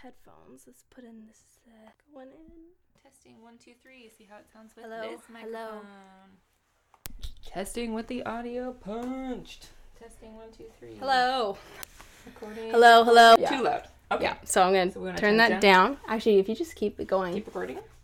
Headphones. 0.00 0.62
Let's 0.64 0.84
put 0.94 1.02
in 1.02 1.26
this 1.26 1.42
second 1.64 2.12
one 2.12 2.28
in. 2.28 3.02
Testing 3.02 3.42
one, 3.42 3.54
two, 3.58 3.72
three. 3.82 4.12
See 4.16 4.28
how 4.30 4.36
it 4.36 4.46
sounds 4.52 4.76
with 4.76 4.84
Hello, 4.84 5.10
this 5.10 5.22
hello. 5.42 5.80
Testing 7.44 7.94
with 7.94 8.06
the 8.06 8.22
audio 8.22 8.72
punched. 8.72 9.70
Testing 10.00 10.36
one, 10.36 10.52
two, 10.56 10.66
three. 10.78 10.94
Hello. 11.00 11.58
Recording. 12.26 12.70
Hello, 12.70 13.02
hello. 13.02 13.34
Too 13.36 13.62
loud. 13.64 13.88
Okay. 14.12 14.24
Yeah. 14.24 14.36
So 14.44 14.62
I'm 14.62 14.72
gonna, 14.72 14.92
So 14.92 15.00
gonna 15.00 15.12
turn 15.12 15.30
turn 15.30 15.36
that 15.38 15.50
it 15.52 15.60
down. 15.60 15.96
Actually, 16.06 16.38
if 16.38 16.48
you 16.48 16.54
just 16.54 16.76
keep 16.76 17.00
it 17.00 17.08
going, 17.08 17.34
Keep 17.34 17.46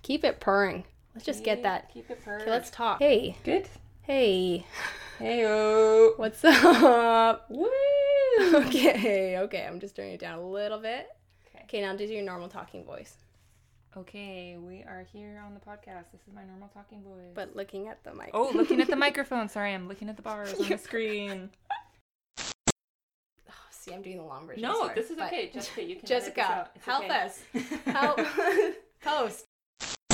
keep, 0.02 0.24
it 0.24 0.40
purring. 0.40 0.82
Let's 1.14 1.26
just 1.26 1.44
get 1.44 1.62
that. 1.62 1.94
Keep 1.94 2.10
it 2.10 2.24
purring. 2.24 2.42
Okay, 2.42 2.50
let's 2.50 2.70
talk. 2.70 2.98
Hey, 2.98 3.36
Good. 3.44 3.68
Hey, 4.10 4.66
Heyo. 5.20 6.18
what's 6.18 6.44
up? 6.44 7.46
Woo. 7.48 7.68
okay, 8.54 9.38
okay. 9.38 9.64
I'm 9.64 9.78
just 9.78 9.94
turning 9.94 10.14
it 10.14 10.20
down 10.20 10.40
a 10.40 10.44
little 10.50 10.80
bit. 10.80 11.06
Okay. 11.46 11.62
Okay, 11.62 11.80
now 11.80 11.94
do 11.94 12.02
your 12.04 12.24
normal 12.24 12.48
talking 12.48 12.84
voice, 12.84 13.14
Okay, 13.96 14.56
we 14.58 14.82
are 14.82 15.06
here 15.12 15.40
on 15.46 15.54
the 15.54 15.60
podcast. 15.60 16.10
This 16.10 16.22
is 16.26 16.34
my 16.34 16.42
normal 16.44 16.68
talking 16.74 17.02
voice. 17.04 17.30
but 17.34 17.54
looking 17.54 17.86
at 17.86 18.02
the 18.02 18.12
mic. 18.12 18.30
oh, 18.34 18.50
looking 18.52 18.80
at 18.80 18.88
the 18.88 18.96
microphone. 19.06 19.48
Sorry, 19.48 19.72
I'm 19.72 19.86
looking 19.86 20.08
at 20.08 20.16
the 20.16 20.22
bars 20.22 20.52
on 20.54 20.68
the 20.68 20.78
screen. 20.88 21.50
Oh, 22.40 23.52
see, 23.70 23.92
I'm 23.94 24.02
doing 24.02 24.16
the 24.16 24.24
long 24.24 24.44
version. 24.44 24.62
No, 24.62 24.74
sorry, 24.86 24.94
this 24.96 25.10
is 25.10 25.18
but- 25.18 25.28
okay. 25.28 25.50
Jessica, 25.54 25.82
you 25.82 25.94
can. 25.94 25.98
edit 25.98 26.00
this 26.02 26.10
Jessica, 26.10 26.42
out. 26.42 26.70
It's 26.74 26.84
help 26.84 27.04
okay. 27.04 27.14
us. 27.14 27.42
Help. 27.86 28.20
Post. 29.02 29.44